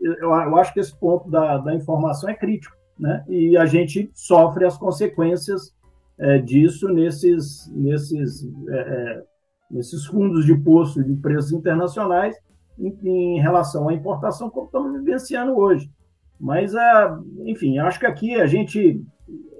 eu, 0.00 0.14
eu, 0.14 0.56
acho 0.56 0.72
que 0.72 0.80
esse 0.80 0.98
ponto 0.98 1.30
da, 1.30 1.58
da 1.58 1.74
informação 1.74 2.30
é 2.30 2.34
crítico, 2.34 2.74
né? 2.98 3.24
E 3.28 3.56
a 3.56 3.66
gente 3.66 4.10
sofre 4.14 4.64
as 4.64 4.76
consequências 4.78 5.74
é, 6.18 6.38
disso 6.38 6.88
nesses, 6.88 7.70
nesses, 7.74 8.44
é, 8.68 8.78
é, 8.78 9.22
nesses 9.70 10.06
fundos 10.06 10.44
de 10.44 10.54
poço 10.54 11.02
de 11.02 11.14
preços 11.16 11.52
internacionais 11.52 12.36
em, 12.78 12.96
em, 13.02 13.40
relação 13.40 13.88
à 13.88 13.94
importação, 13.94 14.50
como 14.50 14.66
estamos 14.66 14.92
vivenciando 14.92 15.56
hoje. 15.56 15.90
Mas, 16.38 16.74
é, 16.74 17.14
enfim, 17.44 17.78
acho 17.78 18.00
que 18.00 18.06
aqui 18.06 18.34
a 18.34 18.46
gente 18.46 19.02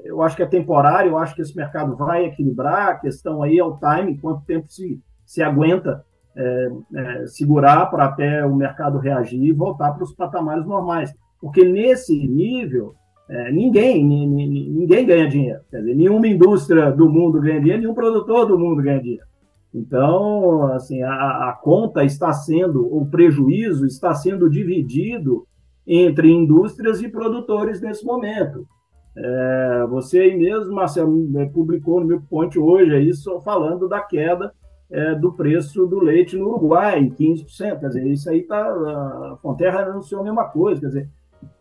eu 0.05 0.23
acho 0.23 0.37
que 0.37 0.43
é 0.43 0.47
temporário, 0.47 1.13
eu 1.13 1.19
acho 1.19 1.35
que 1.35 1.43
esse 1.43 1.57
mercado 1.57 1.97
vai 1.97 2.27
equilibrar, 2.27 2.89
a 2.89 2.95
questão 2.95 3.43
aí 3.43 3.59
é 3.59 3.65
o 3.65 3.77
time, 3.77 4.19
quanto 4.19 4.45
tempo 4.45 4.67
se, 4.69 5.01
se 5.25 5.43
aguenta 5.43 6.05
é, 6.37 6.71
é, 6.95 7.27
segurar 7.27 7.87
para 7.87 8.05
até 8.05 8.45
o 8.45 8.55
mercado 8.55 8.99
reagir 8.99 9.43
e 9.43 9.53
voltar 9.53 9.93
para 9.93 10.05
os 10.05 10.15
patamares 10.15 10.67
normais. 10.67 11.13
Porque 11.41 11.65
nesse 11.65 12.17
nível, 12.27 12.95
é, 13.29 13.51
ninguém, 13.51 14.05
ninguém 14.05 15.07
ganha 15.07 15.29
dinheiro. 15.29 15.61
Quer 15.71 15.79
dizer, 15.79 15.95
nenhuma 15.95 16.27
indústria 16.29 16.91
do 16.91 17.09
mundo 17.09 17.41
ganha 17.41 17.61
dinheiro, 17.61 17.83
nenhum 17.83 17.95
produtor 17.95 18.47
do 18.47 18.59
mundo 18.59 18.83
ganha 18.83 19.01
dinheiro. 19.01 19.25
Então, 19.73 20.73
assim, 20.73 21.03
a, 21.03 21.51
a 21.51 21.59
conta 21.63 22.05
está 22.05 22.33
sendo, 22.33 22.87
o 22.93 23.07
prejuízo 23.07 23.87
está 23.87 24.15
sendo 24.15 24.51
dividido 24.51 25.47
entre 25.87 26.31
indústrias 26.31 27.01
e 27.03 27.09
produtores 27.09 27.81
nesse 27.81 28.05
momento. 28.05 28.67
É, 29.17 29.87
você 29.89 30.21
aí 30.21 30.37
mesmo, 30.37 30.73
Marcelo, 30.73 31.41
é, 31.41 31.47
publicou 31.47 32.01
no 32.01 32.07
meu 32.07 32.21
ponte 32.21 32.59
hoje 32.59 32.95
aí, 32.95 33.13
só 33.13 33.41
falando 33.41 33.89
da 33.89 34.01
queda 34.01 34.53
é, 34.91 35.15
do 35.15 35.33
preço 35.33 35.87
do 35.87 36.01
leite 36.01 36.37
no 36.37 36.49
Uruguai, 36.49 37.13
15%. 37.19 37.81
Quer 37.81 37.89
dizer, 37.89 38.07
isso 38.07 38.31
aí 38.31 38.41
está. 38.41 38.61
A 38.61 39.39
Fonterra 39.41 39.83
anunciou 39.83 40.21
a 40.21 40.25
mesma 40.25 40.45
coisa, 40.45 40.81
quer 40.81 40.87
dizer, 40.89 41.09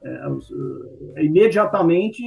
é, 0.01 0.21
é, 1.15 1.25
imediatamente 1.25 2.23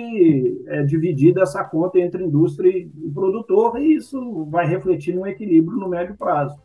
é 0.67 0.83
dividida 0.83 1.43
essa 1.43 1.65
conta 1.65 1.99
entre 1.99 2.25
indústria 2.25 2.71
e 2.71 3.11
produtor, 3.13 3.81
e 3.81 3.97
isso 3.97 4.45
vai 4.47 4.67
refletir 4.67 5.15
num 5.15 5.27
equilíbrio 5.27 5.79
no 5.79 5.89
médio 5.89 6.17
prazo. 6.17 6.57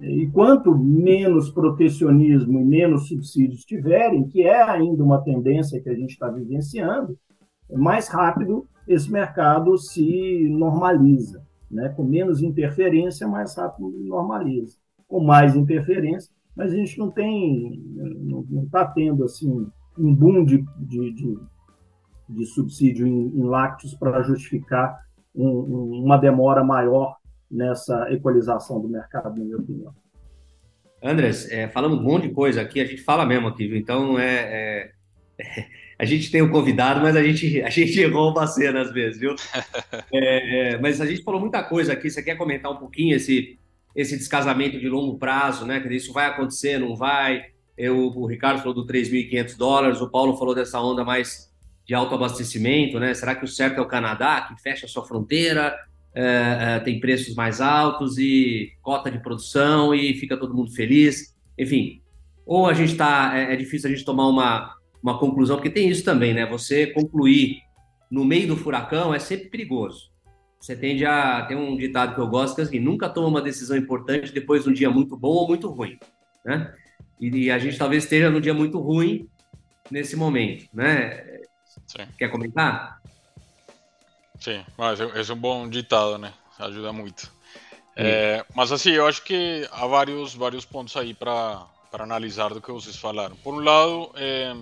E 0.00 0.26
quanto 0.28 0.74
menos 0.74 1.50
protecionismo 1.50 2.58
e 2.58 2.64
menos 2.64 3.08
subsídios 3.08 3.64
tiverem, 3.64 4.26
que 4.26 4.42
é 4.42 4.62
ainda 4.62 5.04
uma 5.04 5.22
tendência 5.22 5.80
que 5.80 5.90
a 5.90 5.94
gente 5.94 6.12
está 6.12 6.28
vivenciando, 6.28 7.18
mais 7.72 8.08
rápido 8.08 8.66
esse 8.86 9.10
mercado 9.10 9.76
se 9.78 10.48
normaliza. 10.48 11.44
Né? 11.70 11.88
Com 11.90 12.04
menos 12.04 12.42
interferência, 12.42 13.28
mais 13.28 13.56
rápido 13.56 13.90
normaliza. 14.04 14.76
Com 15.06 15.22
mais 15.22 15.54
interferência, 15.54 16.32
mas 16.56 16.72
a 16.72 16.76
gente 16.76 16.98
não 16.98 17.10
tem, 17.10 17.82
não 17.94 18.64
está 18.64 18.84
tendo 18.84 19.24
assim 19.24 19.66
um 19.98 20.14
boom 20.14 20.44
de, 20.44 20.64
de, 20.78 21.12
de, 21.12 21.38
de 22.28 22.46
subsídio 22.46 23.06
em, 23.06 23.28
em 23.28 23.42
lácteos 23.44 23.94
para 23.94 24.22
justificar 24.22 24.98
um, 25.34 26.02
uma 26.04 26.16
demora 26.16 26.64
maior 26.64 27.16
nessa 27.50 28.12
equalização 28.12 28.80
do 28.80 28.88
mercado, 28.88 29.38
na 29.38 29.44
minha 29.44 29.56
opinião. 29.56 29.94
Andres, 31.02 31.50
é, 31.50 31.68
falando 31.68 31.98
um 31.98 32.02
monte 32.02 32.28
de 32.28 32.34
coisa 32.34 32.60
aqui, 32.60 32.80
a 32.80 32.84
gente 32.84 33.02
fala 33.02 33.24
mesmo 33.24 33.48
aqui, 33.48 33.66
viu? 33.66 33.78
Então 33.78 34.18
é, 34.18 34.34
é 34.78 34.90
a 36.00 36.06
gente 36.06 36.30
tem 36.30 36.40
o 36.40 36.46
um 36.46 36.50
convidado, 36.50 36.98
mas 37.02 37.14
a 37.14 37.22
gente, 37.22 37.60
a 37.60 37.68
gente 37.68 37.92
errou 38.00 38.30
uma 38.30 38.46
cena 38.46 38.80
às 38.80 38.90
vezes, 38.90 39.20
viu? 39.20 39.34
É, 40.12 40.72
é, 40.72 40.78
mas 40.78 41.00
a 41.00 41.06
gente 41.06 41.22
falou 41.22 41.40
muita 41.40 41.62
coisa 41.62 41.92
aqui. 41.92 42.10
Você 42.10 42.22
quer 42.22 42.36
comentar 42.36 42.72
um 42.72 42.76
pouquinho 42.76 43.14
esse, 43.14 43.58
esse 43.94 44.16
descasamento 44.16 44.78
de 44.78 44.88
longo 44.88 45.18
prazo, 45.18 45.66
né? 45.66 45.78
Isso 45.90 46.12
vai 46.12 46.26
acontecer, 46.26 46.78
não 46.78 46.96
vai? 46.96 47.44
Eu, 47.76 47.98
o 47.98 48.26
Ricardo 48.26 48.58
falou 48.60 48.72
do 48.72 48.86
3.500 48.86 49.56
dólares, 49.58 50.00
o 50.00 50.10
Paulo 50.10 50.36
falou 50.38 50.54
dessa 50.54 50.80
onda 50.80 51.04
mais 51.04 51.50
de 51.86 51.94
autoabastecimento, 51.94 52.98
né? 52.98 53.12
Será 53.12 53.34
que 53.34 53.44
o 53.44 53.48
certo 53.48 53.78
é 53.78 53.80
o 53.80 53.86
Canadá, 53.86 54.40
que 54.40 54.60
fecha 54.60 54.86
a 54.86 54.88
sua 54.88 55.04
fronteira, 55.04 55.76
é, 56.14 56.76
é, 56.76 56.80
tem 56.80 56.98
preços 56.98 57.34
mais 57.34 57.60
altos 57.60 58.16
e 58.16 58.72
cota 58.80 59.10
de 59.10 59.18
produção 59.18 59.94
e 59.94 60.14
fica 60.14 60.36
todo 60.36 60.54
mundo 60.54 60.72
feliz? 60.72 61.36
Enfim, 61.58 62.00
ou 62.46 62.66
a 62.66 62.72
gente 62.72 62.92
está. 62.92 63.38
É, 63.38 63.52
é 63.52 63.56
difícil 63.56 63.90
a 63.90 63.92
gente 63.92 64.04
tomar 64.04 64.26
uma 64.28 64.79
uma 65.02 65.18
conclusão, 65.18 65.56
porque 65.56 65.70
tem 65.70 65.88
isso 65.88 66.04
também, 66.04 66.34
né? 66.34 66.46
Você 66.46 66.88
concluir 66.88 67.62
no 68.10 68.24
meio 68.24 68.48
do 68.48 68.56
furacão 68.56 69.14
é 69.14 69.18
sempre 69.18 69.48
perigoso. 69.48 70.10
Você 70.60 70.76
tende 70.76 71.06
a. 71.06 71.42
Tem 71.46 71.56
um 71.56 71.76
ditado 71.76 72.14
que 72.14 72.20
eu 72.20 72.28
gosto 72.28 72.54
que 72.54 72.60
é 72.60 72.64
assim: 72.64 72.78
nunca 72.78 73.08
toma 73.08 73.28
uma 73.28 73.42
decisão 73.42 73.76
importante 73.76 74.32
depois 74.32 74.64
de 74.64 74.70
um 74.70 74.72
dia 74.72 74.90
muito 74.90 75.16
bom 75.16 75.30
ou 75.30 75.48
muito 75.48 75.68
ruim, 75.70 75.98
né? 76.44 76.74
E, 77.18 77.50
a 77.50 77.58
gente 77.58 77.78
talvez 77.78 78.04
esteja 78.04 78.30
num 78.30 78.40
dia 78.40 78.54
muito 78.54 78.78
ruim 78.78 79.28
nesse 79.90 80.16
momento, 80.16 80.68
né? 80.72 81.40
Sim. 81.86 82.06
Quer 82.18 82.28
comentar? 82.28 83.00
Sim, 84.38 84.64
mas 84.76 84.98
esse 85.00 85.30
é 85.30 85.34
um 85.34 85.38
bom 85.38 85.68
ditado, 85.68 86.16
né? 86.18 86.32
Ajuda 86.58 86.92
muito. 86.92 87.30
É, 87.96 88.44
mas 88.54 88.72
assim, 88.72 88.90
eu 88.90 89.06
acho 89.06 89.22
que 89.22 89.68
há 89.70 89.86
vários, 89.86 90.34
vários 90.34 90.64
pontos 90.64 90.96
aí 90.96 91.12
para 91.12 91.66
analisar 91.92 92.48
do 92.48 92.60
que 92.60 92.72
vocês 92.72 92.96
falaram. 92.96 93.36
Por 93.36 93.54
um 93.54 93.60
lado, 93.60 94.10
é, 94.16 94.54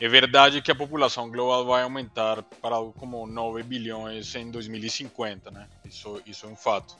é 0.00 0.08
verdade 0.08 0.62
que 0.62 0.70
a 0.70 0.74
população 0.74 1.30
global 1.30 1.64
vai 1.66 1.82
aumentar 1.82 2.42
para 2.42 2.76
algo 2.76 2.92
como 2.94 3.26
9 3.26 3.62
bilhões 3.62 4.34
em 4.34 4.50
2050, 4.50 5.50
né? 5.50 5.68
Isso, 5.84 6.22
isso 6.24 6.46
é 6.46 6.48
um 6.48 6.56
fato. 6.56 6.96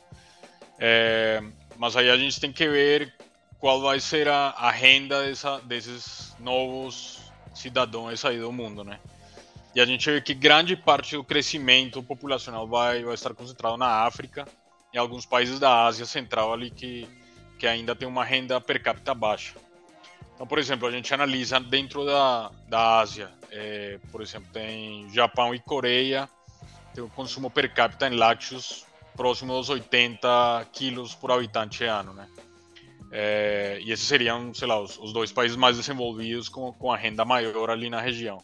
É, 0.78 1.42
mas 1.76 1.96
aí 1.96 2.10
a 2.10 2.16
gente 2.16 2.38
tem 2.38 2.52
que 2.52 2.68
ver 2.68 3.14
qual 3.58 3.80
vai 3.80 4.00
ser 4.00 4.28
a, 4.28 4.50
a 4.50 4.70
renda 4.70 5.24
dessa, 5.24 5.60
desses 5.60 6.34
novos 6.38 7.30
cidadãos 7.54 8.24
aí 8.24 8.38
do 8.38 8.52
mundo, 8.52 8.84
né? 8.84 8.98
E 9.74 9.80
a 9.80 9.86
gente 9.86 10.10
vê 10.10 10.20
que 10.20 10.34
grande 10.34 10.76
parte 10.76 11.16
do 11.16 11.22
crescimento 11.22 12.02
populacional 12.02 12.66
vai, 12.66 13.04
vai 13.04 13.14
estar 13.14 13.32
concentrado 13.34 13.76
na 13.76 14.04
África 14.04 14.46
e 14.92 14.98
alguns 14.98 15.24
países 15.24 15.60
da 15.60 15.86
Ásia 15.86 16.04
Central 16.04 16.52
ali 16.52 16.70
que, 16.70 17.08
que 17.58 17.66
ainda 17.66 17.94
tem 17.94 18.08
uma 18.08 18.24
renda 18.24 18.60
per 18.60 18.82
capita 18.82 19.14
baixa. 19.14 19.54
Então, 20.40 20.48
por 20.48 20.58
exemplo, 20.58 20.88
a 20.88 20.90
gente 20.90 21.12
analisa 21.12 21.60
dentro 21.60 22.02
da, 22.02 22.50
da 22.66 22.98
Ásia, 23.00 23.30
é, 23.50 24.00
por 24.10 24.22
exemplo, 24.22 24.48
tem 24.50 25.06
Japão 25.12 25.54
e 25.54 25.58
Coreia, 25.58 26.26
tem 26.94 27.04
o 27.04 27.10
consumo 27.10 27.50
per 27.50 27.70
capita 27.74 28.08
em 28.08 28.16
lácteos 28.16 28.86
próximo 29.14 29.52
aos 29.52 29.68
80 29.68 30.66
quilos 30.72 31.14
por 31.14 31.30
habitante 31.30 31.84
ano, 31.84 32.14
né? 32.14 32.26
É, 33.12 33.80
e 33.82 33.92
esses 33.92 34.06
seriam, 34.06 34.54
sei 34.54 34.66
lá, 34.66 34.80
os, 34.80 34.96
os, 34.96 35.12
dois 35.12 35.30
países 35.30 35.58
mais 35.58 35.76
desenvolvidos 35.76 36.48
com, 36.48 36.72
com 36.72 36.90
a 36.90 36.96
renda 36.96 37.22
maior 37.22 37.68
ali 37.68 37.90
na 37.90 38.00
região. 38.00 38.42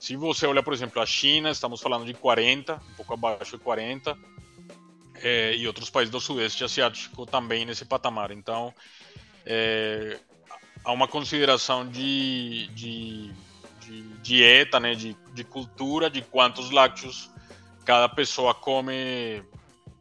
Se 0.00 0.16
você 0.16 0.46
olha, 0.46 0.62
por 0.62 0.72
exemplo, 0.72 1.02
a 1.02 1.04
China, 1.04 1.50
estamos 1.50 1.82
falando 1.82 2.06
de 2.06 2.14
40, 2.14 2.74
um 2.74 2.94
pouco 2.94 3.12
abaixo 3.12 3.58
de 3.58 3.62
40, 3.62 4.16
é, 5.16 5.54
e 5.54 5.66
outros 5.66 5.90
países 5.90 6.10
do 6.10 6.20
Sudeste 6.22 6.64
Asiático 6.64 7.26
também 7.26 7.66
nesse 7.66 7.84
patamar. 7.84 8.30
Então, 8.30 8.72
é, 9.44 10.18
há 10.84 10.92
uma 10.92 11.08
consideração 11.08 11.88
de, 11.88 12.68
de, 12.68 13.32
de 13.80 14.02
dieta, 14.22 14.78
né, 14.80 14.94
de, 14.94 15.16
de, 15.32 15.44
cultura, 15.44 16.10
de 16.10 16.22
quantos 16.22 16.70
lácteos 16.70 17.30
cada 17.84 18.08
pessoa 18.08 18.54
come, 18.54 19.42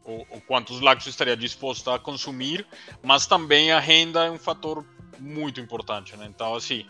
ou, 0.04 0.26
ou, 0.30 0.42
quantos 0.42 0.82
lácteos 0.82 1.08
estaria 1.08 1.38
disposto 1.38 1.90
a 1.90 1.98
consumir, 1.98 2.66
mas 3.02 3.28
também 3.28 3.72
a 3.72 3.80
renda 3.80 4.26
é 4.26 4.32
um 4.32 4.38
fator 4.38 4.86
muito 5.20 5.60
importante. 5.60 6.16
Né? 6.18 6.26
Então, 6.28 6.56
assim, 6.56 6.86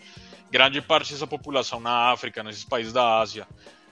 grande 0.50 0.82
parte 0.82 1.14
dessa 1.14 1.28
população 1.28 1.80
na 1.80 2.12
África, 2.12 2.44
nesses 2.44 2.64
países 2.64 2.94
da 2.94 3.20
Ásia, 3.20 3.48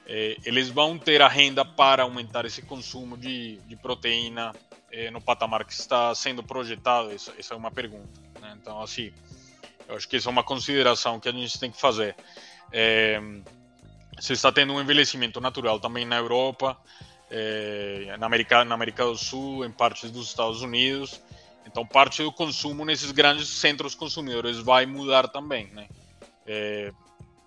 eh, 0.07 0.37
eles 0.45 0.69
vão 0.69 0.97
ter 0.97 1.21
a 1.21 1.27
renda 1.27 1.65
para 1.65 2.03
aumentar 2.03 2.45
esse 2.45 2.61
consumo 2.61 3.17
de, 3.17 3.57
de 3.67 3.75
proteína 3.75 4.51
eh, 4.91 5.11
no 5.11 5.19
patamar 5.19 5.65
que 5.65 5.73
está 5.73 6.13
sendo 6.15 6.43
projetado? 6.43 7.11
Essa, 7.11 7.33
essa 7.37 7.53
é 7.53 7.57
uma 7.57 7.71
pergunta. 7.71 8.21
Né? 8.39 8.55
Então, 8.61 8.81
assim, 8.81 9.11
eu 9.87 9.95
acho 9.95 10.07
que 10.07 10.17
isso 10.17 10.27
é 10.27 10.31
uma 10.31 10.43
consideração 10.43 11.19
que 11.19 11.29
a 11.29 11.31
gente 11.31 11.59
tem 11.59 11.71
que 11.71 11.79
fazer. 11.79 12.15
É, 12.71 13.21
você 14.19 14.33
está 14.33 14.51
tendo 14.51 14.73
um 14.73 14.81
envelhecimento 14.81 15.39
natural 15.39 15.79
também 15.79 16.05
na 16.05 16.17
Europa, 16.17 16.77
é, 17.29 18.15
na, 18.17 18.25
América, 18.25 18.63
na 18.63 18.75
América 18.75 19.05
do 19.05 19.17
Sul, 19.17 19.65
em 19.65 19.71
partes 19.71 20.09
dos 20.11 20.27
Estados 20.27 20.61
Unidos. 20.61 21.21
Então, 21.65 21.85
parte 21.85 22.23
do 22.23 22.31
consumo 22.31 22.85
nesses 22.85 23.11
grandes 23.11 23.47
centros 23.47 23.95
consumidores 23.95 24.57
vai 24.57 24.85
mudar 24.85 25.27
também, 25.27 25.67
né? 25.67 25.87
É, 26.45 26.91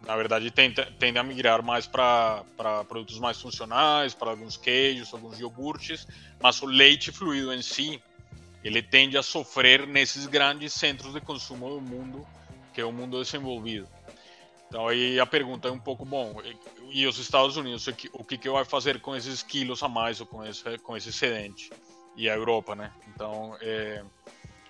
na 0.05 0.17
verdade, 0.17 0.51
tende, 0.51 0.85
tende 0.99 1.19
a 1.19 1.23
migrar 1.23 1.63
mais 1.63 1.87
para 1.87 2.45
produtos 2.89 3.19
mais 3.19 3.41
funcionais, 3.41 4.15
para 4.15 4.31
alguns 4.31 4.57
queijos, 4.57 5.13
alguns 5.13 5.39
iogurtes, 5.41 6.07
mas 6.41 6.61
o 6.63 6.67
leite 6.67 7.11
fluido 7.11 7.53
em 7.53 7.63
si 7.63 8.01
ele 8.63 8.83
tende 8.83 9.17
a 9.17 9.23
sofrer 9.23 9.87
nesses 9.87 10.27
grandes 10.27 10.73
centros 10.73 11.15
de 11.15 11.21
consumo 11.21 11.69
do 11.71 11.81
mundo, 11.81 12.27
que 12.73 12.81
é 12.81 12.85
o 12.85 12.93
mundo 12.93 13.23
desenvolvido. 13.23 13.89
Então 14.69 14.87
aí 14.87 15.19
a 15.19 15.27
pergunta 15.27 15.69
é 15.69 15.71
um 15.71 15.79
pouco 15.79 16.05
bom. 16.05 16.43
E 16.91 17.07
os 17.07 17.19
Estados 17.19 17.57
Unidos, 17.57 17.87
o 18.13 18.25
que 18.25 18.37
que 18.37 18.51
vai 18.51 18.65
fazer 18.65 19.01
com 19.01 19.17
esses 19.17 19.43
quilos 19.43 19.83
a 19.83 19.89
mais 19.89 20.21
ou 20.21 20.27
com 20.27 20.45
esse 20.45 20.79
com 20.79 20.97
esse 20.97 21.09
excedente? 21.09 21.71
E 22.17 22.29
a 22.29 22.35
Europa, 22.35 22.75
né? 22.75 22.93
Então 23.09 23.57
é, 23.63 24.05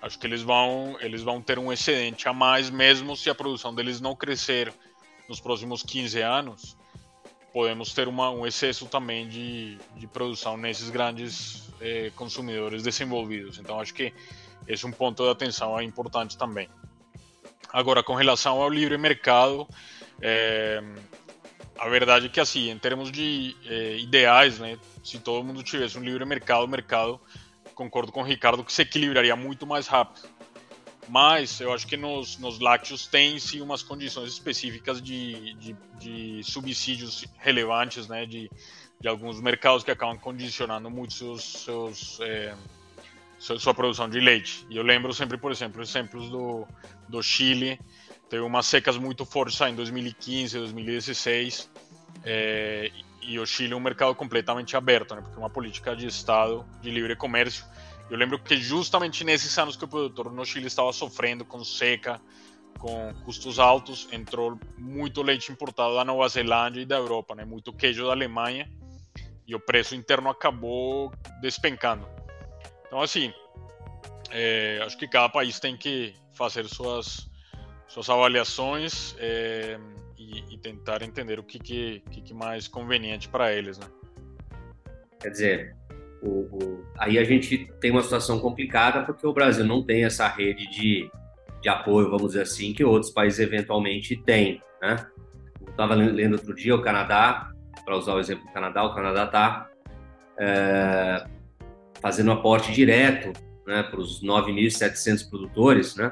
acho 0.01 0.17
que 0.17 0.25
eles 0.25 0.41
vão 0.41 0.97
eles 1.01 1.21
vão 1.21 1.41
ter 1.41 1.59
um 1.59 1.71
excedente 1.71 2.29
a 2.29 2.33
mais 2.33 2.69
mesmo 2.69 3.17
se 3.17 3.29
a 3.29 3.35
produção 3.35 3.75
deles 3.75 3.99
não 3.99 4.15
crescer 4.15 4.73
nos 5.27 5.41
próximos 5.41 5.83
15 5.83 6.21
anos 6.21 6.78
podemos 7.53 7.93
ter 7.93 8.07
uma, 8.07 8.29
um 8.29 8.45
excesso 8.45 8.85
também 8.85 9.27
de, 9.27 9.77
de 9.95 10.07
produção 10.07 10.57
nesses 10.57 10.89
grandes 10.89 11.69
eh, 11.81 12.11
consumidores 12.15 12.83
desenvolvidos. 12.83 13.57
Então, 13.57 13.79
acho 13.79 13.93
que 13.93 14.13
esse 14.67 14.85
é 14.85 14.87
um 14.87 14.91
ponto 14.91 15.23
de 15.23 15.29
atenção 15.29 15.81
importante 15.81 16.37
também. 16.37 16.69
Agora, 17.71 18.03
com 18.03 18.15
relação 18.15 18.61
ao 18.61 18.69
livre 18.69 18.97
mercado, 18.97 19.67
é, 20.21 20.81
a 21.77 21.87
verdade 21.87 22.27
é 22.27 22.29
que, 22.29 22.39
assim, 22.39 22.69
em 22.69 22.77
termos 22.77 23.11
de 23.11 23.55
é, 23.65 23.97
ideais, 23.97 24.59
né, 24.59 24.77
se 25.03 25.19
todo 25.19 25.43
mundo 25.43 25.63
tivesse 25.63 25.97
um 25.97 26.03
livre 26.03 26.25
mercado, 26.25 26.67
mercado, 26.67 27.19
concordo 27.75 28.11
com 28.11 28.21
o 28.21 28.23
Ricardo, 28.23 28.63
que 28.63 28.73
se 28.73 28.81
equilibraria 28.81 29.35
muito 29.35 29.65
mais 29.65 29.87
rápido 29.87 30.27
mas 31.09 31.59
eu 31.59 31.73
acho 31.73 31.87
que 31.87 31.97
nos, 31.97 32.37
nos 32.37 32.59
lácteos 32.59 33.07
tem 33.07 33.39
sim 33.39 33.61
umas 33.61 33.81
condições 33.81 34.31
específicas 34.31 35.01
de, 35.01 35.55
de, 35.55 35.75
de 35.99 36.43
subsídios 36.43 37.25
relevantes, 37.39 38.07
né, 38.07 38.27
de, 38.27 38.49
de 39.01 39.07
alguns 39.07 39.41
mercados 39.41 39.83
que 39.83 39.89
acabam 39.89 40.17
condicionando 40.19 40.89
muito 40.89 41.13
seus, 41.13 41.43
seus 41.63 42.19
é, 42.21 42.53
sua 43.39 43.73
produção 43.73 44.07
de 44.07 44.19
leite. 44.19 44.65
E 44.69 44.77
eu 44.77 44.83
lembro 44.83 45.11
sempre, 45.11 45.35
por 45.37 45.51
exemplo, 45.51 45.81
exemplos 45.81 46.29
do, 46.29 46.67
do 47.07 47.23
Chile, 47.23 47.79
teve 48.29 48.43
umas 48.43 48.67
secas 48.67 48.95
muito 48.95 49.25
fortes 49.25 49.59
em 49.61 49.73
2015, 49.73 50.59
2016, 50.59 51.71
é, 52.23 52.91
e 53.23 53.39
o 53.39 53.45
Chile 53.47 53.73
é 53.73 53.75
um 53.75 53.79
mercado 53.79 54.13
completamente 54.13 54.77
aberto, 54.77 55.15
né, 55.15 55.21
porque 55.21 55.35
é 55.35 55.39
uma 55.39 55.49
política 55.49 55.95
de 55.95 56.05
Estado 56.05 56.63
de 56.81 56.91
livre 56.91 57.15
comércio, 57.15 57.65
eu 58.09 58.17
lembro 58.17 58.39
que 58.39 58.57
justamente 58.57 59.23
nesses 59.23 59.57
anos 59.57 59.75
que 59.75 59.85
o 59.85 59.87
produtor 59.87 60.31
no 60.31 60.45
Chile 60.45 60.67
estava 60.67 60.91
sofrendo 60.91 61.45
com 61.45 61.63
seca, 61.63 62.19
com 62.79 63.13
custos 63.25 63.59
altos, 63.59 64.07
entrou 64.11 64.59
muito 64.77 65.21
leite 65.21 65.51
importado 65.51 65.95
da 65.95 66.03
Nova 66.03 66.27
Zelândia 66.27 66.81
e 66.81 66.85
da 66.85 66.95
Europa, 66.95 67.35
né? 67.35 67.45
muito 67.45 67.73
queijo 67.73 68.05
da 68.05 68.11
Alemanha, 68.11 68.71
e 69.45 69.53
o 69.53 69.59
preço 69.59 69.95
interno 69.95 70.29
acabou 70.29 71.11
despencando. 71.41 72.07
Então, 72.87 73.01
assim, 73.01 73.33
é, 74.31 74.79
acho 74.83 74.97
que 74.97 75.07
cada 75.07 75.29
país 75.29 75.59
tem 75.59 75.75
que 75.75 76.13
fazer 76.33 76.67
suas, 76.67 77.29
suas 77.87 78.09
avaliações 78.09 79.15
é, 79.19 79.79
e, 80.17 80.53
e, 80.53 80.57
tentar 80.57 81.01
entender 81.01 81.39
o 81.39 81.43
que, 81.43 81.59
que, 81.59 81.99
que, 81.99 82.33
mais 82.33 82.67
conveniente 82.67 83.27
para 83.27 83.53
eles. 83.53 83.77
Né? 83.77 83.87
Quer 85.19 85.29
dizer, 85.29 85.77
o, 86.21 86.27
o, 86.29 86.83
aí 86.97 87.17
a 87.17 87.23
gente 87.23 87.71
tem 87.79 87.91
uma 87.91 88.03
situação 88.03 88.39
complicada 88.39 89.03
porque 89.03 89.25
o 89.25 89.33
Brasil 89.33 89.65
não 89.65 89.83
tem 89.83 90.03
essa 90.03 90.27
rede 90.27 90.69
de, 90.69 91.09
de 91.61 91.69
apoio, 91.69 92.09
vamos 92.09 92.29
dizer 92.29 92.41
assim, 92.41 92.73
que 92.73 92.83
outros 92.83 93.11
países 93.11 93.39
eventualmente 93.39 94.15
têm, 94.15 94.61
né? 94.81 95.07
Eu 95.61 95.69
estava 95.69 95.95
lendo 95.95 96.33
outro 96.33 96.53
dia 96.53 96.75
o 96.75 96.81
Canadá, 96.81 97.51
para 97.85 97.95
usar 97.95 98.13
o 98.15 98.19
exemplo 98.19 98.45
do 98.45 98.53
Canadá, 98.53 98.83
o 98.83 98.93
Canadá 98.93 99.23
está 99.25 99.69
é, 100.37 101.25
fazendo 102.01 102.31
aporte 102.31 102.71
direto 102.71 103.31
né, 103.65 103.83
para 103.83 103.99
os 103.99 104.21
9.700 104.23 105.29
produtores, 105.29 105.95
né? 105.95 106.11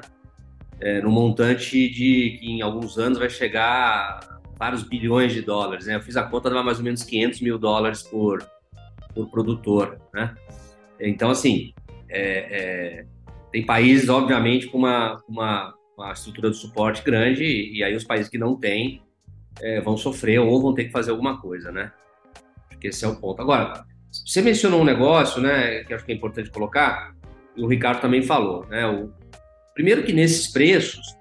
É, 0.80 1.00
no 1.02 1.10
montante 1.10 1.88
de 1.88 2.38
que 2.38 2.46
em 2.46 2.62
alguns 2.62 2.98
anos 2.98 3.18
vai 3.18 3.28
chegar 3.28 4.20
vários 4.56 4.84
bilhões 4.84 5.32
de 5.32 5.42
dólares, 5.42 5.86
né? 5.86 5.96
Eu 5.96 6.00
fiz 6.00 6.16
a 6.16 6.22
conta, 6.22 6.48
dava 6.48 6.62
mais 6.62 6.78
ou 6.78 6.84
menos 6.84 7.02
500 7.02 7.40
mil 7.40 7.58
dólares 7.58 8.02
por, 8.02 8.46
por 9.18 9.30
produtor, 9.30 10.00
né? 10.14 10.34
Então, 11.00 11.30
assim, 11.30 11.72
é, 12.08 13.00
é, 13.00 13.06
tem 13.50 13.66
países, 13.66 14.08
obviamente, 14.08 14.68
com 14.68 14.78
uma, 14.78 15.20
uma, 15.28 15.74
uma, 15.96 16.12
estrutura 16.12 16.50
de 16.50 16.56
suporte 16.56 17.02
grande 17.02 17.42
e, 17.42 17.78
e 17.78 17.84
aí 17.84 17.94
os 17.96 18.04
países 18.04 18.28
que 18.28 18.38
não 18.38 18.56
têm 18.56 19.02
é, 19.60 19.80
vão 19.80 19.96
sofrer 19.96 20.38
ou 20.38 20.62
vão 20.62 20.74
ter 20.74 20.84
que 20.84 20.92
fazer 20.92 21.10
alguma 21.10 21.40
coisa, 21.40 21.72
né? 21.72 21.92
Acho 22.68 22.78
que 22.78 22.88
esse 22.88 23.04
é 23.04 23.08
o 23.08 23.16
ponto. 23.16 23.42
Agora, 23.42 23.84
você 24.10 24.40
mencionou 24.40 24.80
um 24.80 24.84
negócio, 24.84 25.40
né, 25.42 25.82
que 25.84 25.92
acho 25.92 26.04
que 26.04 26.12
é 26.12 26.14
importante 26.14 26.50
colocar, 26.50 27.12
e 27.56 27.62
o 27.62 27.66
Ricardo 27.66 28.00
também 28.00 28.22
falou, 28.22 28.64
né? 28.66 28.86
O, 28.86 29.12
primeiro 29.74 30.02
que 30.04 30.12
nesses 30.12 30.52
preços, 30.52 31.16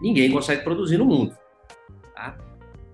ninguém 0.00 0.30
consegue 0.30 0.62
produzir 0.62 0.98
no 0.98 1.04
mundo. 1.04 1.36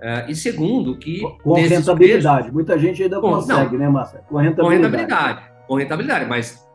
Uh, 0.03 0.29
e 0.31 0.35
segundo, 0.35 0.99
que. 0.99 1.21
Com 1.43 1.55
rentabilidade. 1.55 2.39
Preços, 2.39 2.53
Muita 2.53 2.79
gente 2.79 3.03
ainda 3.03 3.21
consegue, 3.21 3.73
não, 3.73 3.79
né, 3.79 3.89
Márcia? 3.89 4.19
Com 4.29 4.37
rentabilidade. 4.37 4.67
Com 4.67 4.69
rentabilidade. 4.69 5.53
Com 5.69 5.75
rentabilidade, 5.77 6.27
mas 6.27 6.69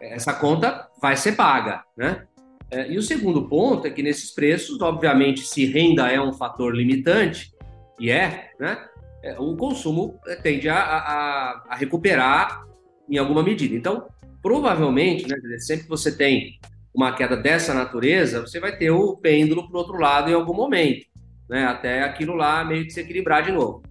essa 0.00 0.32
conta 0.32 0.88
vai 1.02 1.16
ser 1.16 1.32
paga, 1.32 1.82
né? 1.96 2.24
Uh, 2.72 2.92
e 2.92 2.98
o 2.98 3.02
segundo 3.02 3.48
ponto 3.48 3.86
é 3.86 3.90
que 3.90 4.02
nesses 4.02 4.32
preços, 4.32 4.80
obviamente, 4.80 5.40
se 5.40 5.66
renda 5.66 6.08
é 6.08 6.20
um 6.20 6.32
fator 6.32 6.74
limitante, 6.74 7.52
e 7.98 8.10
é, 8.10 8.50
né? 8.60 8.78
É, 9.22 9.34
o 9.38 9.56
consumo 9.56 10.20
tende 10.42 10.68
a, 10.68 10.78
a, 10.78 11.64
a 11.70 11.74
recuperar 11.74 12.64
em 13.08 13.18
alguma 13.18 13.42
medida. 13.42 13.74
Então, 13.74 14.06
provavelmente, 14.40 15.26
né, 15.26 15.58
sempre 15.58 15.84
que 15.84 15.88
você 15.88 16.16
tem 16.16 16.58
uma 16.94 17.12
queda 17.12 17.36
dessa 17.36 17.74
natureza, 17.74 18.40
você 18.40 18.60
vai 18.60 18.76
ter 18.76 18.90
o 18.90 19.16
pêndulo 19.16 19.68
para 19.68 19.76
o 19.76 19.78
outro 19.78 19.98
lado 19.98 20.30
em 20.30 20.34
algum 20.34 20.54
momento, 20.54 21.06
né? 21.48 21.66
Até 21.66 22.02
aquilo 22.02 22.34
lá 22.34 22.64
meio 22.64 22.84
que 22.84 22.90
se 22.90 23.00
equilibrar 23.00 23.42
de 23.42 23.52
novo. 23.52 23.82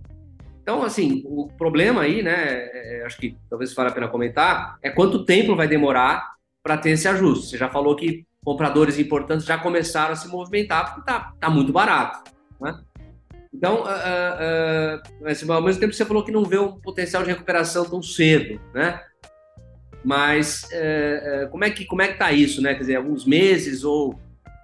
Então, 0.62 0.84
assim, 0.84 1.24
o 1.26 1.48
problema 1.58 2.02
aí, 2.02 2.22
né? 2.22 2.34
É, 2.34 3.00
é 3.00 3.06
acho 3.06 3.18
que 3.18 3.38
talvez 3.50 3.74
vale 3.74 3.90
a 3.90 3.94
pena 3.94 4.08
comentar, 4.08 4.78
é 4.82 4.90
quanto 4.90 5.24
tempo 5.24 5.56
vai 5.56 5.68
demorar 5.68 6.34
para 6.62 6.78
ter 6.78 6.92
esse 6.92 7.08
ajuste. 7.08 7.52
Você 7.52 7.58
já 7.58 7.70
falou 7.70 7.96
que 7.96 8.26
compradores 8.44 9.00
importantes 9.00 9.46
já 9.46 9.58
começaram 9.58 10.14
a 10.14 10.16
se 10.16 10.28
movimentar 10.28 10.86
porque 10.86 11.06
tá, 11.06 11.34
tá 11.40 11.50
muito 11.50 11.72
barato, 11.72 12.32
né? 12.60 12.80
Então, 13.54 13.84
uh, 13.84 13.88
uh, 13.88 15.50
uh, 15.50 15.52
ao 15.54 15.62
mesmo 15.62 15.80
tempo 15.80 15.94
você 15.94 16.06
falou 16.06 16.24
que 16.24 16.32
não 16.32 16.44
vê 16.44 16.60
um 16.60 16.80
potencial 16.80 17.24
de 17.24 17.30
recuperação 17.30 17.86
tão 17.86 18.02
cedo, 18.02 18.60
né? 18.74 19.02
Mas 20.04 20.68
é, 20.72 21.44
é, 21.44 21.46
como 21.48 21.64
é 21.64 21.70
que 21.70 21.86
como 21.86 22.02
é 22.02 22.08
que 22.08 22.20
tá 22.20 22.32
isso, 22.32 22.62
né? 22.62 22.74
Quer 22.74 22.82
dizer, 22.82 22.96
alguns 22.98 23.26
meses 23.26 23.84
ou, 23.84 24.18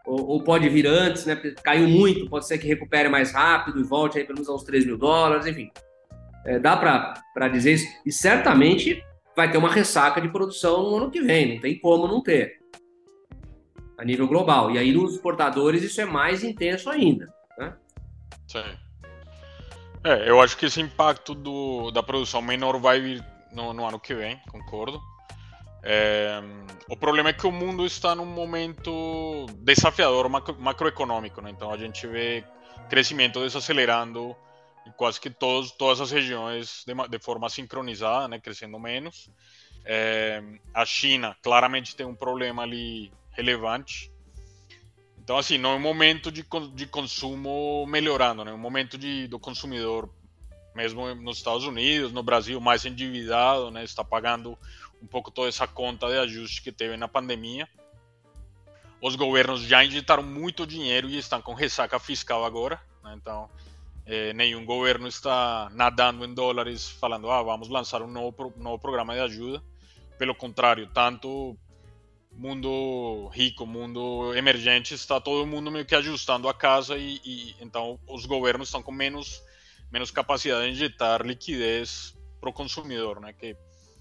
ou, 0.06 0.28
ou 0.28 0.44
pode 0.44 0.68
vir 0.70 0.86
antes, 0.86 1.26
né? 1.26 1.36
Caiu 1.64 1.88
muito, 1.88 2.30
pode 2.30 2.48
ser 2.48 2.58
que 2.58 2.68
recupere 2.68 3.10
mais 3.10 3.32
rápido 3.32 3.80
e 3.80 3.84
volte 3.84 4.18
aí 4.18 4.24
pelo 4.24 4.38
menos 4.38 4.50
aos 4.50 4.64
3 4.64 4.86
mil 4.86 4.98
dólares, 4.98 5.46
enfim. 5.46 5.72
É, 6.46 6.60
dá 6.60 6.76
para 6.76 7.48
dizer 7.48 7.74
isso. 7.74 7.88
E 8.06 8.12
certamente 8.12 9.04
vai 9.36 9.50
ter 9.50 9.58
uma 9.58 9.70
ressaca 9.72 10.22
de 10.22 10.30
produção 10.30 10.84
no 10.84 10.98
ano 10.98 11.12
que 11.12 11.22
vem, 11.22 11.56
não 11.56 11.62
tem 11.62 11.80
como 11.80 12.08
não 12.08 12.22
ter. 12.22 12.60
A 13.98 14.04
nível 14.04 14.28
global. 14.28 14.72
E 14.72 14.78
aí 14.78 14.92
nos 14.92 15.14
exportadores 15.14 15.84
isso 15.84 16.02
é 16.02 16.06
mais 16.06 16.44
intenso 16.44 16.90
ainda. 16.90 17.34
Né? 17.58 17.74
Sim. 18.48 18.64
É, 20.04 20.30
eu 20.30 20.42
acho 20.42 20.58
que 20.58 20.66
esse 20.66 20.82
impacto 20.82 21.34
do, 21.34 21.90
da 21.92 22.04
produção 22.04 22.42
menor 22.42 22.78
vai 22.78 23.00
vir 23.00 23.26
no, 23.54 23.74
no 23.74 23.88
ano 23.88 24.00
que 24.00 24.14
vem, 24.14 24.38
concordo. 24.52 25.00
É, 25.86 26.42
o 26.88 26.96
problema 26.96 27.30
é 27.30 27.34
que 27.34 27.46
o 27.46 27.52
mundo 27.52 27.86
está 27.86 28.16
num 28.16 28.26
momento 28.26 29.46
desafiador 29.60 30.30
macro, 30.30 30.56
macroeconômico, 30.58 31.42
né? 31.42 31.50
então 31.50 31.72
a 31.72 31.78
gente 31.78 32.08
vê 32.08 32.44
crescimento 32.90 33.42
desacelerando 33.42 34.34
em 34.88 34.92
quase 34.94 35.20
que 35.20 35.30
todos, 35.30 35.72
todas 35.72 36.00
as 36.00 36.12
regiões 36.12 36.86
de, 36.88 36.94
de 37.10 37.20
forma 37.20 37.50
sincronizada, 37.50 38.30
né? 38.30 38.40
crescendo 38.40 38.80
menos. 38.80 39.30
É, 39.86 40.42
a 40.74 40.86
China 40.86 41.36
claramente 41.42 41.96
tem 41.96 42.06
um 42.06 42.16
problema 42.16 42.64
ali 42.64 43.12
relevante. 43.32 44.10
Então, 45.22 45.38
assim, 45.38 45.58
não 45.58 45.72
é 45.72 45.76
um 45.76 45.82
momento 45.82 46.32
de, 46.32 46.46
de 46.74 46.86
consumo 46.86 47.86
melhorando, 47.88 48.46
né? 48.46 48.52
é 48.52 48.54
um 48.54 48.58
momento 48.58 48.98
de, 48.98 49.28
do 49.28 49.40
consumidor, 49.40 50.10
mesmo 50.76 51.14
nos 51.16 51.38
Estados 51.38 51.66
Unidos, 51.66 52.12
no 52.12 52.24
Brasil, 52.24 52.60
mais 52.62 52.86
endividado, 52.86 53.70
né? 53.70 53.84
está 53.84 54.04
pagando 54.04 54.58
um 55.04 55.08
pouco 55.08 55.30
toda 55.30 55.50
essa 55.50 55.68
conta 55.68 56.08
de 56.08 56.18
ajuste 56.18 56.62
que 56.62 56.72
teve 56.72 56.96
na 56.96 57.10
pandemia. 57.10 57.68
Os 59.02 59.18
governos 59.18 59.62
já 59.64 59.84
injetaram 59.84 60.24
muito 60.24 60.66
dinheiro 60.66 61.10
e 61.10 61.18
estão 61.18 61.42
com 61.42 61.54
ressaca 61.54 62.00
fiscal 62.00 62.46
agora. 62.46 62.82
Né? 63.04 63.14
Então, 63.22 63.50
eh, 64.06 64.32
nenhum 64.32 64.66
governo 64.66 65.06
está 65.06 65.70
nadando 65.74 66.24
em 66.24 66.34
dólares 66.34 66.90
falando, 66.90 67.30
ah, 67.30 67.44
vamos 67.44 67.68
lançar 67.68 68.02
um 68.02 68.08
novo, 68.08 68.54
novo 68.56 68.80
programa 68.80 69.14
de 69.14 69.20
ajuda. 69.20 69.62
Pelo 70.18 70.34
contrário, 70.34 70.88
tanto 70.88 71.58
mundo 72.32 73.28
rico, 73.34 73.66
mundo 73.66 74.34
emergente, 74.36 74.94
está 74.94 75.20
todo 75.20 75.46
mundo 75.46 75.70
meio 75.70 75.86
que 75.86 75.96
ajustando 75.96 76.48
a 76.48 76.54
casa 76.54 76.98
e, 76.98 77.20
e 77.26 77.56
então 77.60 78.00
os 78.08 78.26
governos 78.26 78.70
estão 78.70 78.82
com 78.82 78.92
menos 78.92 79.44
menos 79.92 80.10
capacidade 80.10 80.66
de 80.66 80.72
injetar 80.72 81.22
liquidez 81.22 82.18
para 82.40 82.50
o 82.50 82.54
consumidor, 82.54 83.20
né? 83.20 83.32
Que 83.34 83.56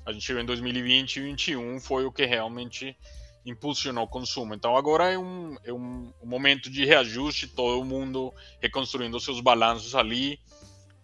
a 0.05 0.13
gente 0.13 0.27
viu 0.27 0.41
em 0.41 0.45
2020 0.45 1.17
e 1.17 1.21
2021 1.21 1.81
foi 1.81 2.05
o 2.05 2.13
que 2.13 2.25
realmente 2.25 2.97
impulsionou 3.45 4.05
o 4.05 4.09
consumo. 4.09 4.55
Então 4.55 4.77
agora 4.77 5.11
é 5.11 5.19
um, 5.19 5.57
é 5.65 5.73
um, 5.73 6.13
momento 6.23 6.71
de 6.71 6.85
reajuste, 6.85 7.49
todo 7.49 7.85
mundo 7.85 8.33
reconstruindo 8.61 9.19
seus 9.21 9.41
balanços 9.41 9.95
ali, 9.95 10.39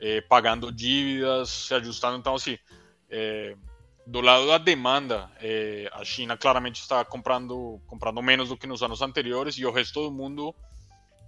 eh, 0.00 0.20
pagando 0.22 0.72
dívidas, 0.72 1.48
se 1.48 1.74
ajustando. 1.74 2.18
Então, 2.18 2.34
assim, 2.34 2.58
eh, 3.10 3.56
do 4.06 4.20
lado 4.20 4.46
da 4.46 4.58
demanda, 4.58 5.30
eh, 5.40 5.88
a 5.92 6.04
China 6.04 6.36
claramente 6.36 6.80
está 6.80 7.04
comprando, 7.04 7.80
comprando 7.86 8.22
menos 8.22 8.48
do 8.48 8.56
que 8.56 8.66
nos 8.66 8.82
anos 8.82 9.02
anteriores 9.02 9.56
e 9.56 9.66
o 9.66 9.72
resto 9.72 10.02
do 10.02 10.10
mundo 10.10 10.54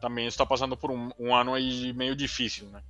também 0.00 0.26
está 0.26 0.46
passando 0.46 0.76
por 0.76 0.90
um, 0.90 1.10
um 1.18 1.34
ano 1.34 1.54
aí 1.54 1.92
meio 1.92 2.16
difícil, 2.16 2.68
né? 2.68 2.82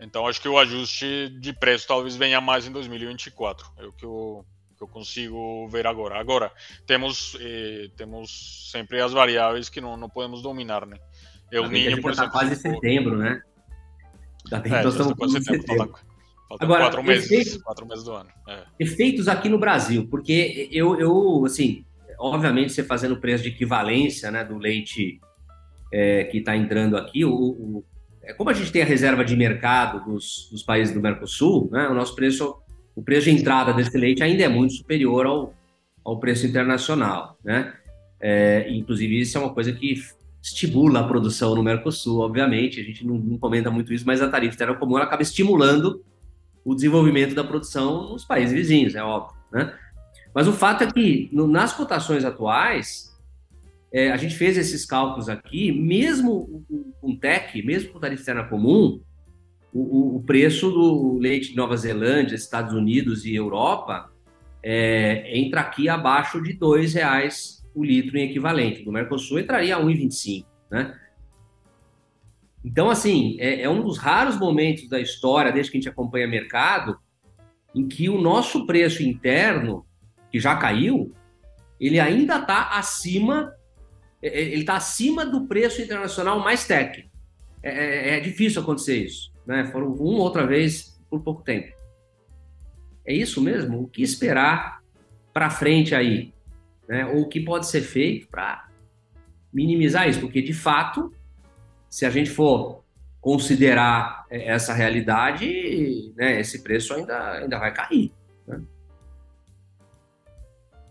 Então 0.00 0.26
acho 0.26 0.40
que 0.40 0.48
o 0.48 0.58
ajuste 0.58 1.28
de 1.40 1.52
preço 1.52 1.86
talvez 1.86 2.16
venha 2.16 2.40
mais 2.40 2.66
em 2.66 2.72
2024. 2.72 3.70
É 3.78 3.84
o 3.84 3.92
que 3.92 4.04
eu, 4.04 4.44
que 4.76 4.82
eu 4.82 4.88
consigo 4.88 5.68
ver 5.68 5.86
agora. 5.86 6.18
Agora, 6.18 6.50
temos, 6.86 7.36
eh, 7.40 7.90
temos 7.96 8.70
sempre 8.70 9.00
as 9.00 9.12
variáveis 9.12 9.68
que 9.68 9.80
não, 9.80 9.96
não 9.96 10.08
podemos 10.08 10.40
dominar, 10.42 10.86
né? 10.86 10.96
El 11.52 11.68
Ninho, 11.68 12.00
por 12.00 12.14
tá 12.14 12.22
exemplo. 12.22 12.32
quase 12.32 12.56
setembro, 12.56 13.16
né? 13.16 13.42
Tem, 14.62 14.72
é, 14.72 14.86
estamos 14.86 15.12
quase 15.14 15.42
setembro. 15.42 15.66
setembro. 15.66 16.10
Falta, 16.48 16.64
Agora, 16.64 16.84
quatro 16.84 17.04
meses, 17.04 17.30
efeitos, 17.30 17.62
quatro 17.62 17.86
meses 17.86 18.04
do 18.04 18.12
ano. 18.12 18.30
É. 18.48 18.64
Efeitos 18.78 19.28
aqui 19.28 19.48
no 19.48 19.58
Brasil, 19.58 20.08
porque 20.08 20.68
eu, 20.72 20.98
eu, 20.98 21.44
assim, 21.44 21.84
obviamente 22.18 22.72
você 22.72 22.82
fazendo 22.82 23.12
o 23.12 23.20
preço 23.20 23.44
de 23.44 23.50
equivalência, 23.50 24.30
né, 24.32 24.44
do 24.44 24.58
leite 24.58 25.20
é, 25.92 26.24
que 26.24 26.38
está 26.38 26.56
entrando 26.56 26.96
aqui, 26.96 27.24
o, 27.24 27.32
o, 27.32 27.84
é, 27.84 27.84
como 28.34 28.50
a 28.50 28.52
gente 28.52 28.72
tem 28.72 28.82
a 28.82 28.86
reserva 28.86 29.24
de 29.24 29.36
mercado 29.36 30.04
dos, 30.04 30.48
dos 30.50 30.62
países 30.62 30.94
do 30.94 31.00
Mercosul, 31.00 31.68
né, 31.72 31.88
o 31.88 31.94
nosso 31.94 32.14
preço, 32.14 32.56
o 32.94 33.02
preço 33.02 33.24
de 33.24 33.30
entrada 33.30 33.72
desse 33.72 33.96
leite 33.96 34.22
ainda 34.22 34.42
é 34.42 34.48
muito 34.48 34.74
superior 34.74 35.26
ao, 35.26 35.54
ao 36.04 36.18
preço 36.18 36.46
internacional, 36.46 37.38
né? 37.44 37.74
É, 38.20 38.66
inclusive, 38.70 39.18
isso 39.18 39.38
é 39.38 39.40
uma 39.40 39.54
coisa 39.54 39.72
que 39.72 39.94
estimula 40.42 41.00
a 41.00 41.08
produção 41.08 41.54
no 41.54 41.62
Mercosul, 41.62 42.20
obviamente, 42.20 42.80
a 42.80 42.84
gente 42.84 43.06
não, 43.06 43.16
não 43.16 43.38
comenta 43.38 43.70
muito 43.70 43.92
isso, 43.92 44.06
mas 44.06 44.20
a 44.20 44.28
tarifa 44.28 44.52
externa 44.52 44.74
comum 44.74 44.96
acaba 44.96 45.22
estimulando 45.22 46.02
o 46.64 46.74
desenvolvimento 46.74 47.34
da 47.34 47.44
produção 47.44 48.10
nos 48.10 48.24
países 48.24 48.52
vizinhos, 48.52 48.94
é 48.94 49.02
óbvio, 49.02 49.36
né? 49.52 49.74
Mas 50.34 50.46
o 50.46 50.52
fato 50.52 50.84
é 50.84 50.92
que, 50.92 51.28
no, 51.32 51.46
nas 51.46 51.72
cotações 51.72 52.24
atuais, 52.24 53.09
é, 53.92 54.10
a 54.10 54.16
gente 54.16 54.36
fez 54.36 54.56
esses 54.56 54.84
cálculos 54.84 55.28
aqui, 55.28 55.72
mesmo 55.72 56.64
com 57.00 57.16
TEC, 57.16 57.62
mesmo 57.62 57.92
com 57.92 58.00
tarifa 58.00 58.20
externa 58.20 58.44
comum, 58.44 59.00
o, 59.72 60.16
o, 60.16 60.22
preço 60.22 60.70
do 60.70 61.18
leite 61.18 61.50
de 61.50 61.56
Nova 61.56 61.76
Zelândia, 61.76 62.34
Estados 62.34 62.72
Unidos 62.74 63.24
e 63.24 63.34
Europa 63.34 64.10
é, 64.62 65.38
entra 65.38 65.60
aqui 65.60 65.88
abaixo 65.88 66.42
de 66.42 66.52
R$ 66.52 66.86
reais 66.92 67.64
o 67.74 67.84
litro 67.84 68.18
em 68.18 68.28
equivalente. 68.28 68.82
Do 68.82 68.92
Mercosul 68.92 69.38
entraria 69.38 69.76
a 69.76 69.80
1,25, 69.80 70.44
né? 70.70 70.98
Então, 72.64 72.90
assim, 72.90 73.36
é, 73.40 73.62
é, 73.62 73.70
um 73.70 73.82
dos 73.82 73.96
raros 73.96 74.38
momentos 74.38 74.88
da 74.88 75.00
história, 75.00 75.52
desde 75.52 75.70
que 75.70 75.78
a 75.78 75.80
gente 75.80 75.88
acompanha 75.88 76.26
mercado, 76.26 76.98
em 77.74 77.88
que 77.88 78.08
o 78.08 78.20
nosso 78.20 78.66
preço 78.66 79.02
interno, 79.02 79.86
que 80.30 80.38
já 80.38 80.56
caiu, 80.56 81.14
ele 81.80 81.98
ainda 81.98 82.38
está 82.38 82.70
acima 82.76 83.52
ele 84.22 84.60
está 84.60 84.76
acima 84.76 85.24
do 85.24 85.46
preço 85.46 85.80
internacional 85.80 86.40
mais 86.40 86.66
tech. 86.66 87.08
É, 87.62 87.70
é, 87.70 88.16
é, 88.16 88.20
difícil 88.20 88.62
acontecer 88.62 89.04
isso. 89.04 89.32
Né? 89.46 89.66
Foram 89.66 89.92
uma 89.92 90.22
outra 90.22 90.46
vez 90.46 90.98
por 91.08 91.22
pouco 91.22 91.42
tempo. 91.42 91.74
É 93.04 93.12
isso 93.12 93.40
mesmo? 93.40 93.82
O 93.82 93.88
que 93.88 94.02
esperar 94.02 94.82
para 95.32 95.50
frente 95.50 95.94
aí? 95.94 96.32
Né? 96.88 97.06
Ou 97.06 97.22
o 97.22 97.28
que 97.28 97.40
pode 97.40 97.66
ser 97.66 97.82
feito 97.82 98.28
para 98.28 98.68
minimizar 99.52 100.08
isso? 100.08 100.20
Porque, 100.20 100.42
de 100.42 100.54
fato, 100.54 101.12
se 101.88 102.04
a 102.04 102.10
gente 102.10 102.30
for 102.30 102.84
considerar 103.20 104.24
essa 104.30 104.72
realidade, 104.72 106.12
né, 106.16 106.40
esse 106.40 106.62
preço 106.62 106.94
ainda, 106.94 107.32
ainda 107.32 107.58
vai 107.58 107.72
cair. 107.72 108.12
Né? 108.46 108.62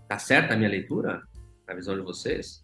Tá 0.07 0.19
certa 0.19 0.53
a 0.53 0.57
minha 0.57 0.69
leitura? 0.69 1.23
Na 1.67 1.73
visão 1.73 1.95
de 1.95 2.01
vocês? 2.01 2.63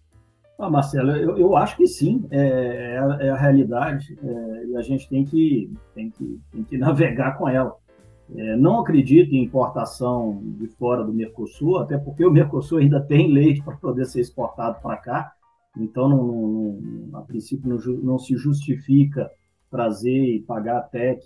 Ah, 0.57 0.69
Marcelo, 0.69 1.11
eu, 1.11 1.37
eu 1.37 1.55
acho 1.57 1.75
que 1.75 1.85
sim, 1.85 2.25
é, 2.31 2.93
é, 2.93 2.97
a, 2.97 3.17
é 3.21 3.29
a, 3.29 3.35
realidade 3.35 4.17
é, 4.23 4.65
e 4.67 4.77
a 4.77 4.81
gente 4.81 5.09
tem 5.09 5.25
que, 5.25 5.69
tem 5.93 6.09
que, 6.09 6.39
tem 6.51 6.63
que 6.63 6.77
navegar 6.79 7.37
com 7.37 7.47
ela. 7.47 7.75
É, 8.35 8.55
não 8.55 8.79
acredito 8.79 9.33
em 9.33 9.43
importação 9.43 10.41
de 10.57 10.67
fora 10.67 11.03
do 11.03 11.13
Mercosul, 11.13 11.77
até 11.77 11.97
porque 11.97 12.25
o 12.25 12.31
Mercosul 12.31 12.79
ainda 12.79 13.01
tem 13.01 13.31
leite 13.31 13.61
para 13.61 13.75
poder 13.75 14.05
ser 14.05 14.21
exportado 14.21 14.81
para 14.81 14.97
cá, 14.97 15.31
então, 15.77 16.07
não, 16.07 16.25
não, 17.11 17.19
a 17.19 17.21
princípio, 17.21 17.67
não, 17.67 17.77
não, 17.97 18.19
se 18.19 18.35
justifica 18.37 19.29
trazer 19.69 20.35
e 20.35 20.41
pagar 20.41 20.83
TEC 20.83 21.25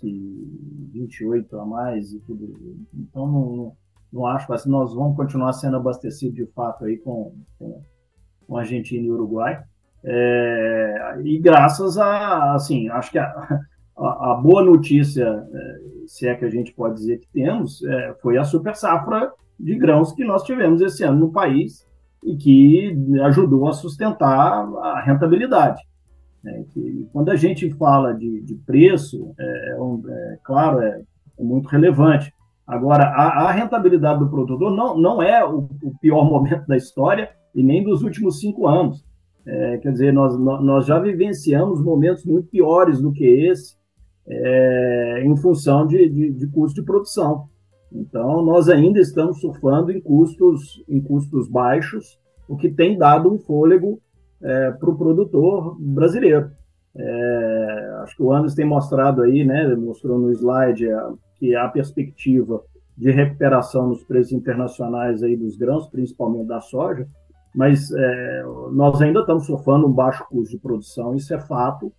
28 0.92 1.56
a 1.56 1.64
mais 1.64 2.12
e 2.12 2.18
tudo. 2.20 2.52
Então, 2.92 3.26
não, 3.26 3.76
não 4.12 4.26
acho, 4.26 4.52
assim, 4.52 4.68
nós 4.68 4.92
vamos 4.92 5.16
continuar 5.16 5.52
sendo 5.52 5.76
abastecidos 5.76 6.34
de 6.34 6.46
fato 6.46 6.84
aí 6.84 6.98
com, 6.98 7.32
com, 7.58 7.80
com 8.50 8.56
Argentina 8.56 9.06
e 9.06 9.10
Uruguai. 9.10 9.62
É, 10.02 11.20
e 11.22 11.38
graças 11.38 11.96
a, 11.96 12.54
assim, 12.54 12.88
acho 12.88 13.12
que 13.12 13.18
a, 13.18 13.26
a, 13.96 14.32
a, 14.32 14.34
boa 14.34 14.64
notícia, 14.64 15.24
é, 15.24 15.78
se 16.08 16.26
é 16.26 16.34
que 16.34 16.44
a 16.44 16.50
gente 16.50 16.72
pode 16.72 16.96
dizer 16.96 17.18
que 17.18 17.28
temos, 17.32 17.80
é, 17.84 18.14
foi 18.20 18.36
a 18.36 18.44
super 18.44 18.74
safra 18.74 19.30
de 19.58 19.76
grãos 19.76 20.12
que 20.12 20.24
nós 20.24 20.42
tivemos 20.42 20.82
esse 20.82 21.04
ano 21.04 21.20
no 21.20 21.32
país 21.32 21.86
e 22.24 22.36
que 22.36 22.96
ajudou 23.22 23.68
a 23.68 23.72
sustentar 23.72 24.68
a 24.82 25.00
rentabilidade. 25.00 25.80
É, 26.44 26.64
que, 26.70 27.08
quando 27.12 27.30
a 27.30 27.36
gente 27.36 27.70
fala 27.74 28.14
de, 28.14 28.40
de 28.40 28.54
preço, 28.54 29.32
é, 29.38 29.44
é, 29.44 30.32
é 30.32 30.38
claro, 30.42 30.80
é, 30.80 31.02
é, 31.38 31.42
muito 31.42 31.68
relevante. 31.68 32.34
Agora, 32.66 33.04
a, 33.04 33.48
a, 33.48 33.52
rentabilidade 33.52 34.18
do 34.18 34.30
produtor 34.30 34.74
não, 34.74 34.96
não 34.96 35.22
é 35.22 35.44
o, 35.44 35.68
o, 35.82 35.92
pior 36.00 36.24
momento 36.24 36.66
da 36.66 36.76
história 36.76 37.30
e 37.54 37.62
nem 37.62 37.82
dos 37.82 38.02
últimos 38.02 38.40
cinco 38.40 38.66
anos. 38.66 39.04
É, 39.46 39.78
quer 39.78 39.92
dizer, 39.92 40.12
nós, 40.12 40.38
nós 40.38 40.86
já 40.86 40.98
vivenciamos 40.98 41.82
momentos 41.82 42.24
muito 42.24 42.48
piores 42.48 43.00
do 43.00 43.12
que 43.12 43.24
esse 43.24 43.74
é, 44.26 45.22
em 45.24 45.36
função 45.36 45.86
de, 45.86 46.08
de, 46.08 46.30
de 46.32 46.46
custo 46.48 46.80
de 46.80 46.86
produção. 46.86 47.48
Então, 47.92 48.42
nós 48.42 48.68
ainda 48.68 49.00
estamos 49.00 49.40
surfando 49.40 49.90
em 49.90 50.00
custos, 50.00 50.84
em 50.88 51.00
custos 51.00 51.48
baixos, 51.48 52.18
o 52.48 52.56
que 52.56 52.70
tem 52.70 52.96
dado 52.96 53.32
um 53.32 53.38
fôlego 53.38 54.00
é, 54.42 54.70
para 54.72 54.90
o 54.90 54.96
produtor 54.96 55.76
brasileiro. 55.80 56.50
É, 56.94 57.90
acho 58.02 58.16
que 58.16 58.22
o 58.22 58.32
Anderson 58.32 58.56
tem 58.56 58.66
mostrado 58.66 59.22
aí, 59.22 59.44
né, 59.44 59.74
mostrou 59.74 60.18
no 60.18 60.30
slide 60.32 60.86
que 61.36 61.54
há 61.54 61.68
perspectiva 61.68 62.62
de 62.96 63.10
recuperação 63.10 63.88
nos 63.88 64.04
preços 64.04 64.32
internacionais 64.32 65.22
aí 65.22 65.36
dos 65.36 65.56
grãos, 65.56 65.88
principalmente 65.88 66.46
da 66.46 66.60
soja, 66.60 67.08
mas 67.54 67.90
é, 67.90 68.44
nós 68.72 69.00
ainda 69.00 69.20
estamos 69.20 69.46
surfando 69.46 69.86
um 69.86 69.92
baixo 69.92 70.24
custo 70.28 70.54
de 70.54 70.62
produção, 70.62 71.14
isso 71.14 71.34
é 71.34 71.38
fato, 71.38 71.92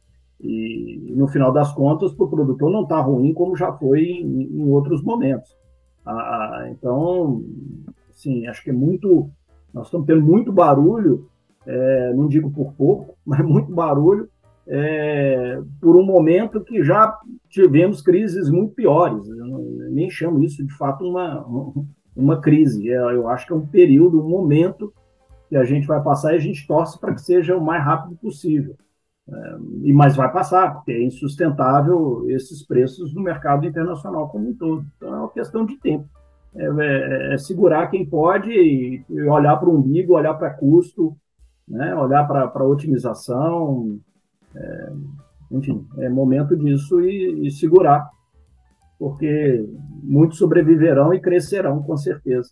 e 0.43 1.14
no 1.16 1.28
final 1.28 1.52
das 1.52 1.72
contas, 1.72 2.14
para 2.14 2.26
o 2.26 2.30
produtor 2.30 2.72
não 2.72 2.84
está 2.84 2.99
ruim 2.99 3.34
como 3.34 3.56
já 3.56 3.72
foi 3.74 4.02
em, 4.02 4.43
em 4.43 4.70
outros 4.70 5.04
momentos. 5.04 5.56
Ah, 6.06 6.68
então, 6.72 7.43
sim, 8.12 8.47
acho 8.47 8.64
que 8.64 8.72
é 8.72 8.74
muito. 8.74 9.30
Nós 9.72 9.86
estamos 9.86 10.08
tendo 10.08 10.22
muito 10.26 10.52
barulho, 10.52 11.28
é, 11.66 12.14
não 12.14 12.28
digo 12.28 12.49
por 12.52 12.74
pouco, 12.74 13.16
mas 13.24 13.45
muito 13.45 13.72
barulho, 13.72 14.28
é, 14.68 15.62
por 15.80 15.95
um 15.95 16.04
momento 16.04 16.62
que 16.62 16.84
já 16.84 17.16
tivemos 17.49 18.02
crises 18.02 18.49
muito 18.49 18.74
piores. 18.74 19.28
Eu 19.28 19.60
nem 19.91 20.10
chamo 20.10 20.43
isso 20.43 20.66
de 20.66 20.76
fato 20.76 21.06
uma, 21.06 21.45
uma 22.16 22.41
crise. 22.41 22.89
É, 22.89 22.97
eu 22.97 23.28
acho 23.30 23.45
que 23.45 23.54
é 23.54 23.56
um 23.56 23.68
período, 23.68 24.20
um 24.20 24.28
momento 24.28 24.91
que 25.52 25.58
a 25.58 25.66
gente 25.66 25.86
vai 25.86 26.02
passar 26.02 26.32
e 26.32 26.38
a 26.38 26.39
gente 26.39 26.66
torce 26.66 26.97
para 26.97 27.14
que 27.14 27.20
seja 27.20 27.58
o 27.58 27.62
mais 27.62 27.84
rápido 27.84 28.16
possível. 28.16 28.74
É, 29.28 29.58
e 29.84 29.91
mas 29.91 30.16
vai 30.16 30.32
passar, 30.32 30.76
porque 30.76 30.93
é 30.93 31.04
insustentável 31.04 32.26
esses 32.30 32.66
preços 32.66 33.14
no 33.14 33.22
mercado 33.22 33.66
internacional 33.66 34.30
como 34.30 34.47
um 34.47 34.56
todo. 34.56 34.86
Então 34.95 35.14
é 35.14 35.18
uma 35.18 35.30
questão 35.30 35.66
de 35.66 35.78
tempo. 35.78 36.08
É, 36.56 36.64
é, 36.64 37.34
é 37.34 37.38
segurar 37.38 37.88
quem 37.88 38.06
pode 38.06 38.49
e, 38.49 39.04
e 39.10 39.22
olhar 39.24 39.58
para 39.58 39.68
o 39.68 39.76
umbigo, 39.76 40.14
olhar 40.14 40.36
para 40.36 40.54
custo, 40.54 41.18
né, 41.68 41.93
olhar 41.95 42.26
para 42.26 42.64
otimização. 42.66 43.99
É, 44.56 44.93
enfim, 45.52 45.86
é 45.97 46.08
momento 46.08 46.56
disso 46.56 47.02
e, 47.02 47.45
e 47.45 47.52
segurar, 47.52 48.10
porque 48.97 49.68
muitos 50.02 50.38
sobreviverão 50.38 51.14
e 51.14 51.20
crescerão, 51.20 51.84
com 51.84 51.97
certeza. 51.97 52.52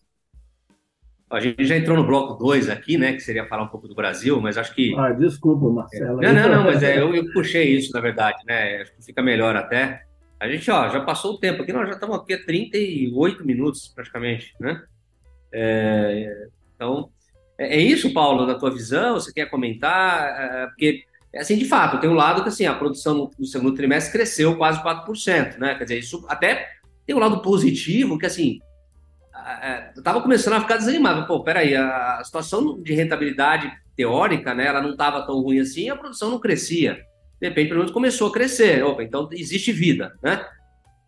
A 1.29 1.39
gente 1.39 1.63
já 1.63 1.77
entrou 1.77 1.95
no 1.95 2.05
bloco 2.05 2.33
2 2.33 2.69
aqui, 2.69 2.97
né? 2.97 3.13
Que 3.13 3.19
seria 3.19 3.45
falar 3.45 3.63
um 3.63 3.67
pouco 3.67 3.87
do 3.87 3.93
Brasil, 3.93 4.41
mas 4.41 4.57
acho 4.57 4.73
que. 4.73 4.95
Ah, 4.97 5.11
desculpa, 5.11 5.69
Marcelo. 5.69 6.19
Não, 6.19 6.33
não, 6.33 6.49
não, 6.49 6.63
mas 6.63 6.81
é, 6.81 6.99
eu, 6.99 7.13
eu, 7.13 7.31
puxei 7.31 7.75
isso, 7.75 7.93
na 7.93 8.01
verdade, 8.01 8.39
né? 8.47 8.81
Acho 8.81 8.93
que 8.95 9.05
fica 9.05 9.21
melhor 9.21 9.55
até. 9.55 10.03
A 10.39 10.47
gente, 10.47 10.71
ó, 10.71 10.89
já 10.89 11.01
passou 11.01 11.33
o 11.33 11.37
tempo 11.37 11.61
aqui, 11.61 11.71
nós 11.71 11.87
já 11.87 11.93
estamos 11.93 12.15
aqui 12.15 12.33
há 12.33 12.43
38 12.43 13.45
minutos, 13.45 13.89
praticamente, 13.93 14.55
né? 14.59 14.81
É, 15.51 16.47
então, 16.73 17.09
é, 17.57 17.75
é, 17.75 17.81
isso, 17.81 18.13
Paulo, 18.13 18.47
da 18.47 18.55
tua 18.55 18.71
visão? 18.71 19.15
Você 19.15 19.33
quer 19.33 19.49
comentar? 19.49 20.23
É, 20.23 20.67
porque, 20.67 21.03
assim, 21.35 21.57
de 21.57 21.65
fato, 21.65 21.99
tem 21.99 22.09
um 22.09 22.15
lado 22.15 22.41
que, 22.41 22.49
assim, 22.49 22.65
a 22.65 22.73
produção 22.73 23.13
no, 23.15 23.31
no 23.37 23.45
segundo 23.45 23.75
trimestre 23.75 24.13
cresceu 24.13 24.55
quase 24.55 24.81
4%, 24.81 25.57
né? 25.57 25.75
Quer 25.75 25.83
dizer, 25.83 25.99
isso 25.99 26.25
até 26.27 26.69
tem 27.05 27.15
um 27.15 27.19
lado 27.19 27.41
positivo, 27.41 28.17
que, 28.17 28.25
assim, 28.25 28.59
é, 28.59 28.68
eu 29.95 29.99
estava 29.99 30.21
começando 30.21 30.53
a 30.53 30.61
ficar 30.61 30.77
desanimado. 30.77 31.25
Pô, 31.27 31.43
peraí, 31.43 31.75
a, 31.75 32.21
situação 32.23 32.81
de 32.81 32.93
rentabilidade 32.93 33.71
teórica, 33.95 34.53
né, 34.53 34.67
ela 34.67 34.81
não 34.81 34.91
estava 34.91 35.25
tão 35.25 35.41
ruim 35.41 35.59
assim, 35.59 35.89
a 35.89 35.95
produção 35.95 36.29
não 36.29 36.39
crescia. 36.39 36.99
De 37.41 37.47
repente, 37.47 37.69
pelo 37.69 37.79
menos 37.79 37.91
começou 37.91 38.27
a 38.29 38.33
crescer. 38.33 38.83
Opa, 38.83 39.03
então 39.03 39.29
existe 39.31 39.71
vida, 39.71 40.13
né? 40.21 40.45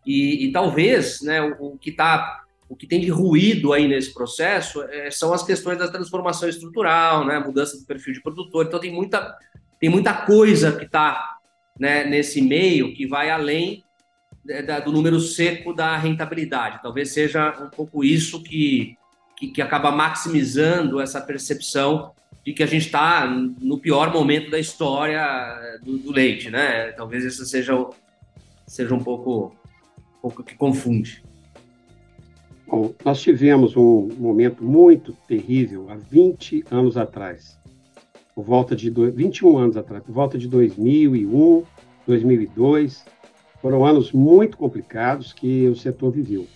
E, 0.06 0.46
e 0.46 0.52
talvez, 0.52 1.20
né, 1.22 1.40
o, 1.40 1.74
o 1.74 1.78
que 1.78 1.92
tá, 1.92 2.42
o 2.68 2.74
que 2.74 2.86
tem 2.86 3.00
de 3.00 3.08
ruído 3.08 3.72
aí 3.72 3.86
nesse 3.86 4.12
processo 4.12 4.82
é, 4.82 5.10
são 5.10 5.32
as 5.32 5.42
questões 5.42 5.78
da 5.78 5.88
transformação 5.88 6.48
estrutural, 6.48 7.24
né, 7.26 7.38
mudança 7.38 7.78
do 7.78 7.86
perfil 7.86 8.14
de 8.14 8.22
produtor. 8.22 8.66
Então 8.66 8.80
tem 8.80 8.92
muita, 8.92 9.36
tem 9.78 9.88
muita 9.88 10.12
coisa 10.12 10.72
que 10.72 10.84
está 10.84 11.36
né, 11.78 12.04
nesse 12.04 12.40
meio 12.40 12.94
que 12.94 13.06
vai 13.06 13.30
além 13.30 13.84
é, 14.48 14.80
do 14.80 14.92
número 14.92 15.20
seco 15.20 15.72
da 15.72 15.96
rentabilidade. 15.96 16.80
Talvez 16.82 17.12
seja 17.12 17.56
um 17.62 17.68
pouco 17.68 18.02
isso 18.02 18.42
que, 18.42 18.96
que, 19.36 19.48
que 19.48 19.62
acaba 19.62 19.90
maximizando 19.92 21.00
essa 21.00 21.20
percepção 21.20 22.12
de 22.44 22.52
que 22.52 22.62
a 22.62 22.66
gente 22.66 22.86
está 22.86 23.26
no 23.26 23.78
pior 23.78 24.12
momento 24.12 24.50
da 24.50 24.58
história 24.58 25.80
do, 25.84 25.98
do, 25.98 26.10
leite, 26.10 26.50
né? 26.50 26.90
Talvez 26.92 27.24
isso 27.24 27.44
seja, 27.44 27.72
seja 28.66 28.94
um 28.94 29.02
pouco, 29.02 29.54
um 30.18 30.20
pouco 30.22 30.42
que 30.42 30.56
confunde. 30.56 31.22
Bom, 32.66 32.92
nós 33.04 33.20
tivemos 33.20 33.76
um 33.76 34.08
momento 34.18 34.64
muito 34.64 35.12
terrível 35.28 35.88
há 35.90 35.94
20 35.94 36.64
anos 36.70 36.96
atrás, 36.96 37.58
por 38.34 38.44
volta 38.44 38.74
de 38.74 38.90
21 38.90 39.58
anos 39.58 39.76
atrás, 39.76 40.02
por 40.02 40.12
volta 40.12 40.36
de 40.36 40.48
2001, 40.48 41.64
2002, 42.06 43.04
foram 43.62 43.86
anos 43.86 44.10
muito 44.10 44.58
complicados 44.58 45.32
que 45.32 45.68
o 45.68 45.76
setor 45.76 46.10
viveu. 46.10 46.46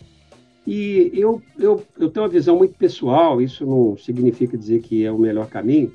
E 0.67 1.13
eu, 1.15 1.41
eu, 1.57 1.83
eu 1.97 2.11
tenho 2.11 2.25
uma 2.25 2.33
visão 2.33 2.57
muito 2.57 2.75
pessoal, 2.75 3.41
isso 3.41 3.65
não 3.65 3.97
significa 3.97 4.59
dizer 4.59 4.83
que 4.83 5.05
é 5.05 5.13
o 5.13 5.19
melhor 5.19 5.47
caminho, 5.47 5.95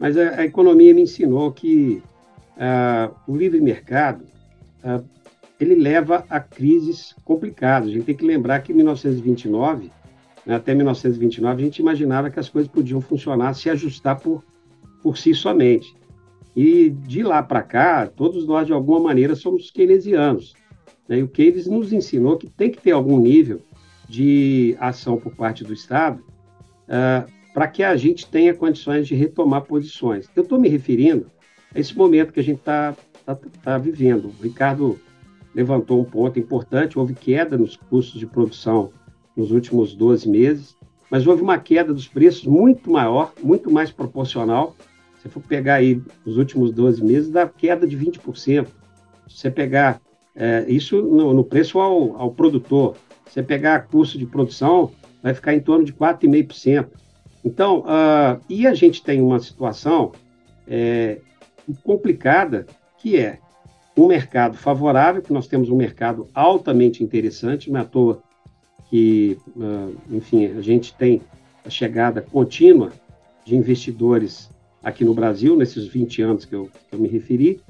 mas 0.00 0.16
a, 0.16 0.40
a 0.40 0.44
economia 0.44 0.92
me 0.92 1.02
ensinou 1.02 1.52
que 1.52 2.02
uh, 2.56 3.14
o 3.28 3.36
livre 3.36 3.60
mercado 3.60 4.24
uh, 4.84 5.04
ele 5.60 5.76
leva 5.76 6.24
a 6.28 6.40
crises 6.40 7.14
complicadas. 7.24 7.90
A 7.90 7.92
gente 7.92 8.06
tem 8.06 8.16
que 8.16 8.24
lembrar 8.24 8.60
que 8.60 8.72
em 8.72 8.76
1929, 8.76 9.92
né, 10.44 10.56
até 10.56 10.74
1929, 10.74 11.62
a 11.62 11.64
gente 11.64 11.78
imaginava 11.78 12.30
que 12.30 12.40
as 12.40 12.48
coisas 12.48 12.70
podiam 12.70 13.00
funcionar, 13.00 13.54
se 13.54 13.70
ajustar 13.70 14.18
por, 14.18 14.42
por 15.02 15.16
si 15.16 15.34
somente. 15.34 15.94
E 16.54 16.90
de 16.90 17.22
lá 17.22 17.42
para 17.42 17.62
cá, 17.62 18.06
todos 18.06 18.46
nós, 18.46 18.66
de 18.66 18.72
alguma 18.72 19.00
maneira, 19.00 19.34
somos 19.34 19.70
keynesianos. 19.70 20.54
Né? 21.08 21.18
E 21.18 21.22
o 21.22 21.28
Keynes 21.28 21.66
nos 21.66 21.92
ensinou 21.92 22.36
que 22.36 22.48
tem 22.48 22.70
que 22.70 22.80
ter 22.80 22.92
algum 22.92 23.18
nível 23.18 23.60
de 24.08 24.76
ação 24.80 25.16
por 25.16 25.34
parte 25.34 25.62
do 25.62 25.72
Estado 25.72 26.22
uh, 26.88 27.30
para 27.54 27.68
que 27.68 27.82
a 27.82 27.96
gente 27.96 28.26
tenha 28.26 28.54
condições 28.54 29.06
de 29.06 29.14
retomar 29.14 29.62
posições. 29.62 30.28
Eu 30.34 30.42
estou 30.42 30.58
me 30.58 30.68
referindo 30.68 31.30
a 31.74 31.78
esse 31.78 31.96
momento 31.96 32.32
que 32.32 32.40
a 32.40 32.44
gente 32.44 32.58
está 32.58 32.96
tá, 33.24 33.38
tá 33.62 33.78
vivendo. 33.78 34.26
O 34.26 34.42
Ricardo 34.42 34.98
levantou 35.54 36.00
um 36.00 36.04
ponto 36.04 36.38
importante: 36.38 36.98
houve 36.98 37.14
queda 37.14 37.56
nos 37.56 37.76
custos 37.76 38.18
de 38.18 38.26
produção 38.26 38.92
nos 39.36 39.52
últimos 39.52 39.94
12 39.94 40.28
meses, 40.28 40.76
mas 41.10 41.26
houve 41.26 41.42
uma 41.42 41.58
queda 41.58 41.94
dos 41.94 42.08
preços 42.08 42.44
muito 42.44 42.90
maior, 42.90 43.32
muito 43.42 43.70
mais 43.70 43.90
proporcional 43.90 44.76
se 45.22 45.28
for 45.28 45.42
pegar 45.42 45.74
aí 45.74 46.00
os 46.24 46.36
últimos 46.36 46.72
12 46.72 47.04
meses, 47.04 47.30
dá 47.30 47.46
queda 47.46 47.86
de 47.86 47.96
20%. 47.96 48.66
Se 48.66 48.70
você 49.28 49.50
pegar 49.50 50.00
é, 50.34 50.64
isso 50.68 51.00
no, 51.02 51.34
no, 51.34 51.44
preço 51.44 51.78
ao, 51.78 52.16
ao 52.16 52.30
produtor, 52.30 52.96
se 53.26 53.34
você 53.34 53.42
pegar 53.42 53.86
custo 53.86 54.18
de 54.18 54.26
produção, 54.26 54.90
vai 55.22 55.34
ficar 55.34 55.54
em 55.54 55.60
torno 55.60 55.84
de 55.84 55.92
4,5%. 55.92 56.88
Então, 57.44 57.80
uh, 57.80 58.40
e 58.48 58.66
a 58.66 58.74
gente 58.74 59.02
tem 59.02 59.20
uma 59.20 59.38
situação 59.38 60.12
é, 60.66 61.18
complicada, 61.82 62.66
que 62.98 63.16
é 63.16 63.38
um 63.96 64.06
mercado 64.06 64.56
favorável, 64.56 65.22
que 65.22 65.32
nós 65.32 65.46
temos 65.46 65.70
um 65.70 65.76
mercado 65.76 66.28
altamente 66.34 67.02
interessante, 67.02 67.70
não 67.70 67.80
é 67.80 67.82
à 67.82 67.86
toa 67.86 68.22
que, 68.88 69.38
uh, 69.56 69.96
enfim, 70.10 70.46
a 70.46 70.60
gente 70.60 70.94
tem 70.94 71.22
a 71.64 71.70
chegada 71.70 72.20
contínua 72.20 72.90
de 73.44 73.56
investidores 73.56 74.49
aqui 74.82 75.04
no 75.04 75.14
Brasil, 75.14 75.56
nesses 75.56 75.86
20 75.86 76.22
anos 76.22 76.44
que 76.44 76.54
eu, 76.54 76.68
que 76.88 76.94
eu 76.94 76.98
me 76.98 77.08
referi, 77.08 77.60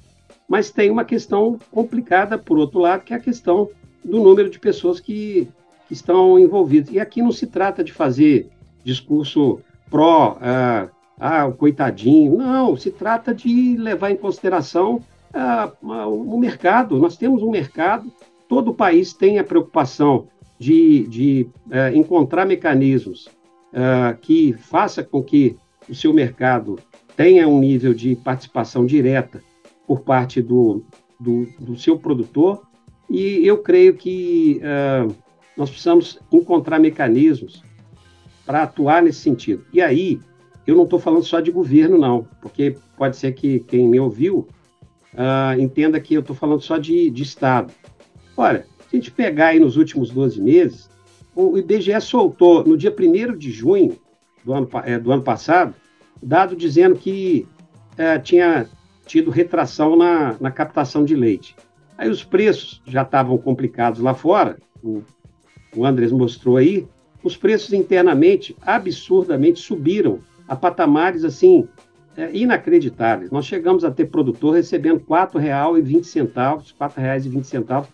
mas 0.49 0.71
tem 0.71 0.91
uma 0.91 1.05
questão 1.05 1.59
complicada, 1.71 2.37
por 2.37 2.59
outro 2.59 2.81
lado, 2.81 3.05
que 3.05 3.13
é 3.13 3.17
a 3.17 3.21
questão 3.21 3.69
do 4.05 4.21
número 4.21 4.51
de 4.51 4.59
pessoas 4.59 4.99
que, 4.99 5.49
que 5.87 5.95
estão 5.95 6.39
envolvidas. 6.39 6.93
E 6.93 6.99
aqui 6.99 7.23
não 7.23 7.33
se 7.33 7.47
trata 7.47 7.85
de 7.85 7.93
fazer 7.93 8.49
discurso 8.83 9.61
pró, 9.89 10.39
ah, 10.41 10.89
ah, 11.19 11.51
coitadinho, 11.53 12.37
não, 12.37 12.77
se 12.77 12.91
trata 12.91 13.35
de 13.35 13.77
levar 13.77 14.11
em 14.11 14.17
consideração 14.17 15.03
ah, 15.33 15.71
o 15.83 16.39
mercado. 16.39 16.99
Nós 16.99 17.17
temos 17.17 17.43
um 17.43 17.51
mercado, 17.51 18.11
todo 18.49 18.73
o 18.73 18.75
país 18.75 19.13
tem 19.13 19.39
a 19.39 19.45
preocupação 19.45 20.27
de, 20.61 21.07
de 21.07 21.49
uh, 21.69 21.97
encontrar 21.97 22.45
mecanismos 22.45 23.27
uh, 23.73 24.17
que 24.21 24.53
faça 24.53 25.03
com 25.03 25.23
que 25.23 25.57
o 25.89 25.95
seu 25.95 26.13
mercado 26.13 26.79
tenha 27.21 27.47
um 27.47 27.61
nível 27.61 27.93
de 27.93 28.17
participação 28.17 28.87
direta 28.87 29.45
por 29.87 30.01
parte 30.01 30.41
do, 30.41 30.83
do, 31.21 31.47
do 31.59 31.77
seu 31.77 31.99
produtor, 31.99 32.63
e 33.11 33.47
eu 33.47 33.59
creio 33.59 33.93
que 33.93 34.59
uh, 34.63 35.15
nós 35.55 35.69
precisamos 35.69 36.19
encontrar 36.33 36.79
mecanismos 36.79 37.63
para 38.47 38.63
atuar 38.63 39.03
nesse 39.03 39.19
sentido. 39.19 39.67
E 39.71 39.83
aí, 39.83 40.19
eu 40.67 40.75
não 40.75 40.85
estou 40.85 40.99
falando 40.99 41.23
só 41.23 41.41
de 41.41 41.51
governo, 41.51 41.99
não, 41.99 42.27
porque 42.41 42.79
pode 42.97 43.19
ser 43.19 43.33
que 43.33 43.61
quem 43.61 43.87
me 43.87 44.01
ouviu 44.01 44.49
uh, 45.13 45.61
entenda 45.61 46.01
que 46.01 46.15
eu 46.15 46.21
estou 46.21 46.35
falando 46.35 46.63
só 46.63 46.79
de, 46.79 47.11
de 47.11 47.23
Estado. 47.23 47.71
Olha, 48.35 48.65
se 48.89 48.97
a 48.97 48.99
gente 48.99 49.11
pegar 49.11 49.49
aí 49.49 49.61
nos 49.61 49.77
últimos 49.77 50.09
12 50.09 50.41
meses, 50.41 50.89
o 51.37 51.59
IBGE 51.59 52.01
soltou 52.01 52.65
no 52.65 52.79
dia 52.79 52.91
1 52.99 53.37
de 53.37 53.51
junho 53.51 53.99
do 54.43 54.55
ano, 54.55 54.67
é, 54.87 54.99
do 54.99 55.13
ano 55.13 55.23
passado, 55.23 55.75
dado 56.23 56.57
dizendo 56.57 56.97
que 56.97 57.47
é, 57.97 58.19
tinha 58.19 58.67
tido 59.07 59.31
retração 59.31 59.97
na, 59.97 60.37
na 60.41 60.51
captação 60.51 61.05
de 61.05 61.15
leite. 61.15 61.57
Aí 61.99 62.09
os 62.09 62.25
preços 62.25 62.81
já 62.87 63.03
estavam 63.03 63.37
complicados 63.37 64.01
lá 64.01 64.15
fora, 64.15 64.59
o, 64.83 65.03
o 65.77 65.85
Andrés 65.85 66.13
mostrou 66.13 66.57
aí, 66.57 66.87
os 67.23 67.37
preços 67.37 67.73
internamente 67.73 68.57
absurdamente 68.63 69.61
subiram 69.61 70.21
a 70.49 70.57
patamares 70.57 71.25
assim 71.25 71.69
é, 72.17 72.31
inacreditáveis. 72.33 73.31
Nós 73.31 73.47
chegamos 73.47 73.85
a 73.85 73.91
ter 73.91 74.07
produtor 74.07 74.55
recebendo 74.55 74.99
R$ 74.99 75.05
4,20, 75.07 76.23
R$ 76.23 76.33
4,20 76.33 77.87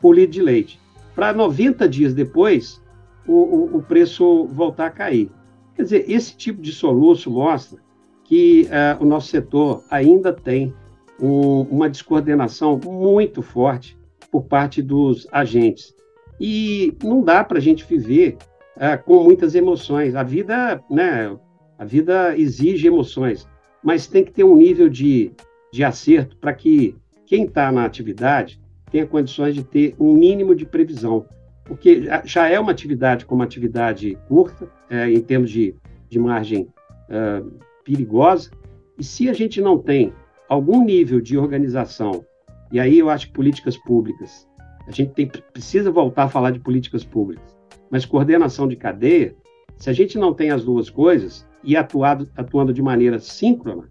por 0.00 0.14
litro 0.14 0.32
de 0.32 0.42
leite. 0.42 0.80
Para 1.14 1.32
90 1.32 1.88
dias 1.88 2.14
depois, 2.14 2.82
o, 3.26 3.32
o, 3.34 3.76
o, 3.76 3.82
preço 3.82 4.46
voltar 4.46 4.86
a 4.86 4.90
cair. 4.90 5.30
Quer 5.74 5.82
dizer, 5.82 6.10
esse 6.10 6.36
tipo 6.36 6.60
de 6.60 6.72
soluço 6.72 7.30
mostra 7.30 7.80
que 8.24 8.62
uh, 8.64 9.02
o 9.02 9.06
nosso 9.06 9.28
setor 9.28 9.82
ainda 9.90 10.32
tem 10.32 10.72
um, 11.20 11.62
uma 11.62 11.88
descoordenação 11.88 12.80
muito 12.84 13.42
forte 13.42 13.96
por 14.30 14.44
parte 14.44 14.82
dos 14.82 15.26
agentes. 15.30 15.94
E 16.40 16.96
não 17.02 17.22
dá 17.22 17.44
para 17.44 17.58
a 17.58 17.60
gente 17.60 17.84
viver 17.84 18.36
uh, 18.76 19.02
com 19.04 19.22
muitas 19.22 19.54
emoções. 19.54 20.14
A 20.14 20.22
vida, 20.22 20.82
né, 20.90 21.36
a 21.78 21.84
vida 21.84 22.36
exige 22.36 22.86
emoções, 22.86 23.46
mas 23.82 24.06
tem 24.06 24.24
que 24.24 24.32
ter 24.32 24.44
um 24.44 24.56
nível 24.56 24.88
de, 24.88 25.32
de 25.72 25.82
acerto 25.82 26.36
para 26.36 26.52
que 26.52 26.96
quem 27.26 27.44
está 27.44 27.72
na 27.72 27.84
atividade 27.84 28.60
tenha 28.90 29.06
condições 29.06 29.54
de 29.54 29.64
ter 29.64 29.94
um 29.98 30.12
mínimo 30.12 30.54
de 30.54 30.66
previsão, 30.66 31.24
porque 31.64 32.04
já 32.24 32.48
é 32.48 32.58
uma 32.58 32.72
atividade 32.72 33.24
como 33.24 33.42
atividade 33.42 34.18
curta, 34.28 34.68
é, 34.90 35.10
em 35.10 35.20
termos 35.20 35.50
de, 35.50 35.74
de 36.08 36.18
margem 36.18 36.68
é, 37.08 37.42
perigosa, 37.84 38.50
e 38.98 39.04
se 39.04 39.28
a 39.28 39.32
gente 39.32 39.60
não 39.60 39.78
tem 39.78 40.12
algum 40.48 40.84
nível 40.84 41.20
de 41.20 41.38
organização, 41.38 42.24
e 42.70 42.78
aí 42.78 42.98
eu 42.98 43.08
acho 43.08 43.28
que 43.28 43.32
políticas 43.32 43.76
públicas, 43.76 44.48
a 44.86 44.90
gente 44.90 45.12
tem, 45.12 45.26
precisa 45.26 45.90
voltar 45.90 46.24
a 46.24 46.28
falar 46.28 46.50
de 46.50 46.58
políticas 46.58 47.04
públicas, 47.04 47.56
mas 47.90 48.04
coordenação 48.04 48.66
de 48.66 48.76
cadeia, 48.76 49.34
se 49.76 49.88
a 49.88 49.92
gente 49.92 50.18
não 50.18 50.34
tem 50.34 50.50
as 50.50 50.64
duas 50.64 50.90
coisas 50.90 51.46
e 51.62 51.76
atuado, 51.76 52.28
atuando 52.36 52.72
de 52.72 52.82
maneira 52.82 53.18
síncrona, 53.18 53.88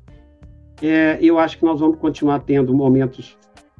é, 0.81 1.17
eu 1.21 1.37
acho 1.37 1.57
que 1.57 1.65
nós 1.65 1.79
vamos 1.79 1.99
continuar 1.99 2.39
tendo 2.39 2.73
momentos 2.73 3.37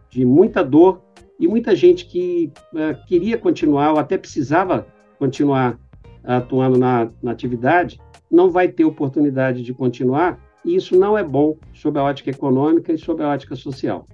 de 0.10 0.26
muita 0.26 0.64
dor 0.64 1.02
e 1.42 1.48
muita 1.48 1.76
gente 1.76 2.06
que 2.06 2.54
uh, 2.72 3.06
queria 3.08 3.36
continuar 3.36 3.94
ou 3.94 4.00
até 4.00 4.16
precisava 4.16 4.86
continuar 5.18 5.80
atuando 6.24 6.78
na, 6.78 7.10
na 7.22 7.32
atividade 7.32 8.00
não 8.30 8.52
vai 8.52 8.68
ter 8.68 8.86
oportunidade 8.86 9.64
de 9.64 9.74
continuar 9.74 10.40
e 10.64 10.76
isso 10.76 10.96
não 10.96 11.18
é 11.18 11.24
bom 11.24 11.58
sob 11.74 11.98
a 11.98 12.04
ótica 12.04 12.30
econômica 12.30 12.94
e 12.94 12.98
sob 12.98 13.24
a 13.24 13.30
ótica 13.30 13.56
social. 13.56 14.06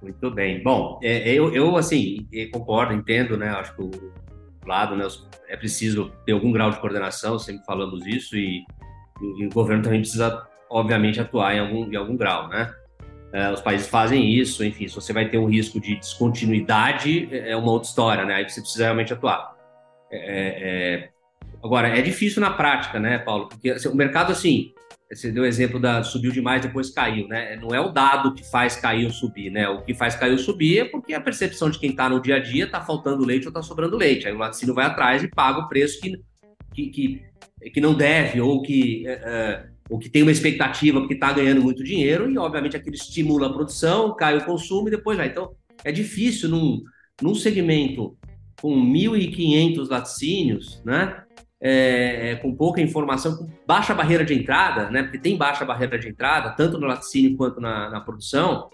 Muito 0.00 0.30
bem. 0.30 0.62
Bom, 0.62 0.98
é, 1.02 1.30
eu, 1.30 1.54
eu, 1.54 1.76
assim, 1.76 2.26
concordo, 2.52 2.94
entendo, 2.94 3.36
né? 3.36 3.48
Acho 3.48 3.76
que 3.76 3.82
o 3.82 3.90
lado, 4.66 4.96
né? 4.96 5.06
É 5.48 5.56
preciso 5.56 6.10
ter 6.26 6.32
algum 6.32 6.50
grau 6.52 6.70
de 6.70 6.78
coordenação, 6.78 7.38
sempre 7.38 7.64
falamos 7.64 8.06
isso, 8.06 8.36
e, 8.36 8.64
e 9.38 9.46
o 9.46 9.50
governo 9.50 9.82
também 9.82 10.00
precisa, 10.00 10.46
obviamente, 10.70 11.20
atuar 11.20 11.54
em 11.54 11.60
algum, 11.60 11.90
em 11.90 11.96
algum 11.96 12.16
grau, 12.16 12.48
né? 12.48 12.74
É, 13.34 13.50
os 13.50 13.60
países 13.60 13.88
fazem 13.88 14.32
isso, 14.32 14.64
enfim, 14.64 14.86
se 14.86 14.94
você 14.94 15.12
vai 15.12 15.28
ter 15.28 15.38
um 15.38 15.46
risco 15.46 15.80
de 15.80 15.96
descontinuidade, 15.96 17.28
é, 17.32 17.50
é 17.50 17.56
uma 17.56 17.72
outra 17.72 17.88
história, 17.88 18.24
né? 18.24 18.36
Aí 18.36 18.48
você 18.48 18.60
precisa 18.60 18.84
realmente 18.84 19.12
atuar. 19.12 19.56
É, 20.08 20.18
é, 20.18 21.02
é, 21.02 21.08
agora, 21.60 21.88
é 21.88 22.00
difícil 22.00 22.40
na 22.40 22.50
prática, 22.50 23.00
né, 23.00 23.18
Paulo? 23.18 23.48
Porque 23.48 23.70
assim, 23.70 23.88
o 23.88 23.96
mercado, 23.96 24.30
assim, 24.30 24.72
você 25.12 25.32
deu 25.32 25.42
o 25.42 25.46
exemplo 25.46 25.80
da 25.80 26.04
subiu 26.04 26.30
demais, 26.30 26.62
depois 26.62 26.90
caiu, 26.90 27.26
né? 27.26 27.56
Não 27.56 27.74
é 27.74 27.80
o 27.80 27.90
dado 27.90 28.34
que 28.34 28.48
faz 28.48 28.76
cair 28.76 29.04
ou 29.04 29.10
subir, 29.10 29.50
né? 29.50 29.68
O 29.68 29.82
que 29.82 29.94
faz 29.94 30.14
cair 30.14 30.30
ou 30.30 30.38
subir 30.38 30.78
é 30.78 30.84
porque 30.84 31.12
a 31.12 31.20
percepção 31.20 31.68
de 31.68 31.80
quem 31.80 31.90
está 31.90 32.08
no 32.08 32.22
dia 32.22 32.36
a 32.36 32.38
dia 32.38 32.66
está 32.66 32.82
faltando 32.82 33.26
leite 33.26 33.46
ou 33.46 33.50
está 33.50 33.62
sobrando 33.62 33.96
leite. 33.96 34.28
Aí 34.28 34.32
o 34.32 34.38
laticínio 34.38 34.76
vai 34.76 34.86
atrás 34.86 35.24
e 35.24 35.28
paga 35.28 35.58
o 35.58 35.68
preço 35.68 36.00
que, 36.00 36.22
que, 36.72 36.86
que, 36.86 37.70
que 37.72 37.80
não 37.80 37.94
deve 37.94 38.40
ou 38.40 38.62
que 38.62 39.04
ou 39.94 39.98
que 40.00 40.08
tem 40.08 40.22
uma 40.22 40.32
expectativa 40.32 40.98
porque 40.98 41.14
está 41.14 41.32
ganhando 41.32 41.62
muito 41.62 41.84
dinheiro, 41.84 42.28
e 42.28 42.36
obviamente 42.36 42.76
aquilo 42.76 42.96
estimula 42.96 43.46
a 43.46 43.52
produção, 43.52 44.12
cai 44.16 44.36
o 44.36 44.44
consumo 44.44 44.88
e 44.88 44.90
depois 44.90 45.16
vai. 45.16 45.28
Então, 45.28 45.54
é 45.84 45.92
difícil 45.92 46.48
num, 46.48 46.82
num 47.22 47.32
segmento 47.32 48.18
com 48.60 48.74
1.500 48.74 49.88
laticínios, 49.88 50.82
né? 50.84 51.22
É, 51.60 52.32
é, 52.32 52.34
com 52.34 52.52
pouca 52.56 52.80
informação, 52.80 53.36
com 53.36 53.48
baixa 53.64 53.94
barreira 53.94 54.24
de 54.24 54.34
entrada, 54.34 54.90
né? 54.90 55.04
Porque 55.04 55.16
tem 55.16 55.36
baixa 55.36 55.64
barreira 55.64 55.96
de 55.96 56.08
entrada, 56.08 56.50
tanto 56.50 56.76
no 56.76 56.88
laticínio 56.88 57.36
quanto 57.36 57.60
na, 57.60 57.88
na 57.88 58.00
produção. 58.00 58.68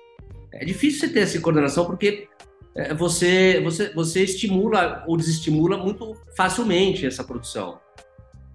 É 0.50 0.64
difícil 0.64 1.00
você 1.00 1.08
ter 1.12 1.20
essa 1.20 1.38
coordenação 1.38 1.84
porque 1.84 2.28
é, 2.74 2.94
você, 2.94 3.60
você, 3.60 3.92
você 3.92 4.24
estimula 4.24 5.04
ou 5.06 5.18
desestimula 5.18 5.76
muito 5.76 6.16
facilmente 6.34 7.04
essa 7.04 7.22
produção. 7.22 7.78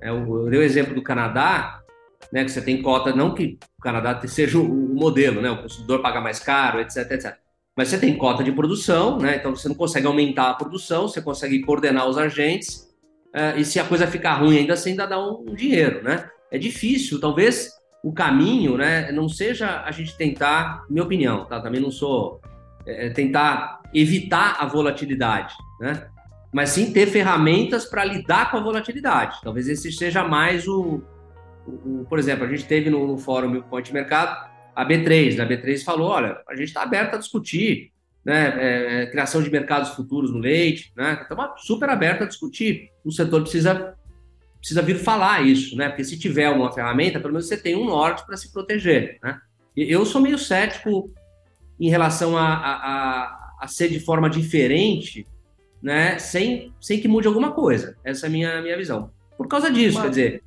É, 0.01 0.09
eu, 0.09 0.15
eu 0.17 0.49
dei 0.49 0.59
o 0.59 0.63
exemplo 0.63 0.95
do 0.95 1.03
Canadá, 1.03 1.84
né, 2.31 2.43
que 2.43 2.51
você 2.51 2.61
tem 2.61 2.81
cota, 2.81 3.15
não 3.15 3.33
que 3.33 3.57
o 3.77 3.81
Canadá 3.81 4.19
seja 4.27 4.57
o, 4.57 4.95
modelo, 4.95 5.41
né, 5.41 5.49
o 5.49 5.61
consumidor 5.61 6.01
paga 6.01 6.21
mais 6.21 6.39
caro, 6.39 6.79
etc, 6.79 7.11
etc. 7.11 7.37
Mas 7.75 7.89
você 7.89 7.97
tem 7.97 8.17
cota 8.17 8.43
de 8.43 8.51
produção, 8.51 9.17
né, 9.17 9.37
então 9.37 9.55
você 9.55 9.67
não 9.67 9.75
consegue 9.75 10.07
aumentar 10.07 10.49
a 10.49 10.53
produção, 10.53 11.07
você 11.07 11.21
consegue 11.21 11.61
coordenar 11.61 12.07
os 12.07 12.17
agentes, 12.17 12.89
uh, 13.35 13.57
e 13.57 13.65
se 13.65 13.79
a 13.79 13.85
coisa 13.85 14.07
ficar 14.07 14.35
ruim 14.35 14.57
ainda 14.57 14.73
assim, 14.73 14.91
ainda 14.91 15.05
dá 15.05 15.19
um, 15.19 15.45
um 15.49 15.55
dinheiro, 15.55 16.03
né? 16.03 16.29
É 16.51 16.57
difícil, 16.57 17.19
talvez 17.19 17.71
o 18.03 18.13
caminho, 18.13 18.77
né, 18.77 19.11
não 19.11 19.27
seja 19.27 19.81
a 19.83 19.91
gente 19.91 20.15
tentar, 20.15 20.85
minha 20.89 21.03
opinião, 21.03 21.45
tá? 21.45 21.59
Também 21.59 21.81
não 21.81 21.91
sou 21.91 22.39
é 22.85 23.09
tentar 23.09 23.81
evitar 23.93 24.57
a 24.59 24.65
volatilidade, 24.67 25.55
né? 25.79 26.07
Mas 26.53 26.69
sim 26.69 26.93
ter 26.93 27.07
ferramentas 27.07 27.85
para 27.85 28.05
lidar 28.05 28.51
com 28.51 28.57
a 28.57 28.61
volatilidade. 28.61 29.39
Talvez 29.43 29.67
esse 29.67 29.91
seja 29.91 30.23
mais 30.23 30.67
o, 30.67 31.01
por 32.09 32.19
exemplo, 32.19 32.45
a 32.45 32.49
gente 32.49 32.65
teve 32.65 32.89
no, 32.89 33.07
no 33.07 33.17
fórum 33.17 33.61
Point 33.63 33.93
Mercado 33.93 34.49
a 34.75 34.85
B3, 34.85 35.37
né? 35.37 35.43
a 35.43 35.47
B3 35.47 35.83
falou, 35.83 36.09
olha, 36.09 36.41
a 36.47 36.55
gente 36.55 36.67
está 36.67 36.83
aberto 36.83 37.15
a 37.15 37.17
discutir 37.17 37.91
né, 38.25 38.57
é, 38.57 39.03
é, 39.03 39.05
criação 39.07 39.41
de 39.41 39.51
mercados 39.51 39.91
futuros 39.91 40.31
no 40.31 40.39
leite, 40.39 40.91
né? 40.97 41.19
Estamos 41.21 41.63
super 41.63 41.89
aberto 41.89 42.23
a 42.23 42.27
discutir. 42.27 42.89
O 43.03 43.11
setor 43.11 43.41
precisa 43.41 43.95
precisa 44.57 44.81
vir 44.81 44.97
falar 44.97 45.45
isso, 45.45 45.77
né? 45.77 45.89
Porque 45.89 46.03
se 46.03 46.17
tiver 46.17 46.49
uma 46.49 46.71
ferramenta, 46.71 47.19
pelo 47.19 47.33
menos 47.33 47.47
você 47.47 47.55
tem 47.55 47.75
um 47.75 47.85
norte 47.85 48.25
para 48.25 48.35
se 48.35 48.51
proteger, 48.51 49.19
né? 49.21 49.39
Eu 49.77 50.05
sou 50.07 50.19
meio 50.19 50.39
cético 50.39 51.13
em 51.79 51.89
relação 51.89 52.35
a, 52.35 52.47
a, 52.47 53.53
a, 53.61 53.67
ser 53.67 53.89
de 53.89 53.99
forma 53.99 54.29
diferente, 54.29 55.27
né, 55.83 56.17
sem, 56.17 56.73
sem 56.79 56.99
que 56.99 57.07
mude 57.07 57.27
alguma 57.27 57.51
coisa. 57.51 57.97
Essa 58.03 58.25
é 58.25 58.29
a 58.29 58.31
minha, 58.31 58.61
minha 58.61 58.77
visão. 58.77 59.11
Por 59.37 59.47
causa 59.47 59.69
disso, 59.69 59.97
Mas... 59.97 60.03
quer 60.03 60.09
dizer. 60.09 60.43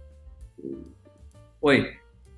Oi. 1.61 1.91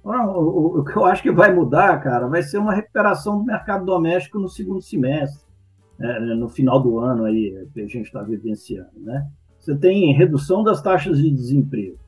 O, 0.02 0.80
o, 0.80 0.84
que 0.84 0.96
eu 0.96 1.04
acho 1.04 1.22
que 1.22 1.30
vai 1.30 1.54
mudar, 1.54 2.00
cara, 2.00 2.26
vai 2.26 2.42
ser 2.42 2.56
uma 2.56 2.72
recuperação 2.72 3.38
do 3.38 3.44
mercado 3.44 3.84
doméstico 3.84 4.38
no 4.38 4.48
segundo 4.48 4.80
semestre, 4.80 5.46
né, 5.98 6.18
no 6.34 6.48
final 6.48 6.80
do 6.80 6.98
ano 6.98 7.24
aí 7.24 7.68
que 7.74 7.80
a 7.80 7.86
gente 7.86 8.06
está 8.06 8.22
vivenciando, 8.22 8.90
né? 8.96 9.26
Você 9.58 9.76
tem 9.76 10.14
redução 10.14 10.62
das 10.62 10.80
taxas 10.80 11.18
de 11.18 11.30
desemprego, 11.30 11.98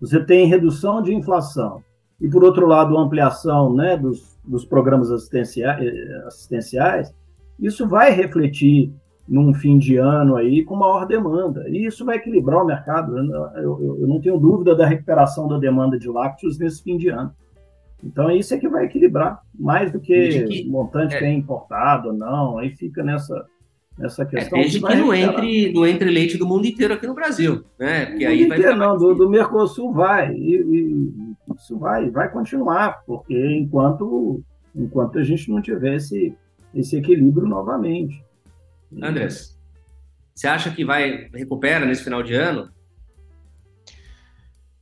você 0.00 0.24
tem 0.24 0.46
redução 0.46 1.02
de 1.02 1.14
inflação 1.14 1.84
e 2.18 2.30
por 2.30 2.42
outro 2.42 2.66
lado 2.66 2.96
ampliação, 2.96 3.74
né, 3.74 3.94
dos, 3.94 4.38
dos 4.42 4.64
programas 4.64 5.10
assistenciais, 5.10 5.86
assistenciais. 6.26 7.14
Isso 7.60 7.86
vai 7.86 8.10
refletir 8.10 8.90
num 9.26 9.54
fim 9.54 9.78
de 9.78 9.96
ano 9.96 10.36
aí 10.36 10.62
com 10.64 10.76
maior 10.76 11.06
demanda. 11.06 11.68
E 11.68 11.86
isso 11.86 12.04
vai 12.04 12.16
equilibrar 12.16 12.62
o 12.62 12.66
mercado. 12.66 13.16
Eu, 13.16 13.24
eu, 13.56 13.98
eu, 14.00 14.06
não 14.06 14.20
tenho 14.20 14.38
dúvida 14.38 14.74
da 14.74 14.86
recuperação 14.86 15.48
da 15.48 15.58
demanda 15.58 15.98
de 15.98 16.08
lácteos 16.08 16.58
nesse 16.58 16.82
fim 16.82 16.96
de 16.96 17.08
ano. 17.08 17.32
Então, 18.02 18.30
isso 18.30 18.52
é 18.52 18.58
que 18.58 18.68
vai 18.68 18.84
equilibrar, 18.84 19.40
mais 19.58 19.90
do 19.90 19.98
que, 19.98 20.44
que 20.44 20.68
montante 20.68 21.14
é. 21.14 21.18
que 21.18 21.24
é 21.24 21.32
importado 21.32 22.08
ou 22.08 22.14
não. 22.14 22.58
Aí 22.58 22.68
fica 22.68 23.02
nessa, 23.02 23.46
nessa 23.98 24.22
é, 24.24 24.26
questão. 24.26 24.58
É, 24.58 24.60
desde 24.60 24.80
que, 24.80 24.86
que 24.86 24.94
não, 24.94 25.14
entre, 25.14 25.72
não 25.72 25.86
entre 25.86 26.10
leite 26.10 26.36
do 26.36 26.46
mundo 26.46 26.66
inteiro 26.66 26.92
aqui 26.92 27.06
no 27.06 27.14
Brasil. 27.14 27.64
Né? 27.78 28.06
Porque 28.06 28.26
aí 28.26 28.46
vai 28.46 28.58
inteiro, 28.58 28.76
não, 28.76 28.98
do, 28.98 29.14
do, 29.14 29.30
Mercosul 29.30 29.90
vai. 29.90 30.34
E, 30.34 30.56
e, 30.56 31.12
isso 31.56 31.78
vai, 31.78 32.10
vai 32.10 32.30
continuar, 32.30 33.02
porque 33.06 33.34
enquanto, 33.56 34.42
enquanto 34.76 35.18
a 35.18 35.22
gente 35.22 35.50
não 35.50 35.62
tiver 35.62 35.94
esse, 35.94 36.36
esse 36.74 36.96
equilíbrio 36.96 37.46
novamente. 37.46 38.22
Andrés, 39.02 39.58
você 40.34 40.46
acha 40.46 40.70
que 40.70 40.84
vai 40.84 41.28
recupera 41.32 41.86
nesse 41.86 42.04
final 42.04 42.22
de 42.22 42.34
ano? 42.34 42.72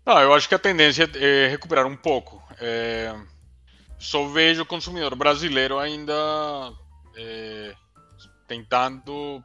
Não, 0.04 0.20
eu 0.20 0.34
acho 0.34 0.48
que 0.48 0.54
a 0.54 0.58
tendência 0.58 1.08
é 1.14 1.48
recuperar 1.48 1.86
um 1.86 1.96
pouco. 1.96 2.42
É, 2.60 3.14
só 3.98 4.26
vejo 4.26 4.62
o 4.62 4.66
consumidor 4.66 5.14
brasileiro 5.14 5.78
ainda 5.78 6.14
é, 7.16 7.74
tentando 8.48 9.42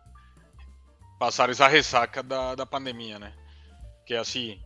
passar 1.20 1.50
essa 1.50 1.68
ressaca 1.68 2.24
da, 2.24 2.56
da 2.56 2.66
pandemia, 2.66 3.20
né? 3.20 3.34
Que 4.06 4.14
é 4.16 4.18
assim, 4.18 4.60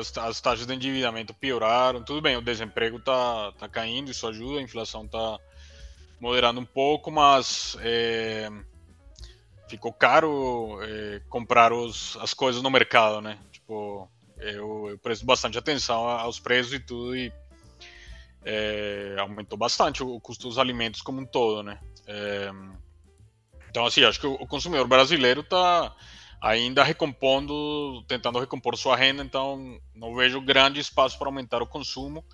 as, 0.00 0.16
as 0.16 0.40
taxas 0.40 0.66
de 0.66 0.74
endividamento 0.74 1.34
pioraram, 1.34 2.02
tudo 2.02 2.22
bem, 2.22 2.36
o 2.36 2.42
desemprego 2.42 2.98
tá, 2.98 3.52
tá 3.58 3.68
caindo, 3.68 4.10
isso 4.10 4.26
ajuda, 4.26 4.58
a 4.58 4.62
inflação 4.62 5.06
tá 5.06 5.38
moderando 6.20 6.60
um 6.60 6.64
pouco, 6.64 7.10
mas 7.10 7.76
é, 7.80 8.50
ficou 9.68 9.92
caro 9.92 10.78
é, 10.82 11.20
comprar 11.28 11.72
os, 11.72 12.16
as 12.20 12.32
coisas 12.32 12.62
no 12.62 12.70
mercado, 12.70 13.20
né? 13.20 13.38
Tipo, 13.52 14.08
eu, 14.38 14.88
eu 14.90 14.98
presto 14.98 15.26
bastante 15.26 15.58
atenção 15.58 16.08
aos 16.08 16.40
preços 16.40 16.72
e 16.72 16.80
tudo 16.80 17.16
e 17.16 17.32
é, 18.44 19.16
aumentou 19.18 19.58
bastante 19.58 20.02
o, 20.02 20.14
o, 20.14 20.20
custo 20.20 20.48
dos 20.48 20.58
alimentos 20.58 21.02
como 21.02 21.20
um 21.20 21.26
todo, 21.26 21.62
né? 21.62 21.78
É, 22.06 22.50
então, 23.68 23.84
assim, 23.84 24.02
acho 24.04 24.20
que 24.20 24.26
o, 24.26 24.34
o 24.34 24.46
consumidor 24.46 24.88
brasileiro 24.88 25.42
está 25.42 25.94
ainda 26.40 26.84
recompondo, 26.84 28.02
tentando 28.06 28.38
recompor 28.38 28.76
sua 28.76 28.96
renda, 28.96 29.22
então 29.22 29.78
não 29.94 30.14
vejo 30.14 30.40
grande 30.40 30.80
espaço 30.80 31.18
para 31.18 31.28
aumentar 31.28 31.62
o 31.62 31.66
consumo. 31.66 32.24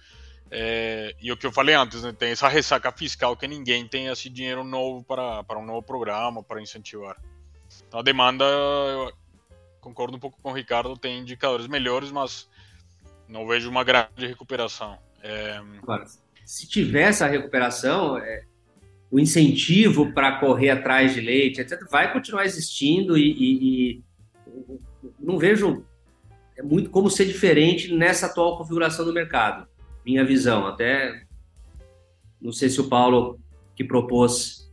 É, 0.56 1.16
e 1.20 1.32
o 1.32 1.36
que 1.36 1.44
eu 1.44 1.50
falei 1.50 1.74
antes, 1.74 2.04
né, 2.04 2.14
tem 2.16 2.30
essa 2.30 2.46
ressaca 2.46 2.92
fiscal 2.92 3.36
que 3.36 3.48
ninguém 3.48 3.88
tem 3.88 4.06
esse 4.06 4.30
dinheiro 4.30 4.62
novo 4.62 5.02
para, 5.02 5.42
para 5.42 5.58
um 5.58 5.66
novo 5.66 5.82
programa, 5.82 6.44
para 6.44 6.62
incentivar. 6.62 7.16
Então 7.88 7.98
a 7.98 8.02
demanda, 8.04 8.44
eu 8.44 9.12
concordo 9.80 10.16
um 10.16 10.20
pouco 10.20 10.38
com 10.40 10.50
o 10.50 10.54
Ricardo, 10.54 10.96
tem 10.96 11.18
indicadores 11.18 11.66
melhores, 11.66 12.12
mas 12.12 12.48
não 13.28 13.48
vejo 13.48 13.68
uma 13.68 13.82
grande 13.82 14.28
recuperação. 14.28 14.96
É... 15.24 15.60
Se 16.44 16.68
tiver 16.68 17.08
essa 17.08 17.26
recuperação, 17.26 18.16
é, 18.18 18.44
o 19.10 19.18
incentivo 19.18 20.12
para 20.12 20.38
correr 20.38 20.70
atrás 20.70 21.14
de 21.14 21.20
leite, 21.20 21.60
etc., 21.60 21.80
vai 21.90 22.12
continuar 22.12 22.44
existindo 22.44 23.18
e, 23.18 23.32
e, 23.32 23.96
e 23.96 24.04
não 25.18 25.36
vejo 25.36 25.84
é 26.56 26.62
muito 26.62 26.90
como 26.90 27.10
ser 27.10 27.24
diferente 27.24 27.92
nessa 27.92 28.26
atual 28.26 28.56
configuração 28.56 29.04
do 29.04 29.12
mercado. 29.12 29.66
Minha 30.04 30.24
visão, 30.24 30.66
até 30.66 31.22
não 32.40 32.52
sei 32.52 32.68
se 32.68 32.80
o 32.80 32.88
Paulo 32.88 33.40
que 33.74 33.82
propôs, 33.82 34.70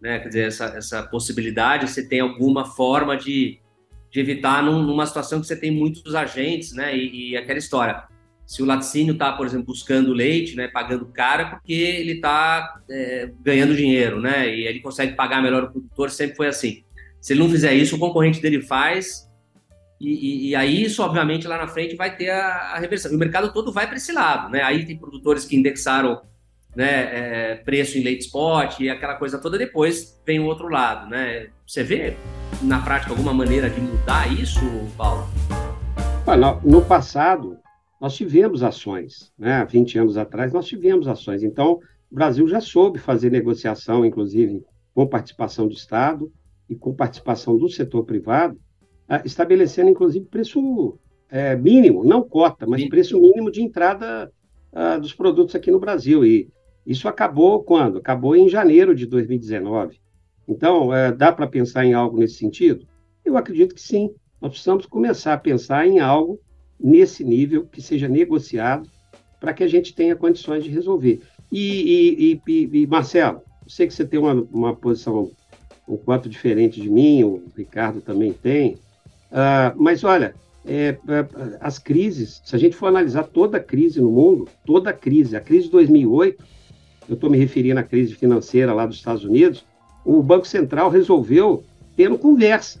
né, 0.00 0.18
quer 0.18 0.28
dizer, 0.28 0.48
essa, 0.48 0.64
essa 0.76 1.02
possibilidade, 1.02 1.88
você 1.88 2.06
tem 2.06 2.20
alguma 2.20 2.64
forma 2.64 3.16
de, 3.16 3.60
de 4.10 4.20
evitar 4.20 4.62
num, 4.62 4.82
numa 4.82 5.06
situação 5.06 5.40
que 5.40 5.46
você 5.46 5.56
tem 5.56 5.70
muitos 5.70 6.14
agentes, 6.14 6.72
né, 6.72 6.96
e, 6.96 7.30
e 7.30 7.36
aquela 7.36 7.58
história 7.58 8.04
se 8.46 8.62
o 8.62 8.66
laticínio 8.66 9.12
está, 9.12 9.32
por 9.32 9.46
exemplo, 9.46 9.66
buscando 9.66 10.12
leite, 10.12 10.54
né, 10.54 10.68
pagando 10.68 11.06
caro, 11.06 11.50
porque 11.50 11.72
ele 11.72 12.12
está 12.12 12.80
é, 12.90 13.30
ganhando 13.40 13.74
dinheiro, 13.74 14.20
né, 14.20 14.54
e 14.54 14.66
ele 14.66 14.80
consegue 14.80 15.14
pagar 15.14 15.42
melhor 15.42 15.64
o 15.64 15.72
produtor, 15.72 16.10
sempre 16.10 16.36
foi 16.36 16.48
assim. 16.48 16.84
Se 17.20 17.32
ele 17.32 17.40
não 17.40 17.48
fizer 17.48 17.72
isso, 17.72 17.96
o 17.96 17.98
concorrente 17.98 18.40
dele 18.40 18.60
faz, 18.60 19.30
e, 20.00 20.08
e, 20.08 20.48
e 20.48 20.56
aí 20.56 20.82
isso, 20.82 21.02
obviamente, 21.02 21.46
lá 21.46 21.58
na 21.58 21.68
frente 21.68 21.96
vai 21.96 22.16
ter 22.16 22.30
a, 22.30 22.74
a 22.74 22.78
reversão. 22.78 23.12
E 23.12 23.16
o 23.16 23.18
mercado 23.18 23.52
todo 23.52 23.72
vai 23.72 23.86
para 23.86 23.96
esse 23.96 24.12
lado, 24.12 24.50
né, 24.50 24.62
aí 24.62 24.84
tem 24.84 24.96
produtores 24.96 25.44
que 25.44 25.56
indexaram 25.56 26.20
né, 26.74 27.52
é, 27.52 27.54
preço 27.56 27.96
em 27.96 28.02
leite 28.02 28.24
spot 28.24 28.80
e 28.80 28.90
aquela 28.90 29.14
coisa 29.14 29.38
toda, 29.38 29.56
depois 29.56 30.20
vem 30.26 30.40
o 30.40 30.46
outro 30.46 30.68
lado, 30.68 31.08
né. 31.08 31.48
Você 31.66 31.82
vê, 31.82 32.16
na 32.62 32.80
prática, 32.80 33.12
alguma 33.12 33.32
maneira 33.32 33.70
de 33.70 33.80
mudar 33.80 34.30
isso, 34.32 34.60
Paulo? 34.96 35.26
no 36.64 36.82
passado, 36.82 37.58
nós 38.00 38.14
tivemos 38.14 38.62
ações, 38.62 39.32
né? 39.38 39.64
20 39.64 39.98
anos 39.98 40.16
atrás, 40.16 40.52
nós 40.52 40.66
tivemos 40.66 41.06
ações. 41.06 41.42
Então, 41.42 41.80
o 42.10 42.14
Brasil 42.14 42.46
já 42.48 42.60
soube 42.60 42.98
fazer 42.98 43.30
negociação, 43.30 44.04
inclusive 44.04 44.62
com 44.94 45.06
participação 45.06 45.66
do 45.66 45.74
Estado 45.74 46.32
e 46.68 46.76
com 46.76 46.94
participação 46.94 47.56
do 47.56 47.68
setor 47.68 48.04
privado, 48.04 48.56
ah, 48.56 48.58
estabelecendo, 49.24 49.90
inclusive, 49.90 50.24
preço 50.26 50.98
é, 51.30 51.56
mínimo, 51.56 52.04
não 52.04 52.22
cota, 52.22 52.66
mas 52.66 52.82
Sim. 52.82 52.88
preço 52.88 53.20
mínimo 53.20 53.50
de 53.50 53.62
entrada 53.62 54.30
uh, 54.72 55.00
dos 55.00 55.12
produtos 55.12 55.54
aqui 55.54 55.70
no 55.70 55.80
Brasil. 55.80 56.24
E 56.24 56.48
isso 56.86 57.08
acabou 57.08 57.62
quando? 57.62 57.98
Acabou 57.98 58.36
em 58.36 58.48
janeiro 58.48 58.94
de 58.94 59.06
2019. 59.06 59.98
Então, 60.46 60.94
é, 60.94 61.10
dá 61.10 61.32
para 61.32 61.46
pensar 61.46 61.84
em 61.84 61.94
algo 61.94 62.18
nesse 62.18 62.34
sentido? 62.34 62.86
Eu 63.24 63.36
acredito 63.36 63.74
que 63.74 63.80
sim. 63.80 64.14
Nós 64.40 64.52
precisamos 64.52 64.84
começar 64.86 65.32
a 65.32 65.38
pensar 65.38 65.86
em 65.86 66.00
algo 66.00 66.38
nesse 66.78 67.24
nível, 67.24 67.66
que 67.66 67.80
seja 67.80 68.08
negociado, 68.08 68.88
para 69.40 69.54
que 69.54 69.64
a 69.64 69.68
gente 69.68 69.94
tenha 69.94 70.14
condições 70.14 70.64
de 70.64 70.70
resolver. 70.70 71.20
E, 71.50 72.40
e, 72.46 72.52
e, 72.52 72.82
e 72.82 72.86
Marcelo, 72.86 73.42
eu 73.64 73.70
sei 73.70 73.86
que 73.86 73.94
você 73.94 74.04
tem 74.04 74.18
uma, 74.18 74.34
uma 74.52 74.74
posição 74.74 75.30
um 75.88 75.96
quanto 75.96 76.28
diferente 76.28 76.80
de 76.80 76.90
mim, 76.90 77.24
o 77.24 77.42
Ricardo 77.56 78.00
também 78.00 78.32
tem, 78.32 78.78
uh, 79.34 79.74
mas 79.76 80.04
olha, 80.04 80.34
é, 80.66 80.96
é, 81.08 81.26
as 81.60 81.78
crises, 81.78 82.40
se 82.42 82.56
a 82.56 82.58
gente 82.58 82.74
for 82.74 82.86
analisar 82.86 83.24
toda 83.24 83.58
a 83.58 83.60
crise 83.60 84.00
no 84.00 84.10
mundo, 84.10 84.48
toda 84.64 84.90
a 84.90 84.92
crise, 84.92 85.36
a 85.36 85.40
crise 85.40 85.66
de 85.66 85.72
2008, 85.72 86.42
eu 87.08 87.14
estou 87.14 87.28
me 87.28 87.36
referindo 87.36 87.78
à 87.78 87.82
crise 87.82 88.14
financeira 88.14 88.72
lá 88.72 88.86
dos 88.86 88.96
Estados 88.96 89.24
Unidos, 89.24 89.64
o 90.04 90.22
Banco 90.22 90.46
Central 90.46 90.88
resolveu 90.88 91.62
tendo 91.96 92.18
conversa. 92.18 92.80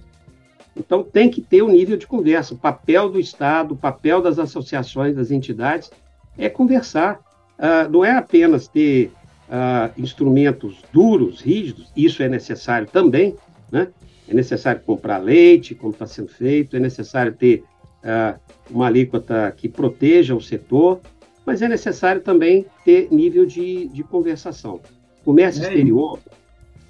Então, 0.76 1.02
tem 1.02 1.30
que 1.30 1.40
ter 1.40 1.62
um 1.62 1.68
nível 1.68 1.96
de 1.96 2.06
conversa. 2.06 2.54
O 2.54 2.58
papel 2.58 3.08
do 3.08 3.20
Estado, 3.20 3.74
o 3.74 3.76
papel 3.76 4.20
das 4.20 4.38
associações, 4.38 5.14
das 5.14 5.30
entidades, 5.30 5.90
é 6.36 6.48
conversar. 6.48 7.20
Uh, 7.56 7.88
não 7.90 8.04
é 8.04 8.10
apenas 8.10 8.66
ter 8.66 9.12
uh, 9.48 9.92
instrumentos 9.96 10.82
duros, 10.92 11.40
rígidos, 11.40 11.92
isso 11.96 12.22
é 12.22 12.28
necessário 12.28 12.88
também, 12.88 13.36
né? 13.70 13.88
É 14.28 14.34
necessário 14.34 14.80
comprar 14.82 15.18
leite, 15.18 15.74
como 15.74 15.92
está 15.92 16.06
sendo 16.06 16.28
feito, 16.28 16.76
é 16.76 16.80
necessário 16.80 17.32
ter 17.32 17.64
uh, 18.02 18.38
uma 18.70 18.86
alíquota 18.86 19.52
que 19.56 19.68
proteja 19.68 20.34
o 20.34 20.40
setor, 20.40 21.00
mas 21.44 21.60
é 21.60 21.68
necessário 21.68 22.22
também 22.22 22.64
ter 22.84 23.08
nível 23.10 23.44
de, 23.44 23.88
de 23.88 24.02
conversação. 24.02 24.80
Comércio 25.24 25.62
é 25.62 25.68
exterior, 25.68 26.18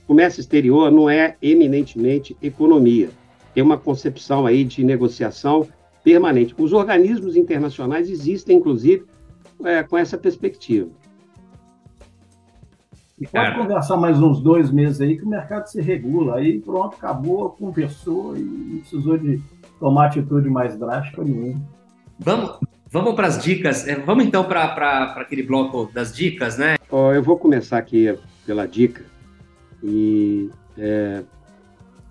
comércio 0.06 0.40
exterior 0.40 0.90
não 0.90 1.10
é 1.10 1.36
eminentemente 1.42 2.36
economia 2.40 3.10
tem 3.54 3.62
uma 3.62 3.78
concepção 3.78 4.44
aí 4.44 4.64
de 4.64 4.84
negociação 4.84 5.66
permanente. 6.02 6.54
Os 6.58 6.72
organismos 6.72 7.36
internacionais 7.36 8.10
existem, 8.10 8.56
inclusive, 8.56 9.04
é, 9.64 9.82
com 9.84 9.96
essa 9.96 10.18
perspectiva. 10.18 10.90
E 13.18 13.26
pode 13.26 13.54
conversar 13.56 13.96
mais 13.96 14.20
uns 14.20 14.40
dois 14.40 14.70
meses 14.70 15.00
aí 15.00 15.16
que 15.16 15.24
o 15.24 15.28
mercado 15.28 15.66
se 15.66 15.80
regula. 15.80 16.36
Aí 16.36 16.58
pronto, 16.60 16.96
acabou, 16.96 17.50
conversou 17.50 18.36
e 18.36 18.40
não 18.40 18.78
precisou 18.78 19.16
de 19.16 19.40
tomar 19.78 20.06
atitude 20.06 20.50
mais 20.50 20.76
drástica 20.76 21.22
nenhuma. 21.22 21.62
Vamos, 22.18 22.58
vamos 22.90 23.14
para 23.14 23.28
as 23.28 23.42
dicas. 23.42 23.86
É, 23.86 23.94
vamos 23.96 24.24
então 24.24 24.44
para 24.44 25.14
aquele 25.16 25.44
bloco 25.44 25.90
das 25.92 26.12
dicas, 26.12 26.58
né? 26.58 26.76
eu 26.90 27.22
vou 27.22 27.36
começar 27.38 27.78
aqui 27.78 28.16
pela 28.44 28.66
dica. 28.66 29.04
E 29.82 30.50
é, 30.76 31.22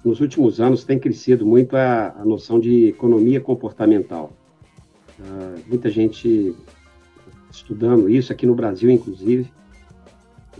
nos 0.04 0.22
últimos 0.22 0.62
anos 0.62 0.84
tem 0.84 0.99
crescido 0.99 1.45
muito 1.45 1.76
a, 1.76 2.14
a 2.20 2.26
noção 2.26 2.60
de 2.60 2.88
economia 2.88 3.41
comportamental. 3.41 4.32
Uh, 5.20 5.60
muita 5.68 5.89
gente 5.89 6.56
estudando 7.51 8.10
isso 8.10 8.34
aqui 8.34 8.45
no 8.45 8.56
Brasil, 8.56 8.89
inclusive, 8.89 9.51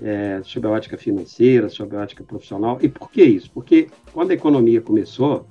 é, 0.02 0.42
sobre 0.44 0.70
a 0.70 0.72
ótica 0.72 0.98
financeira, 0.98 1.70
sobre 1.70 1.98
a 1.98 2.02
ótica 2.02 2.24
profissional. 2.24 2.78
E 2.82 2.88
por 2.88 3.12
que 3.12 3.24
isso? 3.24 3.50
Porque 3.52 3.90
quando 4.12 4.32
a 4.32 4.34
economia 4.34 4.82
começou, 4.82 5.46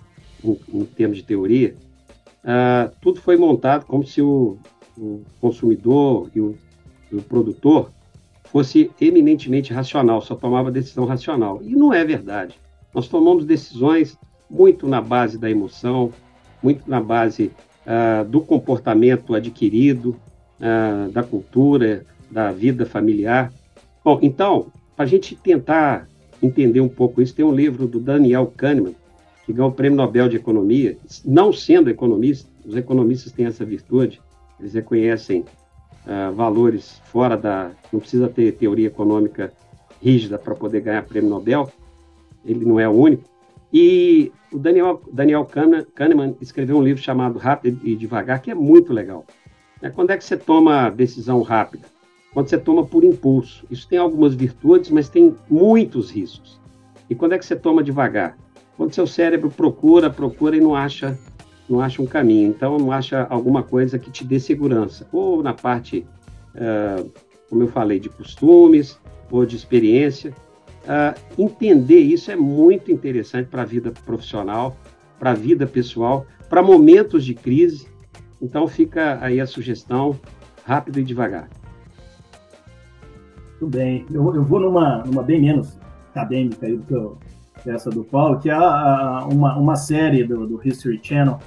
em, 0.45 0.59
em 0.73 0.85
termos 0.85 1.19
de 1.19 1.25
teoria, 1.25 1.75
uh, 2.43 2.93
tudo 3.01 3.21
foi 3.21 3.37
montado 3.37 3.87
como 3.87 4.05
se 4.05 4.21
o, 4.21 4.59
o 4.97 5.23
consumidor 5.41 6.31
e 6.35 6.41
o, 6.41 6.57
o, 7.13 7.23
produtor 7.23 7.91
fosse 8.45 8.91
eminentemente 9.01 9.73
racional, 9.73 10.21
só 10.21 10.35
tomava 10.35 10.71
decisão 10.71 11.05
racional. 11.05 11.61
E 11.63 11.75
não 11.75 11.93
é 11.93 12.05
verdade. 12.05 12.59
Nós 12.95 13.09
tomamos 13.09 13.45
decisões 13.45 14.19
muito 14.51 14.87
na 14.87 15.01
base 15.01 15.39
da 15.39 15.51
emoção, 15.51 16.13
muito 16.63 16.89
na 16.89 17.01
base 17.01 17.51
uh, 17.87 18.25
do 18.29 18.41
comportamento 18.41 19.35
adquirido, 19.35 20.17
uh, 20.61 21.11
da 21.11 21.23
cultura, 21.23 22.05
da 22.31 22.53
vida 22.53 22.85
familiar. 22.85 23.53
Bom, 24.05 24.19
então, 24.23 24.67
para 24.97 25.05
a 25.05 25.09
gente 25.09 25.37
tentar 25.37 26.09
entender 26.43 26.81
um 26.81 26.89
pouco 26.89 27.23
isso, 27.23 27.35
tem 27.35 27.45
um 27.45 27.55
livro 27.55 27.87
do 27.87 28.01
Daniel 28.01 28.53
Kahneman, 28.57 28.95
que 29.47 29.53
ganhou 29.53 29.71
o 29.71 29.75
Prêmio 29.75 29.97
Nobel 29.97 30.29
de 30.29 30.37
Economia. 30.37 30.97
Não 31.25 31.53
sendo 31.53 31.89
economista, 31.89 32.49
os 32.65 32.77
economistas 32.77 33.33
têm 33.33 33.47
essa 33.47 33.65
virtude, 33.65 34.21
eles 34.59 34.75
reconhecem 34.75 35.45
uh, 36.07 36.33
valores 36.35 37.01
fora 37.05 37.37
da. 37.37 37.71
Não 37.93 38.01
precisa 38.01 38.29
ter 38.29 38.53
teoria 38.53 38.87
econômica 38.87 39.53
rígida 40.01 40.39
para 40.39 40.55
poder 40.55 40.81
ganhar 40.81 41.03
prêmio 41.05 41.31
Nobel, 41.31 41.71
ele 42.45 42.65
não 42.65 42.79
é 42.79 42.89
o 42.89 42.93
único. 42.93 43.25
E 43.73 44.33
o 44.53 44.59
Daniel, 44.59 45.01
Daniel 45.13 45.49
Kahneman 45.95 46.37
escreveu 46.41 46.77
um 46.77 46.83
livro 46.83 47.03
chamado 47.03 47.39
Rápido 47.39 47.81
e 47.85 47.97
Devagar, 47.97 48.43
que 48.43 48.51
é 48.51 48.55
muito 48.55 48.93
legal. 48.93 49.25
É 49.81 49.89
quando 49.89 50.11
é 50.11 50.17
que 50.17 50.25
você 50.25 50.37
toma 50.37 50.91
decisão 50.91 51.41
rápida? 51.43 51.87
Quando 52.33 52.49
você 52.49 52.57
toma 52.57 52.85
por 52.85 53.05
impulso. 53.05 53.65
Isso 53.71 53.87
tem 53.87 53.99
algumas 53.99 54.35
virtudes, 54.35 54.91
mas 54.91 55.09
tem 55.09 55.35
muitos 55.51 56.11
riscos. 56.11 56.61
E 57.09 57.15
quando 57.15 57.33
é 57.33 57.39
que 57.39 57.45
você 57.45 57.55
toma 57.55 57.83
devagar? 57.83 58.39
Quando 58.77 58.95
seu 58.95 59.07
cérebro 59.07 59.51
procura, 59.51 60.09
procura 60.09 60.57
e 60.57 60.61
não 60.61 60.75
acha, 60.75 61.19
não 61.69 61.81
acha 61.81 62.01
um 62.01 62.07
caminho. 62.07 62.49
Então, 62.49 62.79
não 62.79 62.91
acha 62.91 63.27
alguma 63.29 63.63
coisa 63.63 63.99
que 63.99 64.11
te 64.11 64.25
dê 64.25 64.41
segurança. 64.41 65.07
Ou 65.13 65.43
na 65.43 65.53
parte, 65.53 66.07
uh, 66.55 67.11
como 67.51 67.63
eu 67.63 67.69
falei, 67.69 68.01
de 68.01 68.09
costumes 68.09 68.99
ou 69.31 69.45
de 69.45 69.57
experiência. 69.57 70.35
Uh, 70.85 71.21
entender 71.39 72.01
isso 72.01 72.31
é 72.31 72.37
muito 72.37 72.91
interessante 72.91 73.49
para 73.49 73.63
a 73.63 73.67
vida 73.67 73.93
profissional, 74.05 74.77
para 75.19 75.33
a 75.33 75.35
vida 75.35 75.67
pessoal, 75.67 76.27
para 76.49 76.63
momentos 76.63 77.25
de 77.25 77.35
crise. 77.35 77.87
Então 78.41 78.67
fica 78.67 79.19
aí 79.21 79.39
a 79.39 79.47
sugestão, 79.47 80.19
rápido 80.65 80.99
e 80.99 81.05
devagar. 81.05 81.49
Muito 83.63 83.77
bem. 83.77 84.05
Eu, 84.13 84.35
eu 84.35 84.43
vou 84.43 84.59
numa, 84.59 85.05
numa 85.05 85.23
bem 85.23 85.41
menos 85.41 85.79
acadêmica 86.11 86.67
aí 86.67 86.77
do 86.77 87.17
que 87.63 87.71
essa 87.71 87.91
do 87.91 88.03
Paulo, 88.03 88.41
que 88.41 88.51
é 88.51 88.57
uma, 88.57 89.57
uma 89.57 89.77
série 89.77 90.25
do, 90.25 90.49
do 90.49 90.61
History 90.67 90.99
Channel 91.01 91.39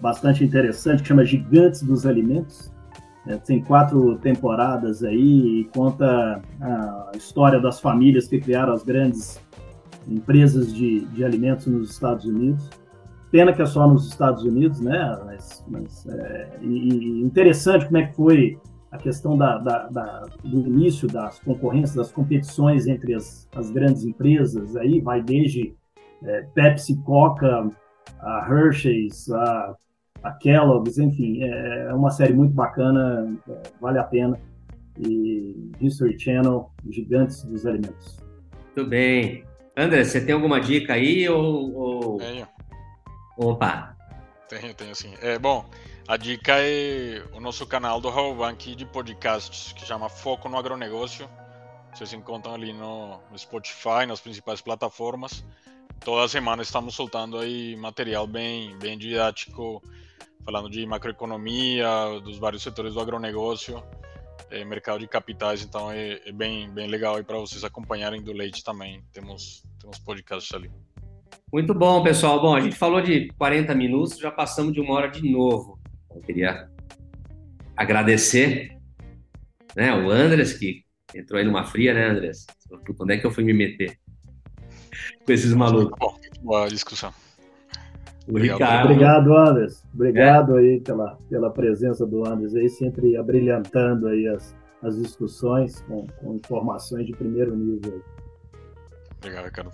bastante 0.00 0.42
interessante, 0.42 1.02
que 1.02 1.08
chama 1.08 1.26
Gigantes 1.26 1.82
dos 1.82 2.06
Alimentos. 2.06 2.72
É, 3.26 3.36
tem 3.36 3.60
quatro 3.60 4.16
temporadas 4.16 5.04
aí 5.04 5.60
e 5.60 5.64
conta 5.64 6.40
a 6.58 7.10
história 7.14 7.60
das 7.60 7.80
famílias 7.80 8.26
que 8.26 8.40
criaram 8.40 8.72
as 8.72 8.82
grandes 8.82 9.38
empresas 10.08 10.74
de, 10.74 11.00
de 11.00 11.22
alimentos 11.22 11.66
nos 11.66 11.90
Estados 11.90 12.24
Unidos. 12.24 12.70
Pena 13.30 13.52
que 13.52 13.60
é 13.60 13.66
só 13.66 13.86
nos 13.86 14.08
Estados 14.08 14.42
Unidos, 14.42 14.80
né? 14.80 15.18
Mas, 15.26 15.62
mas 15.68 16.06
é, 16.06 16.48
e, 16.62 17.20
interessante 17.20 17.84
como 17.84 17.98
é 17.98 18.06
que 18.06 18.16
foi 18.16 18.58
a 18.90 18.98
questão 18.98 19.36
da, 19.36 19.58
da, 19.58 19.88
da, 19.88 20.20
do 20.42 20.66
início 20.66 21.06
das 21.08 21.38
concorrências, 21.40 21.94
das 21.94 22.12
competições 22.12 22.86
entre 22.86 23.14
as, 23.14 23.48
as 23.54 23.70
grandes 23.70 24.04
empresas. 24.04 24.76
Aí 24.76 25.00
vai 25.00 25.22
desde 25.22 25.74
é, 26.22 26.42
Pepsi, 26.54 26.96
Coca, 27.02 27.70
a 28.20 28.48
Hershey's, 28.50 29.30
a 29.30 29.76
a 30.22 30.32
Kellogg's, 30.32 30.98
enfim, 30.98 31.42
é, 31.42 31.86
é 31.88 31.94
uma 31.94 32.10
série 32.10 32.32
muito 32.32 32.54
bacana, 32.54 33.38
é, 33.48 33.62
vale 33.80 33.98
a 33.98 34.04
pena. 34.04 34.38
E 34.98 35.70
History 35.80 36.18
Channel, 36.18 36.70
Gigantes 36.90 37.44
dos 37.44 37.64
Alimentos. 37.64 38.18
Muito 38.74 38.90
bem. 38.90 39.44
André, 39.76 40.02
você 40.02 40.20
tem 40.20 40.34
alguma 40.34 40.60
dica 40.60 40.94
aí 40.94 41.28
ou... 41.28 41.72
ou... 41.72 42.16
Tenho. 42.16 42.48
Opa. 43.36 43.96
Tenho, 44.48 44.74
tenho 44.74 44.94
sim. 44.96 45.14
É, 45.22 45.38
bom, 45.38 45.64
a 46.08 46.16
dica 46.16 46.54
é 46.56 47.22
o 47.34 47.40
nosso 47.40 47.66
canal 47.66 48.00
do 48.00 48.08
Rabobank 48.08 48.74
de 48.74 48.86
podcasts, 48.86 49.72
que 49.74 49.84
chama 49.84 50.08
Foco 50.08 50.48
no 50.48 50.56
Agronegócio. 50.56 51.28
Vocês 51.92 52.14
encontram 52.14 52.54
ali 52.54 52.72
no, 52.72 53.20
Spotify, 53.36 54.06
nas 54.08 54.18
principais 54.18 54.62
plataformas. 54.62 55.44
Toda 56.00 56.26
semana 56.26 56.62
estamos 56.62 56.94
soltando 56.94 57.38
aí 57.38 57.76
material 57.76 58.26
bem, 58.26 58.74
bem 58.78 58.96
didático 58.96 59.82
falando 60.46 60.70
de 60.70 60.86
macroeconomia, 60.86 61.86
dos 62.24 62.38
vários 62.38 62.62
setores 62.62 62.94
do 62.94 63.00
agronegócio, 63.00 63.84
é, 64.50 64.64
mercado 64.64 65.00
de 65.00 65.06
capitais, 65.06 65.62
então 65.62 65.92
é, 65.92 66.22
é 66.24 66.32
bem, 66.32 66.70
bem 66.70 66.86
legal 66.86 67.16
aí 67.16 67.22
para 67.22 67.36
vocês 67.36 67.64
acompanharem 67.64 68.22
do 68.22 68.32
leite 68.32 68.64
também. 68.64 69.04
Temos, 69.12 69.62
temos 69.78 69.98
podcasts 69.98 70.54
ali. 70.54 70.70
Muito 71.52 71.74
bom, 71.74 72.02
pessoal. 72.02 72.40
Bom, 72.40 72.54
a 72.54 72.60
gente 72.60 72.76
falou 72.76 73.02
de 73.02 73.28
40 73.38 73.74
minutos, 73.74 74.18
já 74.18 74.30
passamos 74.30 74.72
de 74.72 74.80
uma 74.80 74.94
hora 74.94 75.08
de 75.08 75.30
novo. 75.30 75.77
Eu 76.14 76.20
queria 76.22 76.68
agradecer 77.76 78.76
né, 79.76 79.94
o 79.94 80.10
Andres, 80.10 80.52
que 80.52 80.84
entrou 81.14 81.38
aí 81.38 81.44
numa 81.44 81.64
fria, 81.64 81.94
né, 81.94 82.08
Andres? 82.08 82.46
Onde 83.00 83.14
é 83.14 83.18
que 83.18 83.26
eu 83.26 83.30
fui 83.30 83.44
me 83.44 83.52
meter 83.52 83.98
com 85.24 85.32
esses 85.32 85.52
malucos? 85.54 85.98
Boa 86.42 86.68
discussão. 86.68 87.12
Ricardo. 88.28 88.90
Obrigado, 88.90 89.36
Anderson. 89.36 89.86
Obrigado 89.94 90.58
é. 90.58 90.60
aí 90.60 90.80
pela, 90.80 91.16
pela 91.30 91.50
presença 91.50 92.06
do 92.06 92.26
Anderson 92.26 92.58
aí, 92.58 92.68
sempre 92.68 93.16
abrilhantando 93.16 94.06
aí 94.08 94.28
as, 94.28 94.54
as 94.82 94.98
discussões 94.98 95.80
com, 95.82 96.06
com 96.06 96.34
informações 96.34 97.06
de 97.06 97.12
primeiro 97.12 97.56
nível. 97.56 98.02
Obrigado, 99.16 99.44
Ricardo. 99.46 99.72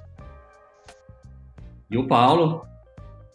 E 1.90 1.98
o 1.98 2.06
Paulo, 2.06 2.64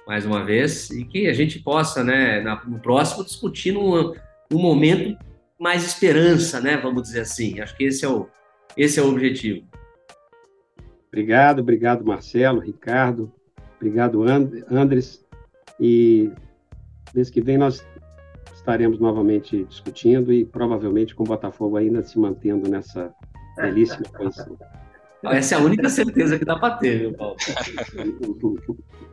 mais 0.10 0.26
uma 0.26 0.44
vez, 0.44 0.90
e 0.90 1.06
que 1.06 1.28
a 1.28 1.34
gente 1.34 1.60
possa, 1.60 2.04
né, 2.04 2.42
no 2.66 2.80
próximo, 2.80 3.24
discutir 3.24 3.72
num, 3.72 4.12
num 4.50 4.60
momento 4.60 5.16
mais 5.60 5.86
esperança, 5.86 6.60
né, 6.60 6.78
vamos 6.78 7.04
dizer 7.04 7.20
assim. 7.20 7.62
Acho 7.62 7.78
que 7.78 7.84
esse 7.84 8.04
é 8.04 8.10
o, 8.10 8.28
esse 8.76 9.00
é 9.00 9.04
o 9.04 9.10
objetivo. 9.10 9.68
Obrigado, 11.10 11.60
obrigado, 11.60 12.04
Marcelo, 12.04 12.60
Ricardo. 12.60 13.32
Obrigado, 13.76 14.24
Andres. 14.68 15.24
E 15.80 16.32
mês 17.14 17.30
que 17.30 17.40
vem 17.40 17.60
nós 17.60 17.86
estaremos 18.56 19.00
novamente 19.00 19.64
discutindo 19.66 20.34
e 20.34 20.44
provavelmente 20.44 21.14
com 21.14 21.22
o 21.22 21.28
Botafogo 21.28 21.78
ainda 21.78 22.02
se 22.02 22.18
mantendo 22.18 22.68
nessa 22.68 23.14
belíssima 23.58 24.10
posição. 24.18 24.58
Essa 25.26 25.54
é 25.54 25.58
a 25.60 25.62
única 25.62 25.88
certeza 25.88 26.40
que 26.40 26.46
dá 26.46 26.58
para 26.58 26.78
ter, 26.78 26.98
viu, 26.98 27.14
Paulo? 27.14 27.36